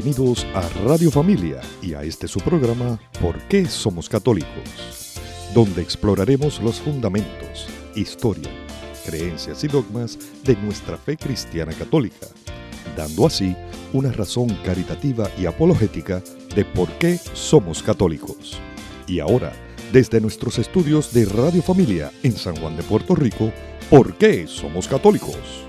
Bienvenidos 0.00 0.46
a 0.54 0.60
Radio 0.86 1.10
Familia 1.10 1.60
y 1.82 1.94
a 1.94 2.04
este 2.04 2.28
su 2.28 2.38
programa 2.38 3.00
¿Por 3.20 3.36
qué 3.48 3.66
somos 3.66 4.08
católicos? 4.08 5.18
Donde 5.52 5.82
exploraremos 5.82 6.62
los 6.62 6.80
fundamentos, 6.80 7.66
historia, 7.96 8.48
creencias 9.04 9.64
y 9.64 9.66
dogmas 9.66 10.16
de 10.44 10.54
nuestra 10.54 10.96
fe 10.98 11.16
cristiana 11.16 11.72
católica, 11.72 12.28
dando 12.96 13.26
así 13.26 13.56
una 13.92 14.12
razón 14.12 14.56
caritativa 14.64 15.28
y 15.36 15.46
apologética 15.46 16.22
de 16.54 16.64
por 16.64 16.88
qué 16.98 17.18
somos 17.32 17.82
católicos. 17.82 18.60
Y 19.08 19.18
ahora, 19.18 19.52
desde 19.92 20.20
nuestros 20.20 20.60
estudios 20.60 21.12
de 21.12 21.24
Radio 21.24 21.60
Familia 21.60 22.12
en 22.22 22.36
San 22.36 22.54
Juan 22.54 22.76
de 22.76 22.84
Puerto 22.84 23.16
Rico, 23.16 23.50
¿por 23.90 24.14
qué 24.14 24.46
somos 24.46 24.86
católicos? 24.86 25.66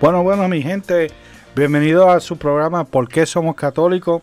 Bueno, 0.00 0.22
bueno, 0.22 0.46
mi 0.46 0.62
gente, 0.62 1.08
bienvenidos 1.56 2.06
a 2.06 2.20
su 2.20 2.36
programa 2.36 2.84
¿Por 2.84 3.08
qué 3.08 3.24
somos 3.24 3.56
católicos? 3.56 4.22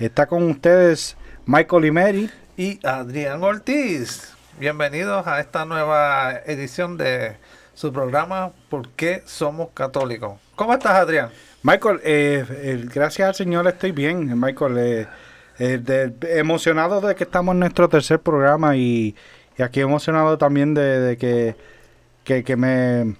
Está 0.00 0.26
con 0.26 0.42
ustedes 0.50 1.16
Michael 1.46 1.84
Imeri 1.84 2.30
y 2.56 2.84
Adrián 2.84 3.44
Ortiz. 3.44 4.34
Bienvenidos 4.58 5.24
a 5.28 5.38
esta 5.38 5.64
nueva 5.64 6.32
edición 6.46 6.96
de 6.96 7.36
su 7.74 7.92
programa 7.92 8.50
¿Por 8.68 8.88
qué 8.88 9.22
somos 9.24 9.68
católicos? 9.72 10.40
¿Cómo 10.56 10.72
estás, 10.74 10.94
Adrián? 10.94 11.30
Michael, 11.62 12.00
eh, 12.02 12.44
eh, 12.50 12.84
gracias 12.92 13.28
al 13.28 13.34
Señor 13.36 13.68
estoy 13.68 13.92
bien, 13.92 14.38
Michael. 14.40 14.76
Eh, 14.78 15.06
eh 15.60 16.12
emocionado 16.22 17.00
de 17.00 17.14
que 17.14 17.22
estamos 17.22 17.52
en 17.52 17.60
nuestro 17.60 17.88
tercer 17.88 18.18
programa 18.18 18.76
y, 18.76 19.14
aquí 19.60 19.80
emocionado 19.80 20.38
también 20.38 20.74
de, 20.74 21.16
que, 21.20 22.42
que, 22.42 22.56
me, 22.56 23.14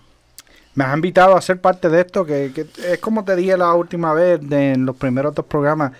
me 0.74 0.84
has 0.84 0.94
invitado 0.94 1.36
a 1.36 1.40
ser 1.40 1.60
parte 1.60 1.88
de 1.88 2.00
esto, 2.00 2.24
que, 2.24 2.66
es 2.88 2.98
como 2.98 3.24
te 3.24 3.36
dije 3.36 3.56
la 3.56 3.74
última 3.74 4.12
vez 4.12 4.40
en 4.50 4.86
los 4.86 4.96
primeros 4.96 5.34
dos 5.34 5.46
programas. 5.46 5.92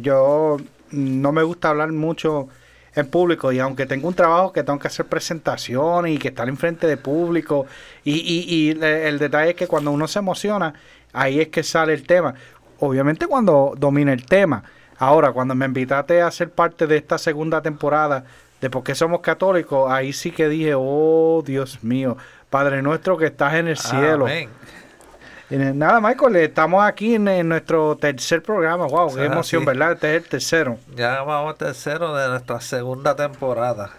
yo 0.00 0.56
no 0.90 1.32
me 1.32 1.42
gusta 1.42 1.68
hablar 1.68 1.92
mucho 1.92 2.48
en 2.94 3.06
público 3.06 3.52
y 3.52 3.58
aunque 3.58 3.86
tengo 3.86 4.08
un 4.08 4.14
trabajo 4.14 4.52
que 4.52 4.62
tengo 4.62 4.78
que 4.78 4.88
hacer 4.88 5.06
presentaciones 5.06 6.14
y 6.14 6.18
que 6.18 6.28
estar 6.28 6.48
enfrente 6.48 6.86
de 6.86 6.96
público 6.96 7.66
y, 8.04 8.14
y, 8.14 8.44
y 8.48 8.70
el 8.82 9.18
detalle 9.18 9.50
es 9.50 9.56
que 9.56 9.66
cuando 9.66 9.90
uno 9.90 10.08
se 10.08 10.18
emociona 10.18 10.74
ahí 11.12 11.40
es 11.40 11.48
que 11.48 11.62
sale 11.62 11.94
el 11.94 12.04
tema 12.04 12.34
obviamente 12.80 13.26
cuando 13.26 13.74
domina 13.76 14.12
el 14.12 14.24
tema 14.24 14.64
ahora 14.98 15.32
cuando 15.32 15.54
me 15.54 15.66
invitaste 15.66 16.22
a 16.22 16.30
ser 16.30 16.50
parte 16.50 16.86
de 16.86 16.96
esta 16.96 17.18
segunda 17.18 17.62
temporada 17.62 18.24
de 18.60 18.70
por 18.70 18.82
qué 18.82 18.94
somos 18.94 19.20
católicos 19.20 19.90
ahí 19.90 20.12
sí 20.12 20.30
que 20.30 20.48
dije 20.48 20.72
oh 20.76 21.42
Dios 21.44 21.84
mío 21.84 22.16
Padre 22.50 22.82
nuestro 22.82 23.16
que 23.16 23.26
estás 23.26 23.54
en 23.54 23.68
el 23.68 23.76
cielo 23.76 24.26
Amén. 24.26 24.50
Nada, 25.50 25.98
Michael, 26.00 26.36
estamos 26.36 26.84
aquí 26.84 27.14
en, 27.14 27.48
nuestro 27.48 27.96
tercer 27.96 28.42
programa. 28.42 28.86
Wow, 28.86 29.14
qué 29.14 29.24
emoción, 29.24 29.64
¿verdad? 29.64 29.92
Este 29.92 30.16
es 30.16 30.22
el 30.22 30.28
tercero. 30.28 30.78
Ya 30.94 31.22
vamos 31.22 31.52
al 31.52 31.56
tercero 31.56 32.14
de 32.14 32.28
nuestra 32.28 32.60
segunda 32.60 33.16
temporada. 33.16 33.90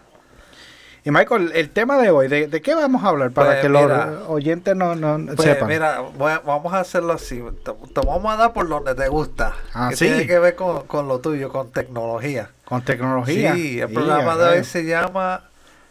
Y 1.03 1.09
Michael, 1.09 1.51
el 1.55 1.71
tema 1.71 1.97
de 1.97 2.11
hoy, 2.11 2.27
¿de, 2.27 2.61
qué 2.61 2.75
vamos 2.75 3.03
a 3.03 3.07
hablar 3.07 3.31
para 3.31 3.51
pues 3.51 3.61
que 3.61 3.69
los 3.69 3.91
oyentes 4.27 4.75
no, 4.75 4.93
no 4.95 5.33
pues 5.33 5.41
sepan? 5.41 5.69
Mira, 5.69 6.01
vamos 6.17 6.71
a 6.71 6.81
hacerlo 6.81 7.13
así. 7.13 7.43
Te, 7.63 8.01
vamos 8.05 8.31
a 8.31 8.35
dar 8.35 8.53
por 8.53 8.67
donde 8.67 8.93
te 8.93 9.07
gusta. 9.07 9.53
Ah, 9.73 9.87
que 9.89 9.95
¿sí? 9.95 10.05
tiene 10.05 10.27
que 10.27 10.37
ver 10.37 10.55
con, 10.55 11.07
lo 11.07 11.19
tuyo, 11.19 11.51
con 11.51 11.71
tecnología. 11.71 12.51
¿Con 12.65 12.83
tecnología? 12.83 13.55
Sí, 13.55 13.79
el 13.79 13.91
programa 13.91 14.35
de 14.35 14.57
hoy 14.57 14.63
se 14.63 14.85
llama 14.85 15.48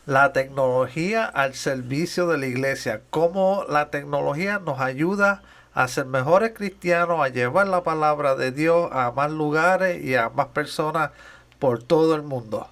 La 0.08 0.32
tecnología 0.32 1.26
al 1.26 1.52
servicio 1.52 2.28
de 2.28 2.38
la 2.38 2.46
iglesia. 2.46 3.02
Cómo 3.10 3.66
la 3.68 3.90
tecnología 3.90 4.58
nos 4.58 4.80
ayuda 4.80 5.42
a 5.74 5.86
ser 5.86 6.06
mejores 6.06 6.52
cristianos, 6.54 7.20
a 7.20 7.28
llevar 7.28 7.68
la 7.68 7.82
palabra 7.82 8.34
de 8.34 8.50
Dios 8.50 8.88
a 8.90 9.12
más 9.12 9.30
lugares 9.30 10.02
y 10.02 10.14
a 10.14 10.30
más 10.30 10.46
personas 10.46 11.10
por 11.58 11.82
todo 11.82 12.14
el 12.14 12.22
mundo. 12.22 12.68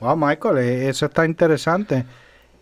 Wow, 0.00 0.18
Michael, 0.18 0.58
eh, 0.58 0.90
eso 0.90 1.06
está 1.06 1.24
interesante. 1.24 2.04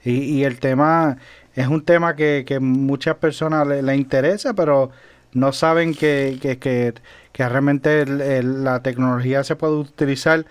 Y, 0.04 0.44
el 0.44 0.60
tema 0.60 1.18
es 1.56 1.66
un 1.66 1.84
tema 1.84 2.14
que, 2.14 2.44
que 2.46 2.60
muchas 2.60 3.16
personas 3.16 3.66
le, 3.66 3.96
interesa, 3.96 4.54
pero 4.54 4.92
no 5.32 5.52
saben 5.52 5.92
que, 5.92 6.38
que, 6.40 6.60
que, 6.60 6.94
realmente 7.48 8.06
la 8.06 8.80
tecnología 8.80 9.42
se 9.42 9.56
puede 9.56 9.74
utilizar 9.74 10.46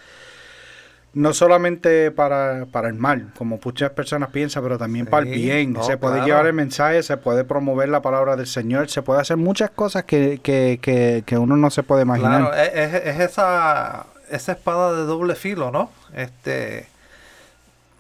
no 1.14 1.34
solamente 1.34 2.12
para, 2.12 2.64
el 2.64 2.94
mal, 2.94 3.32
como 3.38 3.60
muchas 3.64 3.92
personas 3.92 4.30
piensan, 4.30 4.62
pero 4.64 4.78
también 4.78 5.08
para 5.08 5.26
el 5.26 5.34
bien. 5.34 5.76
se 5.84 5.98
puede 5.98 6.22
llevar 6.22 6.46
el 6.46 6.54
mensaje, 6.54 7.02
se 7.02 7.18
puede 7.18 7.44
promover 7.44 7.90
la 7.90 8.02
palabra 8.02 8.36
del 8.36 8.48
Señor, 8.48 8.90
se 8.90 9.02
puede 9.02 9.22
hacer 9.22 9.38
muchas 9.38 9.72
cosas 9.72 10.04
que, 10.04 10.40
que, 10.44 10.80
que, 10.82 11.24
que 11.26 11.38
uno 11.38 11.58
no 11.58 11.70
se 11.72 11.84
puede 11.84 12.04
imaginar. 12.04 12.52
Claro, 12.52 12.56
es, 12.56 12.94
es, 12.94 13.20
esa, 13.20 14.06
esa 14.30 14.52
espada 14.52 14.94
de 14.94 15.04
doble 15.04 15.36
filo, 15.36 15.72
¿no? 15.72 15.90
Este, 16.14 16.88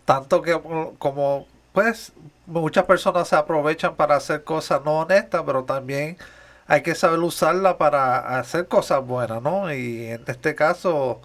tanto 0.05 0.41
que 0.41 0.59
como, 0.99 1.47
pues, 1.73 2.11
muchas 2.45 2.85
personas 2.85 3.27
se 3.27 3.35
aprovechan 3.35 3.95
para 3.95 4.15
hacer 4.15 4.43
cosas 4.43 4.81
no 4.85 4.99
honestas, 4.99 5.41
pero 5.45 5.63
también 5.63 6.17
hay 6.67 6.81
que 6.83 6.93
saber 6.93 7.19
usarla 7.19 7.77
para 7.77 8.39
hacer 8.39 8.67
cosas 8.67 9.05
buenas, 9.05 9.41
¿no? 9.41 9.73
Y 9.73 10.07
en 10.07 10.23
este 10.27 10.53
caso 10.53 11.21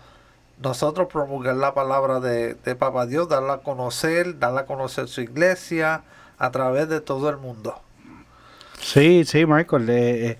nosotros 0.63 1.09
promulgar 1.09 1.57
la 1.57 1.75
palabra 1.75 2.21
de, 2.21 2.55
de 2.55 2.75
Papa 2.75 3.07
Dios, 3.07 3.29
darla 3.29 3.55
a 3.55 3.59
conocer, 3.59 4.39
darla 4.39 4.63
a 4.63 4.67
conocer 4.67 5.09
su 5.09 5.21
iglesia 5.21 6.05
a 6.39 6.51
través 6.51 6.89
de 6.89 7.01
todo 7.01 7.29
el 7.31 7.37
mundo. 7.37 7.81
Sí, 8.81 9.25
sí, 9.25 9.47
Michael. 9.47 9.89
Eh, 9.89 10.39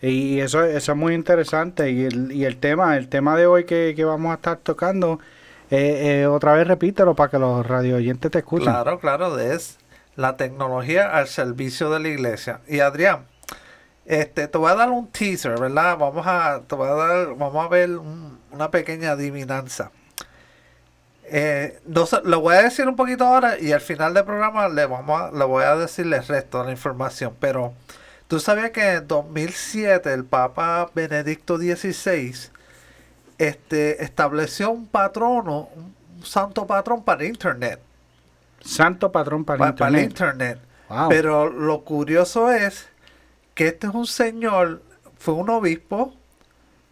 eh, 0.00 0.10
y 0.10 0.40
eso, 0.40 0.64
eso 0.64 0.92
es 0.92 0.98
muy 0.98 1.14
interesante. 1.14 1.90
Y 1.90 2.04
el, 2.04 2.32
y 2.32 2.44
el 2.44 2.56
tema, 2.58 2.96
el 2.96 3.08
tema 3.08 3.36
de 3.36 3.46
hoy 3.46 3.64
que, 3.64 3.94
vamos 4.04 4.32
a 4.32 4.34
estar 4.34 4.58
tocando, 4.58 5.18
eh, 5.70 6.26
otra 6.26 6.54
vez 6.54 6.66
repítelo 6.66 7.14
para 7.14 7.30
que 7.30 7.38
los 7.38 7.66
radio 7.66 7.96
oyentes 7.96 8.30
te 8.30 8.38
escuchen. 8.38 8.70
Claro, 8.70 8.98
claro, 9.00 9.38
es 9.38 9.78
la 10.16 10.36
tecnología 10.36 11.16
al 11.16 11.26
servicio 11.26 11.90
de 11.90 12.00
la 12.00 12.08
iglesia. 12.08 12.60
Y 12.68 12.80
Adrián, 12.80 13.26
este, 14.06 14.48
te 14.48 14.58
voy 14.58 14.70
a 14.70 14.74
dar 14.74 14.90
un 14.90 15.08
teaser, 15.08 15.58
¿verdad? 15.58 15.96
Vamos 15.98 16.26
a, 16.26 16.62
te 16.66 16.74
voy 16.74 16.88
a 16.88 16.92
dar, 16.92 17.34
vamos 17.36 17.64
a 17.64 17.68
ver 17.68 17.90
una 18.52 18.70
pequeña 18.70 19.12
adivinanza. 19.12 19.90
Eh, 21.24 21.78
lo 22.24 22.40
voy 22.40 22.56
a 22.56 22.62
decir 22.62 22.88
un 22.88 22.96
poquito 22.96 23.24
ahora 23.24 23.56
y 23.58 23.70
al 23.70 23.80
final 23.80 24.14
del 24.14 24.24
programa 24.24 24.68
le, 24.68 24.84
vamos 24.86 25.20
a, 25.20 25.30
le 25.30 25.44
voy 25.44 25.62
a 25.62 25.76
decir 25.76 26.12
el 26.12 26.26
resto 26.26 26.58
de 26.58 26.66
la 26.66 26.70
información. 26.72 27.34
Pero 27.38 27.72
tú 28.26 28.40
sabías 28.40 28.70
que 28.70 28.94
en 28.94 29.06
2007 29.06 30.12
el 30.12 30.24
Papa 30.24 30.90
Benedicto 30.92 31.56
XVI 31.56 32.34
este, 33.38 34.02
estableció 34.02 34.72
un 34.72 34.86
patrono, 34.88 35.68
un 35.76 35.94
santo 36.24 36.66
patrón 36.66 37.04
para 37.04 37.24
Internet. 37.24 37.80
Santo 38.60 39.12
patrón 39.12 39.44
para, 39.44 39.68
Internet. 39.68 39.78
Para 39.78 40.02
Internet. 40.02 40.58
Pero 41.08 41.48
lo 41.48 41.82
curioso 41.82 42.50
es 42.50 42.88
que 43.54 43.68
este 43.68 43.86
es 43.86 43.94
un 43.94 44.06
señor, 44.06 44.82
fue 45.18 45.34
un 45.34 45.48
obispo, 45.48 46.14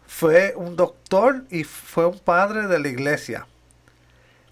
fue 0.09 0.55
un 0.55 0.75
doctor 0.75 1.43
y 1.51 1.63
fue 1.63 2.07
un 2.07 2.17
padre 2.17 2.65
de 2.65 2.79
la 2.79 2.87
iglesia. 2.87 3.45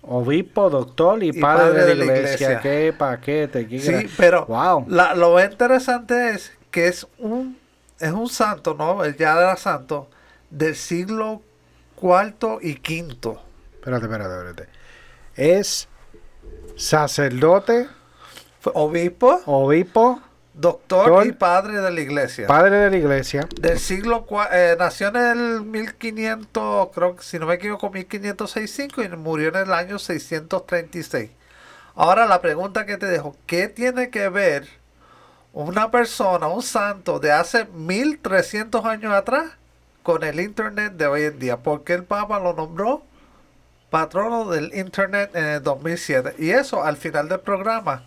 Obispo, 0.03 0.69
doctor 0.69 1.22
y, 1.23 1.34
padre, 1.34 1.84
de, 1.84 1.95
la 1.95 2.06
iglesia. 2.06 2.59
Qué 2.62 2.94
paquete. 2.95 3.68
sí, 3.79 4.07
pero 4.16 4.45
wow. 4.45 4.85
lo 4.88 5.44
interesante 5.44 6.29
es 6.29 6.51
que 6.69 6.88
es 6.88 7.07
un, 7.18 7.57
es 8.00 8.12
un 8.12 8.30
santo, 8.30 8.75
¿no? 8.75 9.04
Él 9.04 9.18
ya 9.18 9.31
era 9.31 9.57
santo 9.57 10.07
del 10.51 10.75
siglo 10.75 11.42
cuarto 11.95 12.59
y 12.62 12.75
quinto. 12.75 13.42
Espérate, 13.74 14.06
espérate, 14.06 14.36
espérate. 14.36 14.69
Es 15.36 15.89
sacerdote. 16.75 17.88
Obispo. 18.63 19.42
Obispo. 19.48 20.21
Doctor 20.59 21.27
y 21.27 21.33
padre 21.33 21.80
de 21.81 21.92
la 21.92 22.01
iglesia. 22.01 22.48
Padre 22.48 22.77
de 22.77 22.89
la 22.89 22.98
iglesia. 22.98 23.48
Del 23.62 23.77
siglo 23.77 24.25
eh, 24.51 24.75
nació 24.80 25.09
en 25.09 25.15
el 25.18 25.62
1500, 25.62 26.89
creo 26.95 27.15
que 27.15 27.24
si 27.24 27.38
no 27.38 27.45
me 27.45 27.54
equivoco, 27.54 27.92
1565 27.92 29.04
y 29.04 29.09
murió 29.09 29.50
en 29.50 29.56
el 29.57 29.71
año 29.71 30.00
636. 30.00 31.30
Ahora 31.94 32.25
la 32.25 32.42
pregunta 32.42 32.88
que 32.88 32.98
te 32.98 33.06
dejo, 33.06 33.36
¿qué 33.45 33.68
tiene 33.68 34.09
que 34.09 34.30
ver 34.30 34.68
una 35.54 35.92
persona, 35.92 36.48
un 36.48 36.63
santo 36.63 37.19
de 37.19 37.31
hace 37.31 37.65
1300 37.65 38.83
años 38.83 39.13
atrás 39.13 39.51
con 40.01 40.24
el 40.24 40.39
internet 40.39 40.94
de 40.94 41.06
hoy 41.06 41.24
en 41.24 41.38
día? 41.38 41.57
¿Por 41.57 41.83
qué 41.83 41.94
el 41.94 42.04
Papa 42.04 42.39
lo 42.39 42.54
nombró 42.54 43.04
patrono 43.92 44.50
del 44.50 44.74
internet 44.74 45.30
en 45.36 45.45
el 45.45 45.62
2007? 45.62 46.33
Y 46.39 46.50
eso 46.50 46.83
al 46.83 46.98
final 46.98 47.30
del 47.30 47.42
programa 47.42 48.04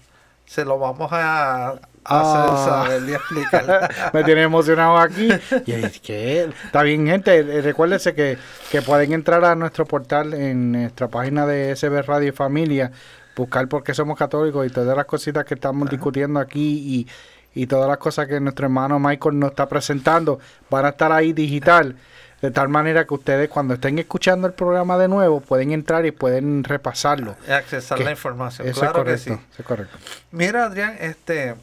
se 0.47 0.65
lo 0.65 0.81
vamos 0.81 1.11
a 1.13 1.79
Ah, 2.05 2.89
me 4.13 4.25
tiene 4.25 4.43
emocionado 4.43 4.99
aquí. 4.99 5.29
Y 5.67 5.73
es 5.73 6.01
que 6.01 6.45
está 6.65 6.83
bien, 6.83 7.07
gente. 7.07 7.39
Eh, 7.39 7.63
recuérdense 7.63 8.15
que, 8.15 8.39
que 8.71 8.83
pueden 8.83 9.13
entrar 9.13 9.45
a 9.45 9.55
nuestro 9.55 9.85
portal 9.87 10.35
en 10.35 10.73
nuestra 10.73 11.09
página 11.09 11.47
de 11.47 11.75
SB 11.77 12.03
Radio 12.03 12.29
y 12.29 12.33
Familia, 12.33 12.91
buscar 13.37 13.69
por 13.69 13.83
qué 13.83 13.95
somos 13.95 14.19
católicos 14.19 14.67
y 14.67 14.71
todas 14.71 14.97
las 14.97 15.07
cositas 15.07 15.45
que 15.45 15.55
estamos 15.55 15.89
discutiendo 15.91 16.41
aquí. 16.41 17.07
y 17.55 17.67
todas 17.67 17.89
las 17.89 17.99
cosas 17.99 18.27
que 18.29 18.39
nuestro 18.41 18.67
hermano 18.67 18.99
Michael 19.01 19.39
nos 19.39 19.51
está 19.51 19.69
presentando 19.69 20.39
van 20.71 20.87
a 20.87 20.91
estar 20.91 21.11
ahí 21.13 21.33
digital. 21.33 21.97
De 22.41 22.51
tal 22.51 22.69
manera 22.71 23.05
que 23.07 23.13
ustedes 23.13 23.51
cuando 23.51 23.75
estén 23.75 23.99
escuchando 23.99 24.47
el 24.47 24.55
programa 24.55 24.97
de 24.97 25.09
nuevo 25.09 25.41
pueden 25.41 25.73
entrar 25.73 26.07
y 26.07 26.11
pueden 26.11 26.65
repasarlo. 26.65 27.37
Y 27.47 27.51
accesar 27.51 27.99
Que- 27.99 28.05
la 28.05 28.13
información. 28.13 28.67
Eso 28.67 28.81
claro 28.81 28.93
es 29.01 29.05
correcto. 29.05 29.25
que 29.25 29.37
sí. 29.37 29.47
eso 29.53 29.63
es 29.63 29.67
correcto. 29.67 29.99
Mira, 30.31 30.65
Adrián, 30.65 30.97
este, 31.01 31.55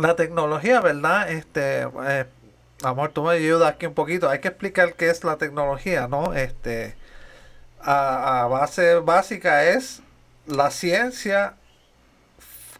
la 0.00 0.16
tecnología, 0.16 0.80
¿verdad? 0.80 1.30
Este, 1.30 1.82
eh, 2.06 2.26
amor, 2.82 3.12
tú 3.12 3.22
me 3.24 3.32
ayudas 3.34 3.70
aquí 3.74 3.86
un 3.86 3.94
poquito. 3.94 4.28
Hay 4.28 4.40
que 4.40 4.48
explicar 4.48 4.94
qué 4.94 5.10
es 5.10 5.24
la 5.24 5.36
tecnología, 5.38 6.08
¿no? 6.08 6.34
Este, 6.34 6.96
a, 7.80 8.42
a 8.42 8.46
base 8.48 8.96
básica 8.96 9.64
es 9.66 10.02
la 10.46 10.70
ciencia 10.70 11.56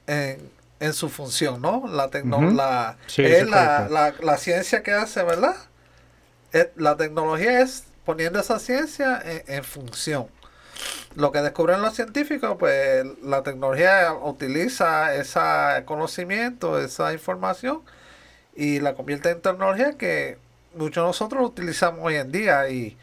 en, 0.06 0.50
en 0.80 0.92
su 0.92 1.08
función, 1.08 1.60
¿no? 1.60 1.84
La 1.88 2.10
tecno- 2.10 2.52
la, 2.54 2.96
Sí, 3.06 3.22
es 3.24 3.48
la, 3.88 4.14
la 4.20 4.36
ciencia 4.38 4.82
que 4.82 4.92
hace, 4.92 5.22
¿verdad? 5.22 5.56
Es- 6.52 6.68
la 6.76 6.96
tecnología 6.96 7.60
es 7.60 7.84
poniendo 8.04 8.40
esa 8.40 8.58
ciencia 8.58 9.20
en, 9.24 9.42
en 9.46 9.64
función. 9.64 10.28
Lo 11.14 11.32
que 11.32 11.40
descubren 11.40 11.80
los 11.82 11.94
científicos, 11.94 12.56
pues 12.58 13.06
la 13.22 13.42
tecnología 13.42 14.12
utiliza 14.12 15.14
ese 15.14 15.40
conocimiento, 15.86 16.78
esa 16.78 17.12
información 17.12 17.80
y 18.54 18.80
la 18.80 18.94
convierte 18.94 19.30
en 19.30 19.40
tecnología 19.40 19.96
que 19.96 20.38
muchos 20.74 21.02
de 21.04 21.08
nosotros 21.08 21.46
utilizamos 21.46 22.00
hoy 22.04 22.16
en 22.16 22.32
día. 22.32 22.68
Y 22.68 22.96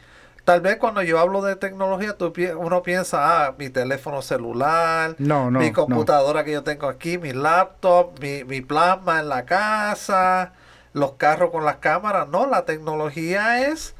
tal 0.44 0.60
vez 0.60 0.76
cuando 0.76 1.02
yo 1.02 1.18
hablo 1.18 1.42
de 1.42 1.56
tecnología, 1.56 2.16
tú 2.16 2.32
uno 2.56 2.82
piensa, 2.84 3.46
ah, 3.46 3.54
mi 3.58 3.68
teléfono 3.70 4.22
celular, 4.22 5.16
No, 5.18 5.50
no. 5.50 5.58
mi 5.58 5.68
no. 5.70 5.72
computadora 5.74 6.44
que 6.44 6.52
yo 6.52 6.62
tengo 6.62 6.86
aquí, 6.88 7.18
mi 7.18 7.32
laptop, 7.32 8.20
mi, 8.20 8.44
mi 8.44 8.60
plasma 8.60 9.20
en 9.20 9.28
la 9.28 9.44
casa, 9.44 10.52
los 10.92 11.12
carros 11.14 11.50
con 11.50 11.64
las 11.64 11.76
cámaras. 11.76 12.28
No, 12.28 12.46
la 12.46 12.64
tecnología 12.64 13.66
es, 13.68 13.94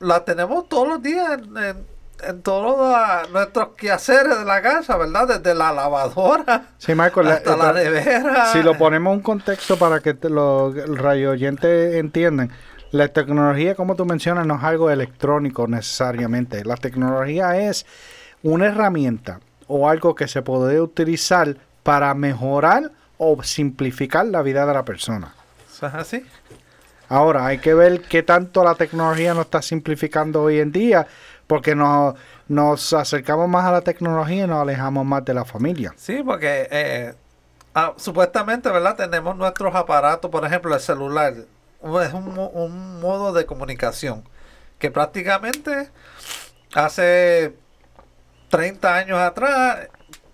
la 0.00 0.24
tenemos 0.24 0.66
todos 0.68 0.88
los 0.88 1.02
días 1.02 1.30
en, 1.38 1.56
en- 1.58 1.93
en 2.22 2.42
todos 2.42 2.64
los- 3.22 3.30
nuestros 3.30 3.68
quehaceres 3.76 4.38
de 4.38 4.44
la 4.44 4.62
casa, 4.62 4.96
¿verdad? 4.96 5.28
Desde 5.40 5.54
la 5.54 5.72
lavadora 5.72 6.66
Sí, 6.78 6.94
Michael, 6.94 7.26
la- 7.28 7.34
hasta 7.34 7.56
la 7.56 7.72
nevera. 7.72 8.46
Si 8.52 8.62
lo 8.62 8.76
ponemos 8.78 9.12
en 9.12 9.16
un 9.18 9.22
contexto 9.22 9.76
para 9.78 10.00
que 10.00 10.14
te- 10.14 10.30
los 10.30 10.74
radio 10.98 11.30
oyentes 11.32 11.94
entiendan, 11.96 12.50
la 12.92 13.08
tecnología, 13.08 13.74
como 13.74 13.96
tú 13.96 14.04
mencionas, 14.06 14.46
no 14.46 14.56
es 14.56 14.62
algo 14.62 14.90
electrónico 14.90 15.66
necesariamente. 15.66 16.64
La 16.64 16.76
tecnología 16.76 17.56
es 17.58 17.84
una 18.42 18.66
herramienta 18.66 19.40
o 19.66 19.88
algo 19.88 20.14
que 20.14 20.28
se 20.28 20.42
puede 20.42 20.80
utilizar 20.80 21.56
para 21.82 22.14
mejorar 22.14 22.92
o 23.18 23.42
simplificar 23.42 24.26
la 24.26 24.42
vida 24.42 24.64
de 24.66 24.74
la 24.74 24.84
persona. 24.84 25.34
¿Eso 25.72 25.86
es 25.88 25.94
así? 25.94 26.24
Ahora, 27.08 27.46
hay 27.46 27.58
que 27.58 27.74
ver 27.74 28.00
qué 28.02 28.22
tanto 28.22 28.64
la 28.64 28.74
tecnología 28.76 29.34
nos 29.34 29.44
está 29.46 29.60
simplificando 29.60 30.42
hoy 30.42 30.58
en 30.60 30.72
día, 30.72 31.06
porque 31.46 31.74
nos, 31.74 32.14
nos 32.48 32.92
acercamos 32.92 33.48
más 33.48 33.64
a 33.64 33.72
la 33.72 33.80
tecnología 33.80 34.44
y 34.44 34.46
nos 34.46 34.62
alejamos 34.62 35.04
más 35.04 35.24
de 35.24 35.34
la 35.34 35.44
familia. 35.44 35.92
Sí, 35.96 36.22
porque 36.24 36.68
eh, 36.70 37.14
ah, 37.74 37.92
supuestamente, 37.96 38.70
¿verdad? 38.70 38.96
Tenemos 38.96 39.36
nuestros 39.36 39.74
aparatos, 39.74 40.30
por 40.30 40.44
ejemplo, 40.44 40.74
el 40.74 40.80
celular. 40.80 41.34
Es 42.02 42.12
un, 42.12 42.38
un 42.38 43.00
modo 43.00 43.32
de 43.32 43.44
comunicación 43.44 44.24
que 44.78 44.90
prácticamente 44.90 45.90
hace 46.74 47.54
30 48.48 48.94
años 48.94 49.18
atrás 49.18 49.88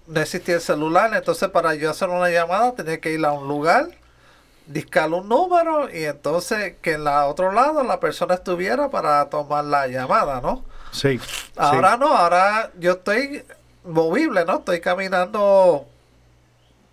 no 0.06 0.20
existía 0.20 0.56
el 0.56 0.60
celular, 0.60 1.14
entonces 1.14 1.48
para 1.50 1.74
yo 1.74 1.90
hacer 1.90 2.08
una 2.08 2.30
llamada 2.30 2.74
tenía 2.74 3.00
que 3.00 3.12
ir 3.12 3.24
a 3.24 3.32
un 3.32 3.46
lugar, 3.46 3.88
discar 4.66 5.10
un 5.12 5.28
número 5.28 5.88
y 5.88 6.04
entonces 6.04 6.74
que 6.82 6.94
en 6.94 7.04
la 7.04 7.26
otro 7.26 7.52
lado 7.52 7.82
la 7.84 8.00
persona 8.00 8.34
estuviera 8.34 8.90
para 8.90 9.28
tomar 9.30 9.64
la 9.64 9.86
llamada, 9.86 10.40
¿no? 10.40 10.64
Sí. 10.92 11.20
Ahora 11.56 11.96
no, 11.96 12.08
ahora 12.16 12.70
yo 12.78 12.92
estoy 12.92 13.44
movible, 13.84 14.44
¿no? 14.44 14.58
Estoy 14.58 14.80
caminando 14.80 15.86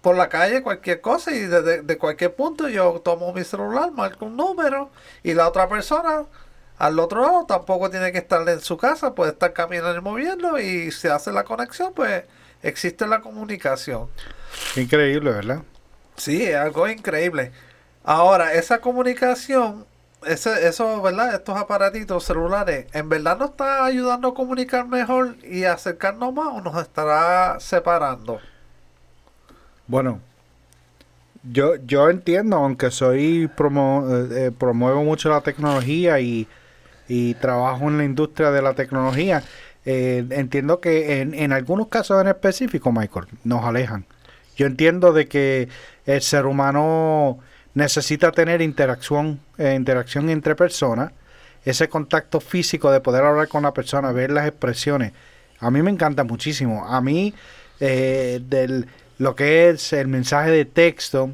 por 0.01 0.15
la 0.15 0.29
calle, 0.29 0.61
cualquier 0.61 1.01
cosa, 1.01 1.31
y 1.31 1.39
desde 1.39 1.81
de 1.81 1.97
cualquier 1.97 2.33
punto 2.33 2.69
yo 2.69 3.01
tomo 3.03 3.33
mi 3.33 3.43
celular, 3.43 3.91
marco 3.91 4.25
un 4.25 4.37
número, 4.37 4.89
y 5.23 5.33
la 5.33 5.47
otra 5.47 5.67
persona 5.67 6.23
al 6.77 6.99
otro 6.99 7.21
lado 7.21 7.45
tampoco 7.45 7.89
tiene 7.89 8.11
que 8.11 8.19
estar 8.19 8.47
en 8.47 8.61
su 8.61 8.77
casa, 8.77 9.15
puede 9.15 9.31
estar 9.31 9.51
caminando 9.51 9.97
y 9.97 10.01
moviendo, 10.01 10.59
y 10.59 10.91
se 10.91 11.09
hace 11.09 11.31
la 11.31 11.43
conexión, 11.43 11.91
pues 11.93 12.23
existe 12.61 13.07
la 13.07 13.21
comunicación. 13.21 14.09
Increíble, 14.75 15.31
¿verdad? 15.31 15.63
Sí, 16.15 16.43
es 16.43 16.55
algo 16.55 16.87
increíble. 16.87 17.51
Ahora, 18.03 18.53
esa 18.53 18.79
comunicación, 18.79 19.85
ese, 20.27 20.67
eso, 20.67 21.01
¿verdad? 21.01 21.35
Estos 21.35 21.57
aparatitos 21.57 22.23
celulares, 22.23 22.87
¿en 22.93 23.09
verdad 23.09 23.37
nos 23.37 23.51
está 23.51 23.85
ayudando 23.85 24.29
a 24.29 24.33
comunicar 24.33 24.87
mejor 24.87 25.37
y 25.43 25.63
acercarnos 25.63 26.33
más 26.33 26.47
o 26.47 26.61
nos 26.61 26.81
estará 26.81 27.59
separando? 27.59 28.39
Bueno, 29.87 30.19
yo, 31.43 31.75
yo 31.75 32.09
entiendo, 32.09 32.57
aunque 32.57 32.91
soy 32.91 33.47
promo, 33.47 34.05
eh, 34.09 34.27
eh, 34.31 34.51
promuevo 34.57 35.03
mucho 35.03 35.29
la 35.29 35.41
tecnología 35.41 36.19
y, 36.19 36.47
y 37.07 37.35
trabajo 37.35 37.87
en 37.87 37.97
la 37.97 38.03
industria 38.03 38.51
de 38.51 38.61
la 38.61 38.73
tecnología, 38.73 39.43
eh, 39.85 40.25
entiendo 40.31 40.81
que 40.81 41.21
en, 41.21 41.33
en 41.33 41.53
algunos 41.53 41.87
casos 41.87 42.21
en 42.21 42.27
específico, 42.27 42.91
Michael, 42.91 43.27
nos 43.43 43.63
alejan. 43.63 44.05
Yo 44.57 44.65
entiendo 44.65 45.13
de 45.13 45.27
que 45.27 45.69
el 46.05 46.21
ser 46.21 46.45
humano 46.45 47.39
necesita 47.77 48.31
tener 48.31 48.63
interacción, 48.63 49.39
eh, 49.59 49.75
interacción 49.75 50.31
entre 50.31 50.55
personas, 50.55 51.11
ese 51.63 51.87
contacto 51.87 52.39
físico 52.39 52.91
de 52.91 53.01
poder 53.01 53.23
hablar 53.23 53.47
con 53.47 53.63
la 53.63 53.71
persona, 53.71 54.11
ver 54.11 54.31
las 54.31 54.47
expresiones. 54.47 55.13
A 55.59 55.69
mí 55.69 55.83
me 55.83 55.91
encanta 55.91 56.23
muchísimo. 56.23 56.87
A 56.87 57.01
mí, 57.01 57.35
eh, 57.79 58.41
del, 58.49 58.87
lo 59.19 59.35
que 59.35 59.69
es 59.69 59.93
el 59.93 60.07
mensaje 60.07 60.49
de 60.49 60.65
texto 60.65 61.29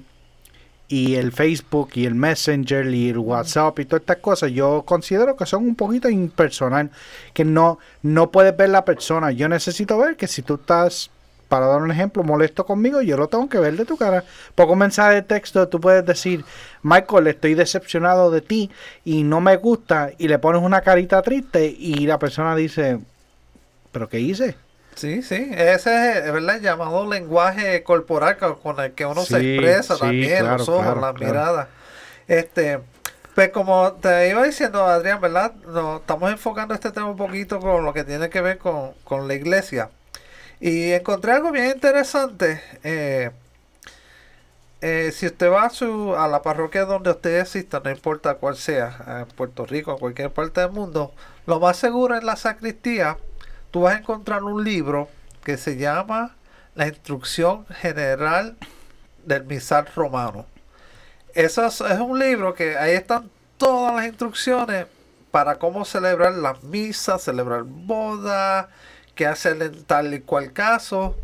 y 0.90 1.16
el 1.16 1.32
Facebook 1.32 1.92
y 1.94 2.06
el 2.06 2.16
Messenger 2.16 2.94
y 2.94 3.10
el 3.10 3.20
WhatsApp 3.20 3.80
y 3.80 3.86
todas 3.86 4.02
estas 4.02 4.18
cosas, 4.18 4.52
yo 4.52 4.84
considero 4.86 5.38
que 5.38 5.46
son 5.46 5.64
un 5.64 5.76
poquito 5.76 6.10
impersonal, 6.10 6.92
que 7.34 7.46
no, 7.46 7.80
no 8.02 8.32
puedes 8.32 8.56
ver 8.58 8.68
la 8.68 8.84
persona. 8.84 9.32
Yo 9.32 9.48
necesito 9.48 9.98
ver 9.98 10.18
que 10.18 10.28
si 10.28 10.42
tú 10.42 10.56
estás, 10.56 11.10
para 11.54 11.68
dar 11.68 11.84
un 11.84 11.92
ejemplo, 11.92 12.24
molesto 12.24 12.66
conmigo, 12.66 13.04
yo 13.04 13.16
lo 13.16 13.28
tengo 13.28 13.48
que 13.48 13.60
ver 13.60 13.78
de 13.78 13.86
tu 13.86 13.96
cara. 13.96 14.24
Poco 14.56 14.76
mensaje 14.76 15.14
de 15.14 15.22
texto, 15.22 15.68
tú 15.68 15.80
puedes 15.80 16.04
decir, 16.04 16.44
Michael, 16.82 17.28
estoy 17.28 17.54
decepcionado 17.54 18.32
de 18.32 18.42
ti 18.42 18.72
y 19.06 19.22
no 19.22 19.40
me 19.40 19.58
gusta, 19.58 20.10
y 20.18 20.30
le 20.30 20.40
pones 20.40 20.64
una 20.64 20.82
carita 20.82 21.22
triste 21.22 21.68
y 21.68 22.08
la 22.08 22.18
persona 22.18 22.56
dice, 22.56 22.98
¿pero 23.92 24.10
qué 24.10 24.20
hice? 24.20 24.56
Sí, 24.96 25.22
sí, 25.22 25.48
ese 25.52 26.26
es 26.26 26.34
¿verdad? 26.34 26.56
el 26.56 26.62
llamado 26.64 27.08
lenguaje 27.08 27.84
corporal 27.84 28.36
co- 28.40 28.58
con 28.58 28.80
el 28.80 28.94
que 28.94 29.06
uno 29.06 29.22
se 29.24 29.38
expresa 29.38 29.94
sí, 29.94 30.00
también, 30.00 30.40
claro, 30.40 30.58
los 30.58 30.70
ojos, 30.70 30.86
claro, 30.86 31.02
la 31.02 31.14
claro. 31.14 31.34
mirada. 31.34 31.68
Este, 32.28 32.80
pues 33.36 33.50
como 33.50 33.92
te 33.94 34.28
iba 34.28 34.42
diciendo, 34.42 34.84
Adrián, 34.88 35.22
¿verdad? 35.22 35.54
Nos 35.68 36.02
estamos 36.02 36.32
enfocando 36.32 36.74
este 36.74 36.90
tema 36.90 37.06
un 37.12 37.18
poquito 37.18 37.60
con 37.60 37.86
lo 37.86 37.94
que 37.94 38.04
tiene 38.04 38.28
que 38.32 38.42
ver 38.42 38.58
con, 38.58 38.94
con 39.04 39.28
la 39.28 39.36
iglesia. 39.36 39.92
Y 40.60 40.92
encontré 40.92 41.34
algo 41.34 41.52
bien 41.52 41.72
interesante. 41.72 42.62
eh, 42.84 43.32
eh, 44.86 45.14
si 45.14 45.28
usted 45.28 45.50
va 45.50 45.64
a, 45.64 45.70
su, 45.70 46.14
a 46.14 46.28
la 46.28 46.42
parroquia 46.42 46.84
donde 46.84 47.12
usted 47.12 47.40
exista, 47.40 47.80
no 47.82 47.90
importa 47.90 48.36
cuál 48.36 48.58
sea, 48.58 49.22
en 49.22 49.34
Puerto 49.34 49.66
Rico, 49.66 49.92
en 49.94 49.98
cualquier 49.98 50.30
parte 50.30 50.60
del 50.60 50.72
mundo, 50.72 51.14
lo 51.46 51.62
más 51.62 51.78
seguro 51.78 52.18
en 52.18 52.26
la 52.26 52.36
sacristía, 52.36 53.18
tú 53.72 53.84
vas 53.84 53.96
a 53.96 54.00
encontrar 54.00 54.44
un 54.44 54.62
libro 54.62 55.08
que 55.46 55.56
se 55.56 55.78
llama 55.78 56.36
La 56.76 56.88
Instrucción 56.88 57.66
General 57.68 58.58
del 59.26 59.46
Misal 59.46 59.88
Romano. 59.96 60.46
Eso 61.34 61.66
es, 61.66 61.80
es 61.80 62.00
un 62.00 62.20
libro 62.20 62.54
que 62.54 62.78
ahí 62.78 62.92
están 62.92 63.30
todas 63.58 63.96
las 63.96 64.06
instrucciones 64.06 64.88
para 65.32 65.56
cómo 65.60 65.86
celebrar 65.86 66.34
las 66.34 66.62
misas, 66.62 67.22
celebrar 67.24 67.64
bodas, 67.64 68.68
qué 69.16 69.26
hacer 69.28 69.62
en 69.62 69.84
tal 69.84 70.14
y 70.14 70.22
cual 70.22 70.54
caso. 70.54 71.16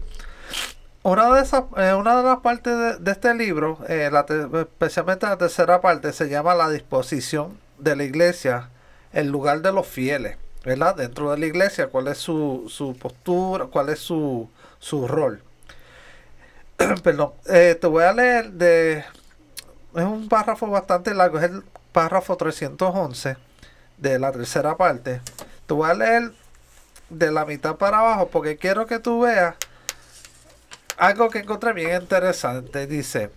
Una 1.01 1.33
de, 1.33 1.41
esas, 1.41 1.63
eh, 1.77 1.93
una 1.93 2.17
de 2.17 2.23
las 2.23 2.39
partes 2.39 2.99
de, 2.99 3.11
este 3.11 3.33
libro, 3.33 3.79
eh, 3.87 4.09
la 4.11 4.25
te- 4.25 4.45
especialmente 4.61 5.25
la 5.25 5.37
tercera 5.37 5.79
parte, 5.81 6.11
se 6.11 6.27
llama 6.29 6.55
la 6.55 6.69
disposición 6.69 7.57
de 7.77 7.95
la 7.95 8.03
iglesia, 8.03 8.69
el 9.13 9.29
lugar 9.29 9.61
de 9.61 9.71
los 9.71 9.87
fieles, 9.87 10.37
¿verdad? 10.65 10.95
Dentro 10.95 11.31
de 11.31 11.37
la 11.37 11.45
iglesia, 11.45 11.87
cuál 11.87 12.09
es 12.09 12.17
su, 12.17 12.65
su 12.67 12.95
postura, 12.97 13.65
cuál 13.67 13.89
es 13.89 13.99
su, 13.99 14.49
su 14.79 15.07
rol. 15.07 15.41
Perdón, 17.03 17.31
eh, 17.47 17.77
te 17.79 17.87
voy 17.87 18.03
a 18.03 18.13
leer 18.13 18.51
de... 18.51 18.97
Es 19.95 20.03
un 20.03 20.27
párrafo 20.29 20.67
bastante 20.67 21.13
largo, 21.13 21.39
es 21.39 21.45
el 21.45 21.63
párrafo 21.91 22.35
311 22.35 23.37
de 23.97 24.19
la 24.19 24.31
tercera 24.31 24.77
parte. 24.77 25.21
Te 25.65 25.73
voy 25.73 25.89
a 25.89 25.93
leer 25.93 26.31
de 27.09 27.31
la 27.31 27.45
mitad 27.45 27.75
para 27.75 27.99
abajo 27.99 28.29
porque 28.29 28.57
quiero 28.57 28.85
que 28.85 28.99
tú 28.99 29.21
veas 29.21 29.55
algo 30.97 31.29
que 31.29 31.39
encontré 31.39 31.73
bien 31.73 32.01
interesante. 32.01 32.85
Dice, 32.87 33.31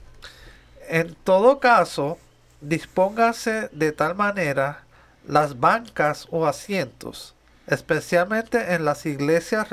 en 0.88 1.14
todo 1.14 1.60
caso, 1.60 2.18
dispóngase 2.60 3.68
de 3.72 3.92
tal 3.92 4.14
manera 4.14 4.84
las 5.26 5.60
bancas 5.60 6.26
o 6.30 6.46
asientos, 6.46 7.34
especialmente 7.66 8.74
en 8.74 8.84
las 8.84 9.06
iglesias 9.06 9.68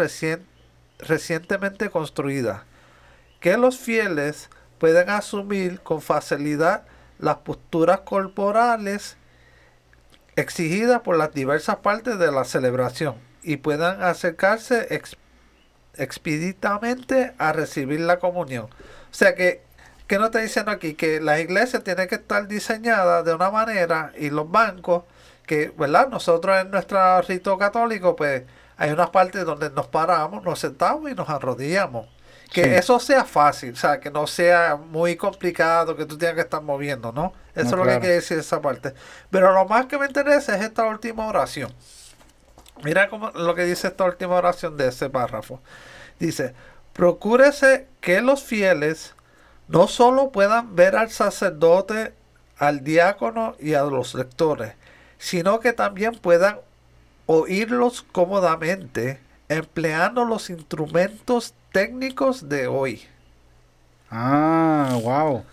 recientemente 0.99 1.89
construidas, 1.89 2.61
que 3.39 3.57
los 3.57 3.77
fieles 3.77 4.49
pueden 4.77 5.09
asumir 5.09 5.81
con 5.81 6.01
facilidad 6.01 6.83
las 7.17 7.37
posturas 7.37 8.01
corporales 8.01 9.17
exigidas 10.35 11.01
por 11.01 11.17
las 11.17 11.33
diversas 11.33 11.77
partes 11.77 12.17
de 12.17 12.31
la 12.31 12.45
celebración 12.45 13.28
y 13.43 13.57
puedan 13.57 14.01
acercarse 14.03 14.87
expeditamente 15.95 17.33
a 17.37 17.53
recibir 17.53 18.01
la 18.01 18.19
comunión. 18.19 18.65
O 18.65 19.13
sea 19.13 19.35
que, 19.35 19.61
¿qué 20.07 20.17
no 20.17 20.25
está 20.25 20.39
diciendo 20.39 20.71
aquí? 20.71 20.93
Que 20.93 21.19
las 21.19 21.39
iglesias 21.39 21.83
tienen 21.83 22.07
que 22.07 22.15
estar 22.15 22.47
diseñadas 22.47 23.25
de 23.25 23.33
una 23.33 23.51
manera 23.51 24.11
y 24.17 24.29
los 24.29 24.49
bancos, 24.49 25.03
que, 25.45 25.73
¿verdad? 25.77 26.09
Nosotros 26.09 26.59
en 26.59 26.71
nuestro 26.71 27.21
rito 27.21 27.57
católico, 27.57 28.15
pues 28.15 28.43
hay 28.77 28.91
unas 28.91 29.09
partes 29.09 29.43
donde 29.45 29.69
nos 29.69 29.87
paramos, 29.87 30.43
nos 30.43 30.59
sentamos 30.59 31.11
y 31.11 31.15
nos 31.15 31.29
arrodillamos. 31.29 32.07
Que 32.51 32.77
eso 32.77 32.99
sea 32.99 33.25
fácil, 33.25 33.73
o 33.73 33.75
sea, 33.75 33.99
que 33.99 34.09
no 34.09 34.25
sea 34.25 34.75
muy 34.75 35.15
complicado, 35.15 35.95
que 35.95 36.05
tú 36.05 36.17
tengas 36.17 36.33
que 36.33 36.41
estar 36.41 36.63
moviendo, 36.63 37.11
¿no? 37.11 37.31
Eso 37.53 37.67
es 37.67 37.71
lo 37.73 37.83
que 37.83 37.99
quiere 37.99 38.15
decir 38.15 38.39
esa 38.39 38.59
parte. 38.59 38.95
Pero 39.29 39.53
lo 39.53 39.65
más 39.65 39.85
que 39.85 39.99
me 39.99 40.07
interesa 40.07 40.55
es 40.55 40.63
esta 40.63 40.85
última 40.85 41.27
oración. 41.27 41.71
Mira 42.83 43.09
cómo, 43.09 43.31
lo 43.31 43.55
que 43.55 43.65
dice 43.65 43.87
esta 43.87 44.05
última 44.05 44.35
oración 44.35 44.77
de 44.77 44.87
ese 44.87 45.09
párrafo. 45.09 45.61
Dice, 46.19 46.53
procúrese 46.93 47.87
que 48.01 48.21
los 48.21 48.43
fieles 48.43 49.15
no 49.67 49.87
solo 49.87 50.31
puedan 50.31 50.75
ver 50.75 50.95
al 50.95 51.09
sacerdote, 51.09 52.13
al 52.57 52.83
diácono 52.83 53.55
y 53.59 53.73
a 53.73 53.83
los 53.83 54.15
lectores, 54.15 54.73
sino 55.17 55.59
que 55.59 55.73
también 55.73 56.15
puedan 56.15 56.59
oírlos 57.25 58.05
cómodamente 58.11 59.19
empleando 59.47 60.25
los 60.25 60.49
instrumentos 60.49 61.53
técnicos 61.71 62.49
de 62.49 62.67
hoy. 62.67 63.01
Ah, 64.09 64.97
wow. 65.01 65.43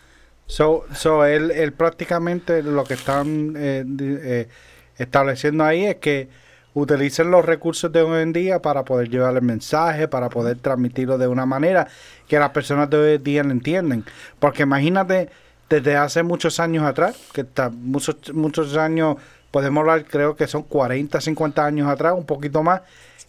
So, 0.47 0.85
so 0.95 1.25
él, 1.25 1.73
prácticamente 1.73 2.62
lo 2.62 2.85
que 2.85 2.95
están 2.95 3.54
eh, 3.56 3.85
eh, 4.00 4.49
estableciendo 4.97 5.64
ahí 5.64 5.85
es 5.87 5.97
que 5.97 6.28
utilicen 6.76 7.30
los 7.30 7.42
recursos 7.42 7.90
de 7.90 8.02
hoy 8.02 8.23
en 8.23 8.35
día 8.35 8.61
para 8.61 8.85
poder 8.85 9.09
llevar 9.09 9.35
el 9.35 9.40
mensaje, 9.40 10.09
para 10.09 10.28
poder 10.28 10.59
transmitirlo 10.59 11.16
de 11.16 11.26
una 11.26 11.47
manera 11.47 11.88
que 12.28 12.38
las 12.38 12.50
personas 12.50 12.90
de 12.90 12.99
hoy 12.99 13.14
en 13.14 13.25
día 13.25 13.42
lo 13.42 13.50
entienden. 13.50 14.04
Porque 14.38 14.64
imagínate, 14.64 15.30
desde 15.71 15.97
hace 15.97 16.23
muchos 16.23 16.61
años 16.61 16.85
atrás, 16.85 17.16
que 17.33 17.40
está 17.40 17.71
muchos, 17.71 18.16
muchos 18.35 18.76
años, 18.76 19.16
podemos 19.50 19.80
hablar, 19.80 20.04
creo 20.04 20.37
que 20.37 20.47
son 20.47 20.64
40, 20.64 21.18
50 21.18 21.64
años 21.64 21.88
atrás, 21.88 22.12
un 22.14 22.26
poquito 22.26 22.62
más, 22.62 22.83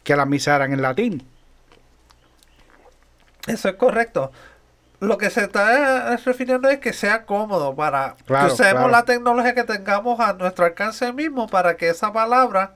que 0.04 0.14
las 0.18 0.28
misas 0.28 0.58
eran 0.58 0.74
en 0.74 0.82
latín. 0.82 1.26
Eso 3.48 3.70
es 3.70 3.76
correcto. 3.76 4.30
Lo 5.00 5.18
que 5.18 5.30
se 5.30 5.44
está 5.44 6.18
refiriendo 6.18 6.68
es 6.68 6.80
que 6.80 6.92
sea 6.92 7.26
cómodo 7.26 7.74
para 7.76 8.18
que 8.28 8.46
usemos 8.52 8.92
la 8.92 9.06
tecnología 9.06 9.56
que 9.56 9.64
tengamos 9.64 10.20
a 10.20 10.34
nuestro 10.34 10.66
alcance 10.66 11.14
mismo 11.14 11.48
para 11.48 11.78
que 11.78 11.88
esa 11.88 12.12
palabra 12.12 12.74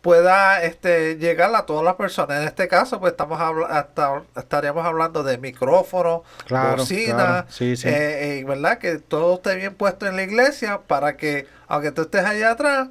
pueda 0.00 0.62
este, 0.62 1.16
llegar 1.16 1.54
a 1.54 1.66
todas 1.66 1.84
las 1.84 1.94
personas. 1.94 2.40
En 2.40 2.48
este 2.48 2.68
caso, 2.68 3.00
pues 3.00 3.12
estamos 3.12 3.40
hasta, 3.68 4.22
estaríamos 4.36 4.84
hablando 4.84 5.22
de 5.22 5.38
micrófono, 5.38 6.24
bocina, 6.48 7.46
eh, 7.60 7.74
eh, 7.84 8.44
¿verdad? 8.46 8.78
Que 8.78 8.98
todo 8.98 9.34
esté 9.34 9.56
bien 9.56 9.74
puesto 9.74 10.06
en 10.06 10.16
la 10.16 10.22
iglesia 10.22 10.80
para 10.86 11.16
que, 11.16 11.46
aunque 11.68 11.92
tú 11.92 12.02
estés 12.02 12.24
allá 12.24 12.52
atrás, 12.52 12.88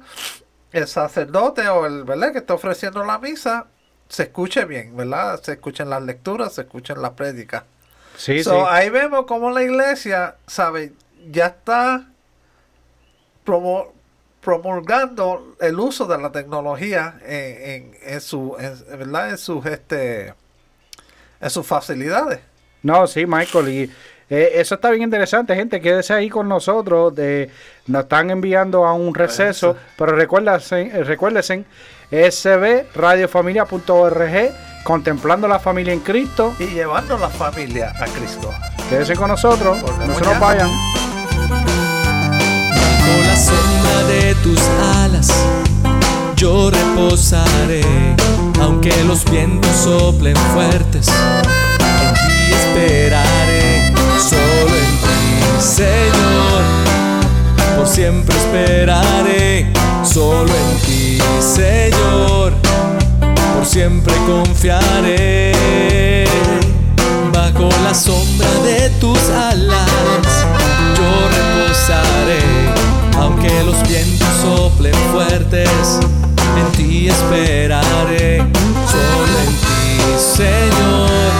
el 0.72 0.86
sacerdote 0.86 1.68
o 1.68 1.86
el, 1.86 2.04
¿verdad? 2.04 2.32
Que 2.32 2.38
está 2.38 2.54
ofreciendo 2.54 3.04
la 3.04 3.18
misa, 3.18 3.66
se 4.08 4.24
escuche 4.24 4.64
bien, 4.64 4.96
¿verdad? 4.96 5.40
Se 5.42 5.52
escuchen 5.52 5.90
las 5.90 6.02
lecturas, 6.02 6.54
se 6.54 6.62
escuchen 6.62 7.02
las 7.02 7.12
prédicas. 7.12 7.64
Sí, 8.16 8.44
sí. 8.44 8.50
Ahí 8.68 8.90
vemos 8.90 9.24
cómo 9.26 9.50
la 9.50 9.62
iglesia, 9.62 10.36
¿sabe? 10.46 10.92
Ya 11.30 11.46
está 11.46 12.06
promulgando 14.40 15.54
el 15.60 15.78
uso 15.78 16.06
de 16.06 16.18
la 16.18 16.32
tecnología 16.32 17.20
en, 17.24 17.94
en, 18.02 18.20
su, 18.20 18.56
¿verdad? 18.88 19.30
En 19.30 19.38
sus, 19.38 19.64
este, 19.66 20.34
en 21.40 21.50
sus 21.50 21.66
facilidades. 21.66 22.40
No, 22.82 23.06
sí, 23.06 23.26
Michael, 23.26 23.68
y 23.68 23.90
eh, 24.30 24.52
eso 24.54 24.76
está 24.76 24.88
bien 24.90 25.02
interesante, 25.02 25.54
gente. 25.56 25.80
Quédese 25.80 26.14
ahí 26.14 26.30
con 26.30 26.48
nosotros. 26.48 27.12
De, 27.14 27.50
nos 27.86 28.04
están 28.04 28.30
enviando 28.30 28.86
a 28.86 28.94
un 28.94 29.14
receso, 29.14 29.76
pero 29.98 30.12
recuérdense, 30.12 30.80
eh, 30.82 31.04
recuérdense 31.04 31.66
sbradiofamilia.org, 32.12 34.84
contemplando 34.84 35.48
la 35.48 35.58
familia 35.58 35.92
en 35.92 36.00
Cristo. 36.00 36.54
Y 36.58 36.68
llevando 36.68 37.18
la 37.18 37.28
familia 37.28 37.92
a 38.00 38.06
Cristo. 38.06 38.50
Quédese 38.88 39.16
con 39.16 39.28
nosotros, 39.28 39.82
no 39.82 40.14
se 40.14 40.24
nos 40.24 40.40
vayan. 40.40 40.70
Sombra 43.40 44.04
de 44.06 44.34
tus 44.42 44.60
alas, 45.02 45.28
yo 46.36 46.70
reposaré, 46.70 47.82
aunque 48.60 48.92
los 49.04 49.24
vientos 49.24 49.74
soplen 49.82 50.36
fuertes, 50.52 51.08
en 51.08 52.14
ti 52.14 52.52
esperaré, 52.52 53.94
solo 54.18 54.76
en 54.76 54.92
ti, 55.00 55.18
Señor, 55.58 56.62
por 57.78 57.88
siempre 57.88 58.36
esperaré, 58.36 59.72
solo 60.04 60.52
en 60.52 60.76
ti, 60.84 61.18
Señor, 61.40 62.52
por 63.54 63.64
siempre 63.64 64.14
confiaré, 64.26 65.54
bajo 67.32 67.70
la 67.84 67.94
sombra 67.94 68.50
de 68.66 68.90
tus 69.00 69.18
alas, 69.30 69.88
yo 70.94 71.08
reposaré 71.30 72.69
aunque 73.20 73.62
los 73.64 73.80
vientos 73.86 74.28
soplen 74.42 74.94
fuertes, 75.12 76.00
en 76.58 76.66
ti 76.72 77.08
esperaré, 77.08 78.38
solo 78.90 79.38
en 79.46 79.54
ti, 79.64 80.00
Señor. 80.18 81.30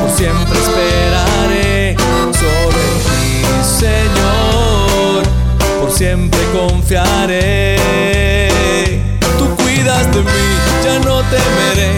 Por 0.00 0.10
siempre 0.16 0.58
esperaré, 0.58 1.96
solo 2.32 2.78
en 2.88 2.96
ti, 3.08 3.26
Señor. 3.78 5.20
Por 5.80 5.90
siempre 5.92 6.40
confiaré. 6.52 7.78
Tú 9.38 9.44
cuidas 9.62 10.04
de 10.14 10.20
mí, 10.22 10.48
ya 10.84 10.94
no 11.00 11.16
temeré, 11.22 11.92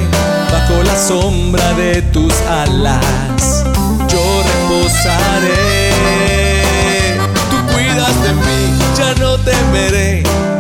bajo 0.50 0.82
la 0.82 0.96
sombra 0.96 1.72
de 1.74 2.02
tus 2.02 2.34
alas. 2.42 3.64
Yo 4.08 4.42
reposaré 4.42 6.47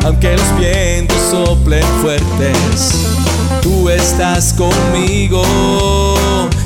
aunque 0.04 0.36
los 0.36 0.58
vientos 0.58 1.16
soplen 1.30 1.84
fuertes. 2.00 2.92
Tú 3.62 3.88
estás 3.90 4.54
conmigo, 4.54 5.42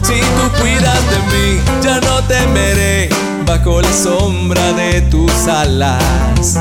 si 0.03 0.21
tú 0.21 0.61
cuidas 0.61 1.01
de 1.11 1.19
mí, 1.33 1.61
ya 1.83 2.01
no 2.01 2.23
temeré, 2.25 3.09
bajo 3.47 3.81
la 3.81 3.93
sombra 3.93 4.73
de 4.75 5.01
tus 5.03 5.49
alas, 5.49 6.59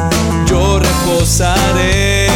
yo 0.47 0.79
reposaré. 0.79 2.29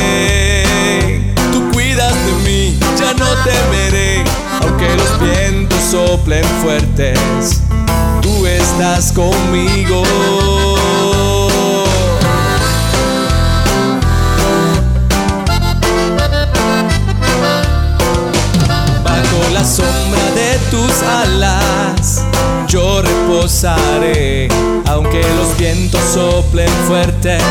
Tú 1.52 1.72
cuidas 1.72 2.14
de 2.14 2.34
mí, 2.44 2.80
ya 3.00 3.14
no 3.14 3.28
temeré, 3.44 4.24
aunque 4.62 4.96
los 4.96 5.20
vientos 5.20 5.80
soplen 5.90 6.46
fuertes. 6.62 7.20
Tú 8.22 8.46
estás 8.46 9.12
conmigo. 9.12 10.04
Sombra 19.66 20.32
de 20.36 20.60
tus 20.70 21.02
alas 21.02 22.24
yo 22.68 23.02
reposaré, 23.02 24.48
aunque 24.88 25.22
los 25.38 25.58
vientos 25.58 26.02
soplen 26.14 26.70
fuertes, 26.88 27.42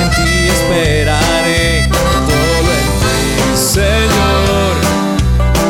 en 0.00 0.10
ti 0.10 0.48
esperaré, 0.48 1.88
todo 1.90 2.70
en 2.80 2.88
ti, 3.02 3.18
Señor, 3.54 4.74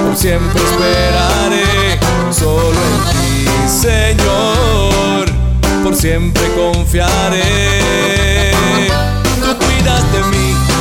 por 0.04 0.16
siempre 0.16 0.62
esperaré, 0.62 1.98
solo 2.30 2.78
en 2.90 2.96
ti, 3.10 3.46
Señor, 3.68 5.24
por 5.82 5.94
siempre 5.96 6.44
confiaré. 6.54 7.80
Tú 9.40 9.50
cuidas 9.58 10.04
de 10.12 10.20
mí, 10.30 10.39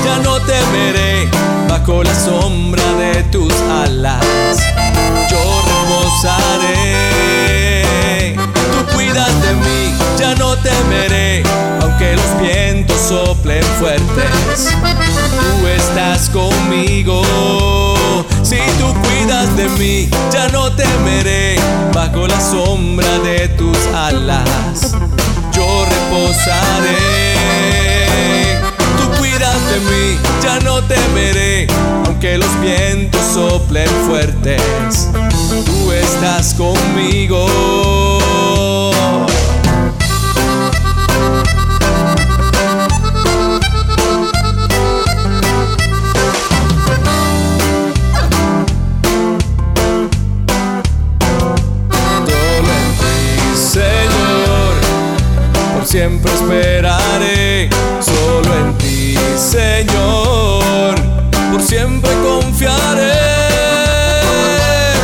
ya 0.09 0.17
no 0.23 0.39
temeré, 0.41 1.29
bajo 1.67 2.03
la 2.03 2.15
sombra 2.15 2.83
de 2.93 3.23
tus 3.31 3.53
alas 3.83 4.25
yo 5.29 5.37
reposaré. 5.71 7.05
Tú 8.35 8.85
cuidas 8.95 9.41
de 9.41 9.53
mí, 9.53 9.93
ya 10.17 10.35
temeré, 10.61 11.43
aunque 11.81 12.15
los 12.15 12.41
vientos 12.41 12.99
soplen 12.99 13.63
fuertes. 13.79 14.69
Tú 15.61 15.67
estás 15.67 16.29
conmigo. 16.29 17.21
Si 18.43 18.57
tú 18.79 18.93
cuidas 19.01 19.55
de 19.55 19.69
mí, 19.69 20.09
ya 20.31 20.47
no 20.49 20.71
temeré 20.71 21.57
bajo 21.93 22.27
la 22.27 22.41
sombra 22.41 23.19
de 23.19 23.47
tus 23.49 23.77
alas. 23.93 24.95
Yo 25.53 25.85
reposaré. 25.85 27.18
De 29.69 29.79
mí, 29.81 30.17
ya 30.43 30.59
no 30.61 30.81
temeré, 30.83 31.67
aunque 32.05 32.37
los 32.37 32.59
vientos 32.59 33.21
soplen 33.33 33.87
fuertes. 34.07 35.09
Tú 35.65 35.91
estás 35.91 36.55
conmigo. 36.55 37.45
Señor, 53.55 54.73
por 55.75 55.85
siempre 55.85 56.31
esperaré. 56.33 57.69
Solo 58.01 58.51
en 58.57 58.77
ti, 58.79 58.88
Señor, 59.39 60.95
por 61.49 61.61
siempre 61.61 62.11
confiaré. 62.21 63.13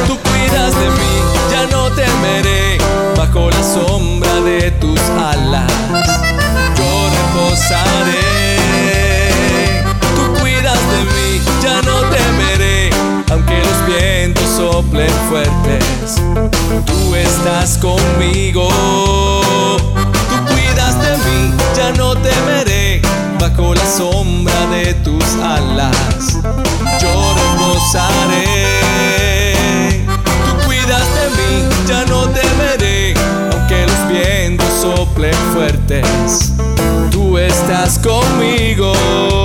Tú 0.08 0.18
cuidas 0.20 0.78
de 0.78 0.90
mí, 0.90 1.14
ya 1.50 1.66
no 1.72 1.90
temeré 1.92 2.78
bajo 3.16 3.50
la 3.50 3.64
sombra 3.64 4.42
de 4.42 4.72
tus 4.72 5.00
alas. 5.00 5.72
Yo 6.76 7.10
reposaré. 7.16 8.58
Tú 10.16 10.42
cuidas 10.42 10.80
de 10.92 11.02
mí, 11.16 11.42
ya 11.64 11.82
no 11.84 12.02
temeré, 12.10 12.90
aunque 13.32 13.58
los 13.58 13.88
vientos 13.88 14.50
soplen 14.58 15.14
fuertes. 15.30 16.22
Tú 16.86 17.16
estás 17.16 17.78
conmigo. 17.78 18.68
Tú 19.96 20.54
cuidas 20.54 21.02
de 21.02 21.18
mí, 21.20 21.54
ya 21.76 21.92
no 21.94 22.16
temeré 22.16 22.75
bajo 23.50 23.76
la 23.76 23.86
sombra 23.86 24.66
de 24.68 24.94
tus 24.96 25.24
alas. 25.36 26.40
Yo 27.02 27.36
reposaré. 27.42 28.74
Tú 30.46 30.66
cuidas 30.66 31.06
de 31.16 31.30
mí, 31.38 31.70
ya 31.88 32.06
no 32.06 32.28
temeré, 32.30 33.14
aunque 33.52 33.86
los 33.86 34.08
vientos 34.10 34.68
soplen 34.82 35.36
fuertes. 35.54 36.54
Tú 37.12 37.38
estás 37.38 38.00
conmigo. 38.00 39.45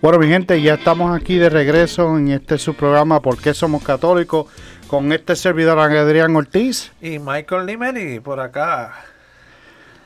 Bueno, 0.00 0.18
mi 0.18 0.28
gente, 0.28 0.60
ya 0.62 0.74
estamos 0.74 1.14
aquí 1.14 1.36
de 1.36 1.50
regreso 1.50 2.16
en 2.16 2.28
este 2.30 2.56
su 2.58 2.74
programa 2.74 3.20
¿Por 3.20 3.36
qué 3.40 3.52
somos 3.52 3.82
católicos? 3.82 4.46
Con 4.86 5.12
este 5.12 5.36
servidor 5.36 5.78
Adrián 5.78 6.34
Ortiz. 6.34 6.90
Y 7.00 7.18
Michael 7.18 7.66
Limeri 7.66 8.18
por 8.20 8.40
acá. 8.40 9.04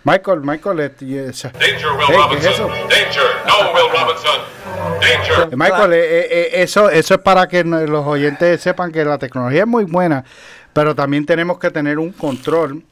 Michael, 0.03 0.41
Michael, 0.43 0.81
eh, 0.81 0.93
y 1.01 1.17
esa- 1.17 1.49
Danger, 1.51 1.87
Will 1.97 2.07
Hey, 2.09 2.17
¿qué 2.29 2.37
es 2.37 2.45
Robinson. 2.45 2.53
eso? 2.53 2.89
Danger. 2.89 3.23
No, 3.47 3.73
Will 3.73 3.91
Robinson. 3.93 4.41
Danger. 5.01 5.49
Eh, 5.53 5.57
Michael, 5.57 5.93
eh, 5.95 6.63
eso, 6.63 6.91
eso 6.91 7.15
es 7.15 7.21
para 7.21 7.47
que 7.49 7.65
los 7.65 8.05
oyentes 8.07 8.61
sepan 8.61 8.93
que 8.93 9.03
la 9.05 9.17
tecnología 9.17 9.61
es 9.61 9.67
muy 9.67 9.85
buena, 9.85 10.25
pero 10.75 10.95
también 10.95 11.25
tenemos 11.25 11.59
que 11.59 11.71
tener 11.71 11.99
un 11.99 12.13
control 12.13 12.83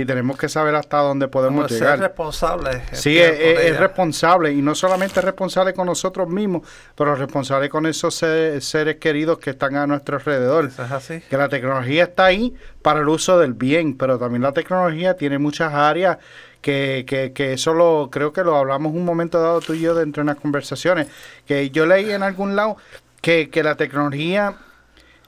y 0.00 0.04
tenemos 0.04 0.36
que 0.38 0.48
saber 0.48 0.74
hasta 0.74 0.98
dónde 0.98 1.28
podemos 1.28 1.56
Como 1.66 1.68
ser 1.68 1.78
llegar. 1.80 1.98
responsable. 2.00 2.82
Sí, 2.92 3.18
es, 3.18 3.30
es- 3.38 3.60
es 3.60 3.76
responsable 3.80 4.52
y 4.52 4.62
no 4.62 4.74
solamente 4.74 5.20
responsable 5.20 5.74
con 5.74 5.86
nosotros 5.86 6.28
mismos, 6.28 6.62
pero 6.94 7.14
responsable 7.14 7.68
con 7.68 7.86
esos 7.86 8.14
se- 8.14 8.60
seres 8.60 8.96
queridos 8.96 9.38
que 9.38 9.50
están 9.50 9.74
a 9.76 9.86
nuestro 9.86 10.16
alrededor. 10.16 10.66
Eso 10.66 10.84
es 10.84 10.90
así. 10.92 11.20
Que 11.28 11.36
la 11.36 11.48
tecnología 11.48 12.04
está 12.04 12.26
ahí 12.26 12.54
para 12.82 13.00
el 13.00 13.08
uso 13.08 13.38
del 13.38 13.54
bien, 13.54 13.96
pero 13.96 14.18
también 14.18 14.42
la 14.42 14.52
tecnología 14.52 15.16
tiene 15.16 15.38
muchas 15.38 15.72
áreas 15.74 16.18
que, 16.60 17.04
que, 17.06 17.32
que 17.32 17.52
eso 17.54 17.72
lo, 17.74 18.08
creo 18.10 18.32
que 18.32 18.42
lo 18.44 18.56
hablamos 18.56 18.92
un 18.92 19.04
momento 19.04 19.40
dado 19.40 19.60
tú 19.60 19.74
y 19.74 19.80
yo 19.80 19.94
dentro 19.94 20.22
de 20.22 20.30
unas 20.30 20.40
conversaciones, 20.40 21.06
que 21.46 21.70
yo 21.70 21.86
leí 21.86 22.10
en 22.10 22.22
algún 22.22 22.56
lado 22.56 22.76
que, 23.20 23.48
que 23.50 23.62
la 23.62 23.74
tecnología, 23.76 24.54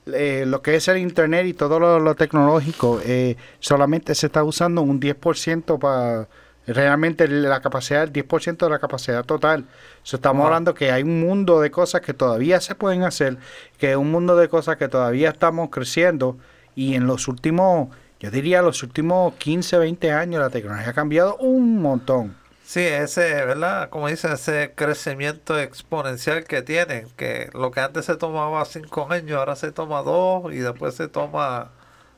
eh, 0.07 0.45
lo 0.47 0.63
que 0.63 0.77
es 0.77 0.89
el 0.89 0.99
Internet 0.99 1.47
y 1.47 1.55
todo 1.55 1.79
lo, 1.79 2.01
lo 2.01 2.15
tecnológico, 2.15 3.01
eh, 3.05 3.37
solamente 3.59 4.15
se 4.15 4.27
está 4.27 4.45
usando 4.45 4.83
un 4.83 5.01
10% 5.01 5.79
para... 5.79 6.29
Realmente 6.67 7.27
la 7.27 7.61
capacidad, 7.61 8.05
el 8.05 8.13
10% 8.13 8.59
de 8.59 8.71
la 8.71 8.79
capacidad 8.79 9.25
total. 9.25 9.65
So, 10.03 10.17
estamos 10.17 10.45
hablando 10.45 10.75
que 10.75 10.93
hay 10.93 11.03
un 11.03 11.21
mundo 11.21 11.61
de 11.61 11.71
cosas 11.71 12.01
que 12.03 12.15
todavía 12.15 12.61
se 12.61 12.75
pueden 12.77 13.03
hacer, 13.03 13.39
que 13.79 13.93
es 13.93 13.97
un 13.97 14.11
mundo 14.13 14.37
de 14.37 14.49
cosas 14.49 14.77
que 14.77 14.87
todavía 14.87 15.31
estamos 15.31 15.71
creciendo 15.71 16.37
y 16.77 16.95
en 16.95 17.07
los 17.07 17.29
últimos, 17.29 17.89
yo 18.21 18.31
diría 18.31 18.63
los 18.63 18.83
últimos 18.83 19.35
15, 19.35 19.79
20 19.79 20.13
años 20.13 20.41
la 20.41 20.51
tecnología 20.51 20.91
ha 20.91 20.93
cambiado 20.93 21.37
un 21.39 21.81
montón. 21.81 22.37
Sí, 22.71 22.81
ese, 22.81 23.23
¿verdad? 23.45 23.91
Como 23.91 24.07
dicen, 24.09 24.33
ese 24.33 24.73
crecimiento 24.77 25.59
exponencial 25.59 26.45
que 26.45 26.63
tienen, 26.63 27.09
que 27.17 27.51
lo 27.53 27.71
que 27.73 27.81
antes 27.81 28.05
se 28.07 28.17
tomaba 28.17 28.65
cinco 28.65 29.11
años, 29.11 29.39
ahora 29.39 29.57
se 29.57 29.73
toma 29.73 30.03
dos 30.03 30.53
y 30.55 30.59
después 30.59 30.95
se 30.95 31.09
toma 31.09 31.73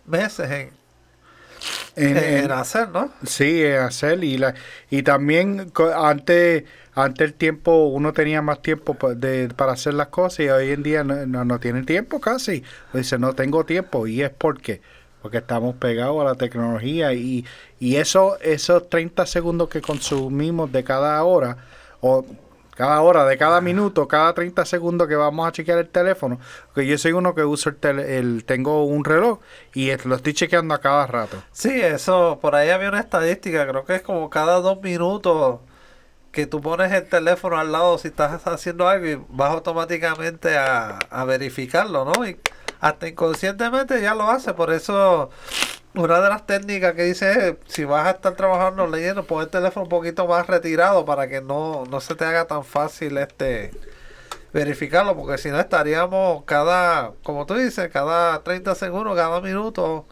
meses 0.05 0.51
en, 0.51 0.79
En- 1.97 2.19
en, 2.19 2.51
en- 2.51 2.53
hacer, 2.53 2.89
¿no? 2.91 3.13
Sí, 3.27 3.63
eh, 3.63 3.79
hacer 3.79 4.25
y 4.25 4.39
la 4.39 4.55
y 4.91 5.03
también 5.05 5.73
antes 5.97 6.65
antes 6.95 7.27
el 7.29 7.35
tiempo 7.35 7.87
uno 7.89 8.13
tenía 8.13 8.43
más 8.43 8.63
tiempo 8.63 8.97
de, 9.17 9.49
para 9.57 9.73
hacer 9.73 9.95
las 9.95 10.09
cosas 10.09 10.41
y 10.41 10.49
hoy 10.51 10.71
en 10.73 10.83
día 10.83 11.05
no, 11.05 11.27
no, 11.27 11.45
no 11.45 11.61
tiene 11.61 11.85
tiempo 11.85 12.21
casi. 12.21 12.65
Dice 12.93 13.19
no 13.19 13.35
tengo 13.35 13.65
tiempo 13.67 14.07
y 14.09 14.23
es 14.23 14.31
porque 14.31 14.83
porque 15.23 15.39
estamos 15.39 15.77
pegados 15.77 16.21
a 16.21 16.25
la 16.25 16.35
tecnología 16.35 17.13
y, 17.15 17.47
y 17.81 17.97
eso 17.97 18.39
esos 18.41 18.89
30 18.91 19.27
segundos 19.27 19.69
que 19.69 19.81
consumimos 19.83 20.73
de 20.73 20.85
cada 20.85 21.23
hora 21.25 21.59
o 22.01 22.25
cada 22.75 23.01
hora, 23.03 23.25
de 23.27 23.37
cada 23.39 23.61
minuto, 23.61 24.09
cada 24.09 24.33
30 24.35 24.65
segundos 24.65 25.07
que 25.09 25.15
vamos 25.17 25.47
a 25.47 25.53
chequear 25.53 25.79
el 25.79 25.89
teléfono, 25.89 26.39
porque 26.67 26.87
yo 26.87 26.99
soy 26.99 27.13
uno 27.13 27.35
que 27.35 27.45
uso 27.45 27.69
el, 27.71 27.77
tele- 27.79 28.19
el 28.19 28.45
tengo 28.47 28.85
un 28.85 29.05
reloj 29.05 29.41
y 29.75 29.95
lo 30.07 30.17
estoy 30.17 30.33
chequeando 30.35 30.75
a 30.75 30.81
cada 30.81 31.07
rato. 31.07 31.45
Sí, 31.53 31.81
eso, 31.81 32.39
por 32.41 32.55
ahí 32.55 32.71
había 32.71 32.89
una 32.89 33.01
estadística, 33.01 33.67
creo 33.69 33.85
que 33.85 33.97
es 33.97 34.03
como 34.03 34.31
cada 34.31 34.61
dos 34.61 34.81
minutos 34.83 35.61
que 36.33 36.47
tú 36.47 36.61
pones 36.63 36.93
el 36.93 37.09
teléfono 37.09 37.59
al 37.59 37.73
lado 37.73 37.99
si 37.99 38.09
estás 38.09 38.47
haciendo 38.47 38.89
algo 38.89 39.07
y 39.09 39.17
vas 39.31 39.53
automáticamente 39.53 40.57
a, 40.59 40.99
a 41.11 41.25
verificarlo, 41.27 42.05
¿no? 42.07 42.27
Y 42.27 42.39
hasta 42.83 43.07
inconscientemente 43.07 44.03
ya 44.03 44.13
lo 44.15 44.29
hace, 44.29 44.55
por 44.55 44.73
eso 44.73 45.31
una 45.95 46.21
de 46.21 46.29
las 46.29 46.47
técnicas 46.47 46.95
que 46.95 47.05
dice 47.05 47.49
es, 47.49 47.55
si 47.69 47.85
vas 47.85 48.07
a 48.09 48.11
estar 48.11 48.35
trabajando 48.35 48.89
leyendo, 48.89 49.25
pon 49.25 49.41
el 49.41 49.49
teléfono 49.49 49.85
un 49.85 49.89
poquito 49.89 50.27
más 50.27 50.49
retirado 50.49 51.05
para 51.05 51.29
que 51.29 51.41
no, 51.41 51.85
no 51.89 52.01
se 52.01 52.17
te 52.17 52.25
haga 52.25 52.47
tan 52.47 52.65
fácil 52.65 53.19
este 53.19 53.71
verificarlo, 54.53 55.17
porque 55.17 55.39
si 55.39 55.51
no 55.51 55.61
estaríamos 55.61 56.43
cada, 56.45 57.13
como 57.23 57.47
tú 57.47 57.55
dices, 57.55 57.89
cada 57.93 58.43
30 58.43 58.75
segundos, 58.75 59.15
cada 59.15 59.41
minuto, 59.41 60.07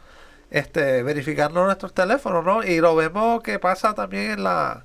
este, 0.50 1.02
verificando 1.02 1.64
nuestros 1.64 1.92
teléfonos, 1.92 2.44
¿no? 2.44 2.62
Y 2.62 2.78
lo 2.80 2.94
vemos 2.94 3.42
que 3.42 3.58
pasa 3.58 3.94
también 3.94 4.30
en 4.30 4.44
la, 4.44 4.84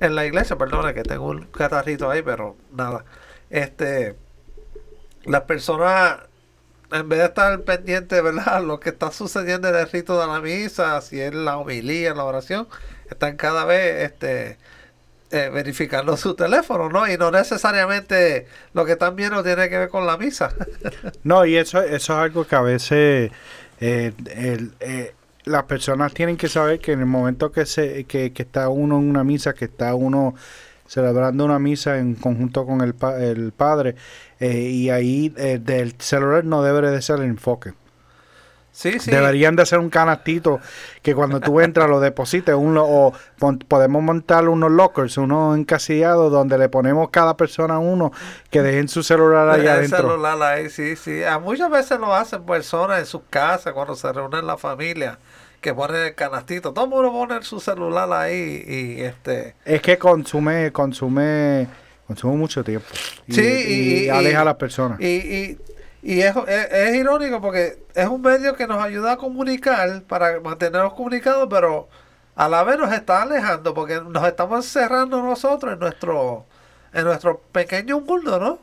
en 0.00 0.14
la 0.14 0.24
iglesia, 0.24 0.56
perdona 0.56 0.94
que 0.94 1.02
tengo 1.02 1.26
un 1.26 1.44
catarrito 1.48 2.10
ahí, 2.10 2.22
pero 2.22 2.56
nada. 2.72 3.04
Este, 3.50 4.16
las 5.24 5.42
personas, 5.42 6.27
en 6.90 7.08
vez 7.08 7.18
de 7.18 7.24
estar 7.26 7.60
pendientes, 7.62 8.22
¿verdad? 8.22 8.62
Lo 8.66 8.80
que 8.80 8.90
está 8.90 9.10
sucediendo 9.10 9.68
en 9.68 9.76
el 9.76 9.90
rito 9.90 10.20
de 10.20 10.26
la 10.26 10.40
misa, 10.40 11.00
si 11.00 11.20
es 11.20 11.34
la 11.34 11.58
homilía, 11.58 12.14
la 12.14 12.24
oración, 12.24 12.68
están 13.10 13.36
cada 13.36 13.64
vez, 13.64 14.10
este, 14.10 14.58
eh, 15.30 15.50
verificando 15.52 16.16
su 16.16 16.34
teléfono, 16.34 16.88
¿no? 16.88 17.06
Y 17.06 17.18
no 17.18 17.30
necesariamente 17.30 18.46
lo 18.72 18.86
que 18.86 18.92
están 18.92 19.14
viendo 19.14 19.42
tiene 19.42 19.68
que 19.68 19.78
ver 19.78 19.88
con 19.88 20.06
la 20.06 20.16
misa. 20.16 20.54
No, 21.22 21.44
y 21.44 21.56
eso, 21.56 21.82
eso 21.82 21.94
es 21.94 22.10
algo 22.10 22.46
que 22.46 22.56
a 22.56 22.62
veces 22.62 23.30
eh, 23.80 24.12
eh, 24.26 25.14
las 25.44 25.64
personas 25.64 26.14
tienen 26.14 26.36
que 26.36 26.48
saber 26.48 26.78
que 26.80 26.92
en 26.92 27.00
el 27.00 27.06
momento 27.06 27.52
que, 27.52 27.66
se, 27.66 28.04
que, 28.04 28.32
que 28.32 28.42
está 28.42 28.68
uno 28.70 28.98
en 28.98 29.10
una 29.10 29.24
misa, 29.24 29.52
que 29.52 29.66
está 29.66 29.94
uno 29.94 30.34
celebrando 30.86 31.44
una 31.44 31.58
misa 31.58 31.98
en 31.98 32.14
conjunto 32.14 32.64
con 32.64 32.80
el, 32.80 32.94
el 33.20 33.52
padre, 33.52 33.94
eh, 34.40 34.58
y 34.70 34.90
ahí 34.90 35.32
eh, 35.36 35.58
del 35.60 35.94
celular 35.98 36.44
no 36.44 36.62
debe 36.62 36.90
de 36.90 37.02
ser 37.02 37.16
el 37.18 37.24
enfoque. 37.24 37.72
Sí, 38.70 39.00
sí. 39.00 39.10
Deberían 39.10 39.56
de 39.56 39.62
hacer 39.62 39.80
un 39.80 39.90
canastito 39.90 40.60
que 41.02 41.12
cuando 41.12 41.40
tú 41.40 41.60
entras 41.60 41.88
lo 41.90 41.98
deposites 41.98 42.54
uno, 42.56 42.84
o 42.86 43.12
pon- 43.36 43.58
podemos 43.58 44.00
montar 44.04 44.48
unos 44.48 44.70
lockers, 44.70 45.16
unos 45.18 45.58
encasillados 45.58 46.30
donde 46.30 46.56
le 46.58 46.68
ponemos 46.68 47.08
cada 47.10 47.36
persona 47.36 47.80
uno 47.80 48.12
que 48.50 48.62
dejen 48.62 48.86
su 48.86 49.02
celular 49.02 49.58
El 49.58 49.66
adentro. 49.66 49.98
celular 49.98 50.40
ahí, 50.42 50.70
sí, 50.70 50.94
sí. 50.94 51.24
A 51.24 51.40
muchas 51.40 51.70
veces 51.70 51.98
lo 51.98 52.14
hacen 52.14 52.44
personas 52.44 53.00
en 53.00 53.06
sus 53.06 53.22
casas 53.28 53.72
cuando 53.72 53.96
se 53.96 54.12
reúnen 54.12 54.46
la 54.46 54.56
familia, 54.56 55.18
que 55.60 55.74
ponen 55.74 55.96
el 56.04 56.14
canastito. 56.14 56.72
Todo 56.72 56.84
el 56.84 56.90
mundo 56.92 57.10
pone 57.10 57.42
su 57.42 57.58
celular 57.58 58.12
ahí 58.12 58.62
y 58.64 59.00
este. 59.00 59.56
Es 59.64 59.82
que 59.82 59.98
consume, 59.98 60.70
consume, 60.70 61.66
consume 62.08 62.36
mucho 62.36 62.64
tiempo. 62.64 62.86
Y, 63.28 63.32
Sí, 63.34 63.42
y 63.42 64.04
y- 64.06 64.08
aleja 64.08 64.40
a 64.40 64.44
las 64.46 64.56
personas. 64.56 64.98
Y, 65.00 65.06
y, 65.06 65.58
y 66.02 66.20
es, 66.22 66.34
es, 66.48 66.72
es 66.72 66.94
irónico 66.96 67.40
porque 67.40 67.78
es 67.94 68.06
un 68.08 68.22
medio 68.22 68.54
que 68.56 68.66
nos 68.66 68.82
ayuda 68.82 69.12
a 69.12 69.16
comunicar, 69.16 70.02
para 70.04 70.40
mantenernos 70.40 70.94
comunicados, 70.94 71.46
pero 71.50 71.88
a 72.34 72.48
la 72.48 72.64
vez 72.64 72.78
nos 72.78 72.92
está 72.92 73.22
alejando 73.22 73.74
porque 73.74 74.00
nos 74.00 74.26
estamos 74.26 74.64
encerrando 74.64 75.22
nosotros 75.22 75.74
en 75.74 75.78
nuestro, 75.78 76.46
en 76.92 77.04
nuestro 77.04 77.40
pequeño 77.52 78.00
mundo, 78.00 78.40
¿no? 78.40 78.58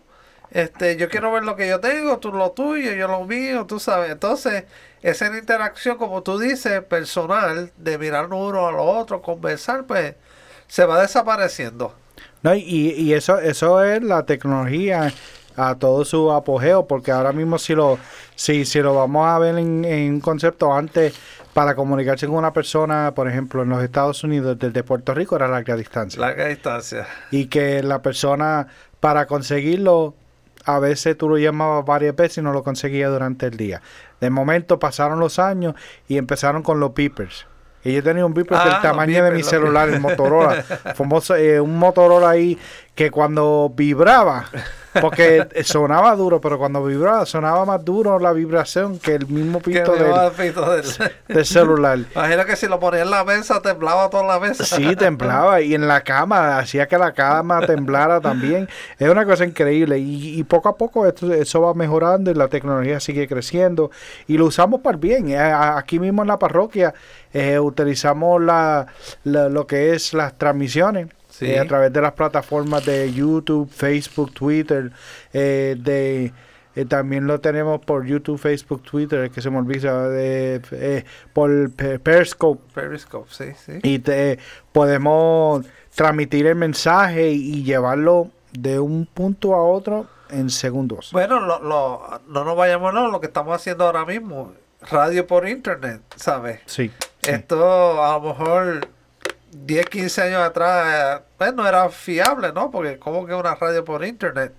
Este, 0.52 0.96
yo 0.96 1.10
quiero 1.10 1.32
ver 1.34 1.44
lo 1.44 1.56
que 1.56 1.68
yo 1.68 1.80
tengo, 1.80 2.18
tú 2.20 2.32
lo 2.32 2.52
tuyo, 2.52 2.94
yo 2.94 3.08
lo 3.08 3.26
mío, 3.26 3.66
tú 3.66 3.80
sabes. 3.80 4.12
Entonces, 4.12 4.64
esa 5.02 5.28
interacción, 5.38 5.98
como 5.98 6.24
tú 6.24 6.40
dices, 6.40 6.82
personal, 6.84 7.72
de 7.78 7.98
mirarnos 7.98 8.40
uno 8.50 8.68
a 8.68 8.72
lo 8.72 8.84
otro, 8.84 9.22
conversar, 9.22 9.84
pues 9.86 10.16
se 10.68 10.86
va 10.86 11.02
desapareciendo. 11.02 11.94
No, 12.46 12.54
y, 12.54 12.92
y 12.96 13.14
eso, 13.14 13.40
eso 13.40 13.84
es 13.84 14.04
la 14.04 14.24
tecnología 14.28 15.12
a 15.56 15.74
todo 15.80 16.06
su 16.06 16.32
apogeo, 16.32 16.86
porque 16.86 17.12
ahora 17.12 17.32
mismo 17.32 17.58
si 17.58 17.74
lo, 17.74 17.98
si, 18.36 18.66
si 18.66 18.82
lo 18.82 18.94
vamos 18.94 19.28
a 19.28 19.40
ver 19.40 19.58
en, 19.58 19.84
en 19.84 20.14
un 20.14 20.22
concepto 20.22 20.72
antes, 20.72 21.16
para 21.56 21.74
comunicarse 21.74 22.28
con 22.28 22.36
una 22.36 22.54
persona, 22.54 23.14
por 23.16 23.28
ejemplo, 23.28 23.64
en 23.64 23.70
los 23.70 23.82
Estados 23.82 24.24
Unidos, 24.24 24.60
desde 24.60 24.84
Puerto 24.84 25.16
Rico, 25.16 25.36
era 25.36 25.48
larga 25.48 25.76
distancia. 25.76 26.22
Larga 26.22 26.46
distancia. 26.46 27.08
y 27.32 27.48
que 27.48 27.82
la 27.82 28.04
persona, 28.04 28.68
para 29.00 29.26
conseguirlo, 29.26 30.14
a 30.66 30.78
veces 30.78 31.18
tú 31.18 31.28
lo 31.28 31.40
llamabas 31.40 31.84
varias 31.84 32.16
veces 32.16 32.38
y 32.38 32.42
no 32.44 32.54
lo 32.54 32.64
conseguía 32.64 33.10
durante 33.10 33.48
el 33.48 33.58
día. 33.58 33.82
De 34.22 34.30
momento 34.30 34.78
pasaron 34.78 35.20
los 35.20 35.40
años 35.40 35.74
y 36.08 36.18
empezaron 36.20 36.62
con 36.62 36.80
los 36.80 36.94
beepers. 36.94 37.48
Y 37.86 37.94
yo 37.94 38.04
tenía 38.04 38.26
un 38.26 38.34
beeper 38.34 38.58
Ah, 38.60 38.64
del 38.66 38.82
tamaño 38.82 39.24
de 39.24 39.32
mi 39.32 39.44
celular, 39.44 39.88
el. 39.90 40.00
Motorola. 40.02 40.64
Famoso, 40.96 41.36
eh, 41.36 41.62
un 41.62 41.78
Motorola 41.78 42.32
ahí 42.32 42.58
que 42.96 43.12
cuando 43.12 43.72
vibraba, 43.76 44.46
porque 45.02 45.46
sonaba 45.66 46.16
duro, 46.16 46.40
pero 46.40 46.58
cuando 46.58 46.82
vibraba 46.82 47.26
sonaba 47.26 47.66
más 47.66 47.84
duro 47.84 48.18
la 48.20 48.32
vibración 48.32 48.98
que 49.00 49.16
el 49.16 49.28
mismo 49.28 49.60
pito 49.60 49.92
del, 49.92 50.06
el 50.14 50.32
pito 50.32 50.72
del- 50.72 50.86
del 51.28 51.46
celular. 51.46 52.00
Imagino 52.16 52.46
que 52.46 52.56
si 52.56 52.68
lo 52.68 52.80
ponía 52.80 53.02
en 53.02 53.12
la 53.12 53.26
mesa, 53.26 53.62
temblaba 53.62 54.10
toda 54.10 54.24
la 54.24 54.40
mesa. 54.40 54.64
Sí, 54.64 54.96
temblaba. 54.96 55.60
Y 55.60 55.76
en 55.76 55.90
la 55.90 56.00
cama, 56.02 56.58
hacía 56.58 56.88
que 56.88 56.98
la 56.98 57.12
cama 57.12 57.60
temblara 57.68 58.22
también. 58.22 58.70
Es 58.98 59.10
una 59.10 59.26
cosa 59.26 59.44
increíble. 59.44 60.00
Y, 60.00 60.40
y 60.40 60.44
poco 60.46 60.70
a 60.70 60.78
poco 60.78 61.06
esto, 61.06 61.34
eso 61.34 61.60
va 61.60 61.74
mejorando 61.74 62.32
y 62.32 62.34
la 62.34 62.48
tecnología 62.48 63.02
sigue 63.02 63.28
creciendo. 63.28 63.92
Y 64.28 64.38
lo 64.38 64.46
usamos 64.46 64.80
para 64.80 64.96
el 64.96 65.02
bien. 65.02 65.28
Eh, 65.32 65.38
Aquí 65.38 66.00
mismo 66.00 66.22
en 66.22 66.30
la 66.30 66.40
parroquia 66.40 66.94
eh, 67.34 67.60
utilizamos 67.60 68.42
la, 68.42 68.88
la- 69.26 69.50
lo 69.50 69.68
que 69.68 69.94
es 69.94 70.14
las 70.14 70.38
transmisiones. 70.38 71.08
Sí. 71.38 71.46
eh, 71.48 71.60
a 71.60 71.66
través 71.66 71.92
de 71.92 72.02
las 72.02 72.14
plataformas 72.14 72.86
de 72.86 73.12
YouTube, 73.12 73.70
Facebook, 73.70 74.34
Twitter, 74.34 74.92
eh, 75.34 75.76
de 75.78 76.32
eh, 76.78 76.86
también 76.86 77.26
lo 77.28 77.40
tenemos 77.40 77.80
por 77.80 78.06
YouTube, 78.06 78.38
Facebook, 78.38 78.84
Twitter, 78.84 79.24
es 79.26 79.32
que 79.32 79.42
se 79.42 79.50
me 79.50 79.58
olvida, 79.58 80.10
de, 80.10 80.62
eh, 80.72 81.04
por 81.34 81.72
Pe- 81.72 82.00
Periscope, 82.00 82.62
Periscope, 82.74 83.28
sí, 83.32 83.46
sí. 83.66 83.80
y 83.84 84.00
te 84.00 84.40
podemos 84.74 85.66
transmitir 85.96 86.48
el 86.48 86.56
mensaje 86.56 87.30
y 87.32 87.64
llevarlo 87.64 88.30
de 88.52 88.80
un 88.80 89.06
punto 89.06 89.56
a 89.56 89.64
otro 89.64 90.08
en 90.30 90.50
segundos. 90.50 91.10
Bueno, 91.14 91.40
lo, 91.40 91.62
lo- 91.62 92.22
no 92.28 92.44
nos 92.44 92.56
vayamos 92.58 92.94
no, 92.94 93.10
lo 93.10 93.20
que 93.22 93.28
estamos 93.28 93.56
haciendo 93.56 93.86
ahora 93.86 94.06
mismo, 94.06 94.54
radio 94.90 95.26
por 95.28 95.48
internet, 95.48 96.02
¿sabes? 96.16 96.60
Sí. 96.66 96.92
sí. 97.22 97.32
Esto 97.32 98.04
a 98.04 98.14
lo 98.20 98.22
mejor 98.30 98.88
10, 99.66 99.86
15 99.88 100.22
años 100.22 100.42
atrás, 100.42 101.22
pues 101.38 101.54
no 101.54 101.68
era 101.68 101.90
fiable, 101.90 102.52
¿no? 102.54 102.72
Porque 102.72 103.00
como 103.00 103.26
que 103.26 103.34
una 103.34 103.56
radio 103.56 103.84
por 103.86 104.04
internet. 104.06 104.54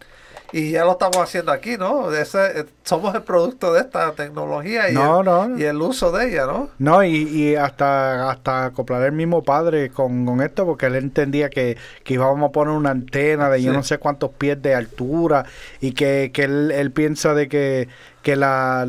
Y 0.52 0.70
ya 0.72 0.84
lo 0.84 0.92
estamos 0.92 1.16
haciendo 1.18 1.50
aquí, 1.52 1.76
¿no? 1.76 2.12
Ese, 2.12 2.60
eh, 2.60 2.64
somos 2.84 3.14
el 3.16 3.22
producto 3.24 3.72
de 3.72 3.80
esta 3.80 4.12
tecnología 4.14 4.88
y, 4.90 4.94
No, 4.94 5.20
el, 5.20 5.26
no, 5.26 5.48
no. 5.48 5.58
y 5.58 5.64
el 5.64 5.76
uso 5.82 6.12
de 6.12 6.28
ella, 6.28 6.46
¿no? 6.46 6.70
No, 6.78 7.02
y, 7.02 7.10
y 7.16 7.56
hasta, 7.56 8.30
hasta 8.30 8.66
acoplar 8.66 9.02
el 9.02 9.12
mismo 9.12 9.42
padre 9.42 9.90
con, 9.90 10.24
con 10.24 10.40
esto, 10.40 10.64
porque 10.64 10.86
él 10.86 10.94
entendía 10.94 11.50
que, 11.50 11.76
que 12.04 12.14
íbamos 12.14 12.48
a 12.48 12.52
poner 12.52 12.74
una 12.74 12.90
antena 12.90 13.50
de 13.50 13.60
yo 13.62 13.72
no 13.72 13.82
sé 13.82 13.98
cuántos 13.98 14.30
pies 14.30 14.62
de 14.62 14.74
altura 14.74 15.46
y 15.80 15.92
que, 15.92 16.30
que 16.32 16.44
él, 16.44 16.70
él 16.70 16.92
piensa 16.92 17.34
de 17.34 17.48
que, 17.48 17.88
que 18.22 18.36
la... 18.36 18.86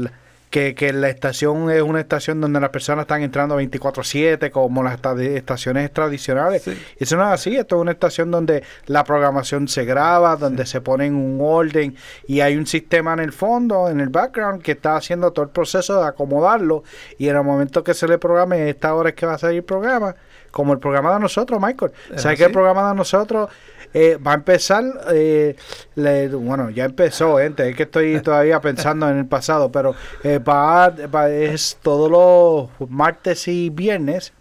Que, 0.49 0.75
que 0.75 0.93
la 0.93 1.10
estación 1.10 1.69
es 1.71 1.81
una 1.81 1.99
estación 1.99 2.39
donde 2.39 2.62
las 2.62 2.69
personas 2.69 3.03
están 3.03 3.21
entrando 3.21 3.57
24/7 3.60 4.49
como 4.49 4.81
las 4.81 4.93
esta- 4.95 5.21
estaciones 5.21 5.91
tradicionales. 5.91 6.62
Sí. 6.63 6.77
Eso 6.97 7.17
no 7.17 7.23
es 7.23 7.33
así, 7.33 7.57
esto 7.57 7.75
es 7.75 7.81
una 7.81 7.91
estación 7.91 8.31
donde 8.31 8.63
la 8.86 9.03
programación 9.03 9.67
se 9.67 9.83
graba, 9.83 10.38
donde 10.38 10.65
se 10.65 10.79
pone 10.79 11.05
en 11.07 11.15
un 11.15 11.39
orden 11.41 11.95
y 12.27 12.39
hay 12.39 12.55
un 12.55 12.65
sistema 12.65 13.12
en 13.13 13.19
el 13.19 13.33
fondo, 13.33 13.89
en 13.89 13.99
el 13.99 14.07
background, 14.07 14.62
que 14.62 14.71
está 14.71 14.95
haciendo 14.95 15.31
todo 15.33 15.43
el 15.43 15.51
proceso 15.51 16.01
de 16.01 16.07
acomodarlo 16.07 16.83
y 17.17 17.27
en 17.27 17.36
el 17.36 17.43
momento 17.43 17.83
que 17.83 17.93
se 17.93 18.07
le 18.07 18.17
programe, 18.17 18.69
esta 18.69 18.93
hora 18.93 19.10
es 19.10 19.15
que 19.15 19.25
va 19.25 19.33
a 19.33 19.38
salir 19.38 19.57
el 19.57 19.63
programa, 19.65 20.15
como 20.51 20.71
el 20.71 20.79
programa 20.79 21.13
de 21.13 21.19
nosotros, 21.19 21.60
Michael. 21.62 21.91
¿Es 22.15 22.21
¿Sabes 22.21 22.38
que 22.38 22.43
así? 22.45 22.49
el 22.49 22.53
programa 22.53 22.88
de 22.89 22.95
nosotros 22.95 23.49
eh, 23.93 24.17
va 24.17 24.32
a 24.32 24.36
empezar? 24.36 24.84
eh, 25.13 25.56
le- 25.95 26.28
bueno, 26.30 26.69
ya 26.69 26.86
empezó, 26.86 27.38
gente, 27.38 27.69
es 27.69 27.76
que 27.76 27.84
estoy 27.84 28.19
todavía 28.21 28.60
pensando 28.62 29.10
en 29.10 29.17
el 29.17 29.26
pasado, 29.26 29.71
pero 29.71 29.95
eh, 30.23 30.39
va, 30.39 30.89
va- 30.89 31.30
es 31.30 31.78
todos 31.82 32.10
los 32.12 32.89
martes 32.89 33.47
y 33.47 33.69
viernes 33.69 34.34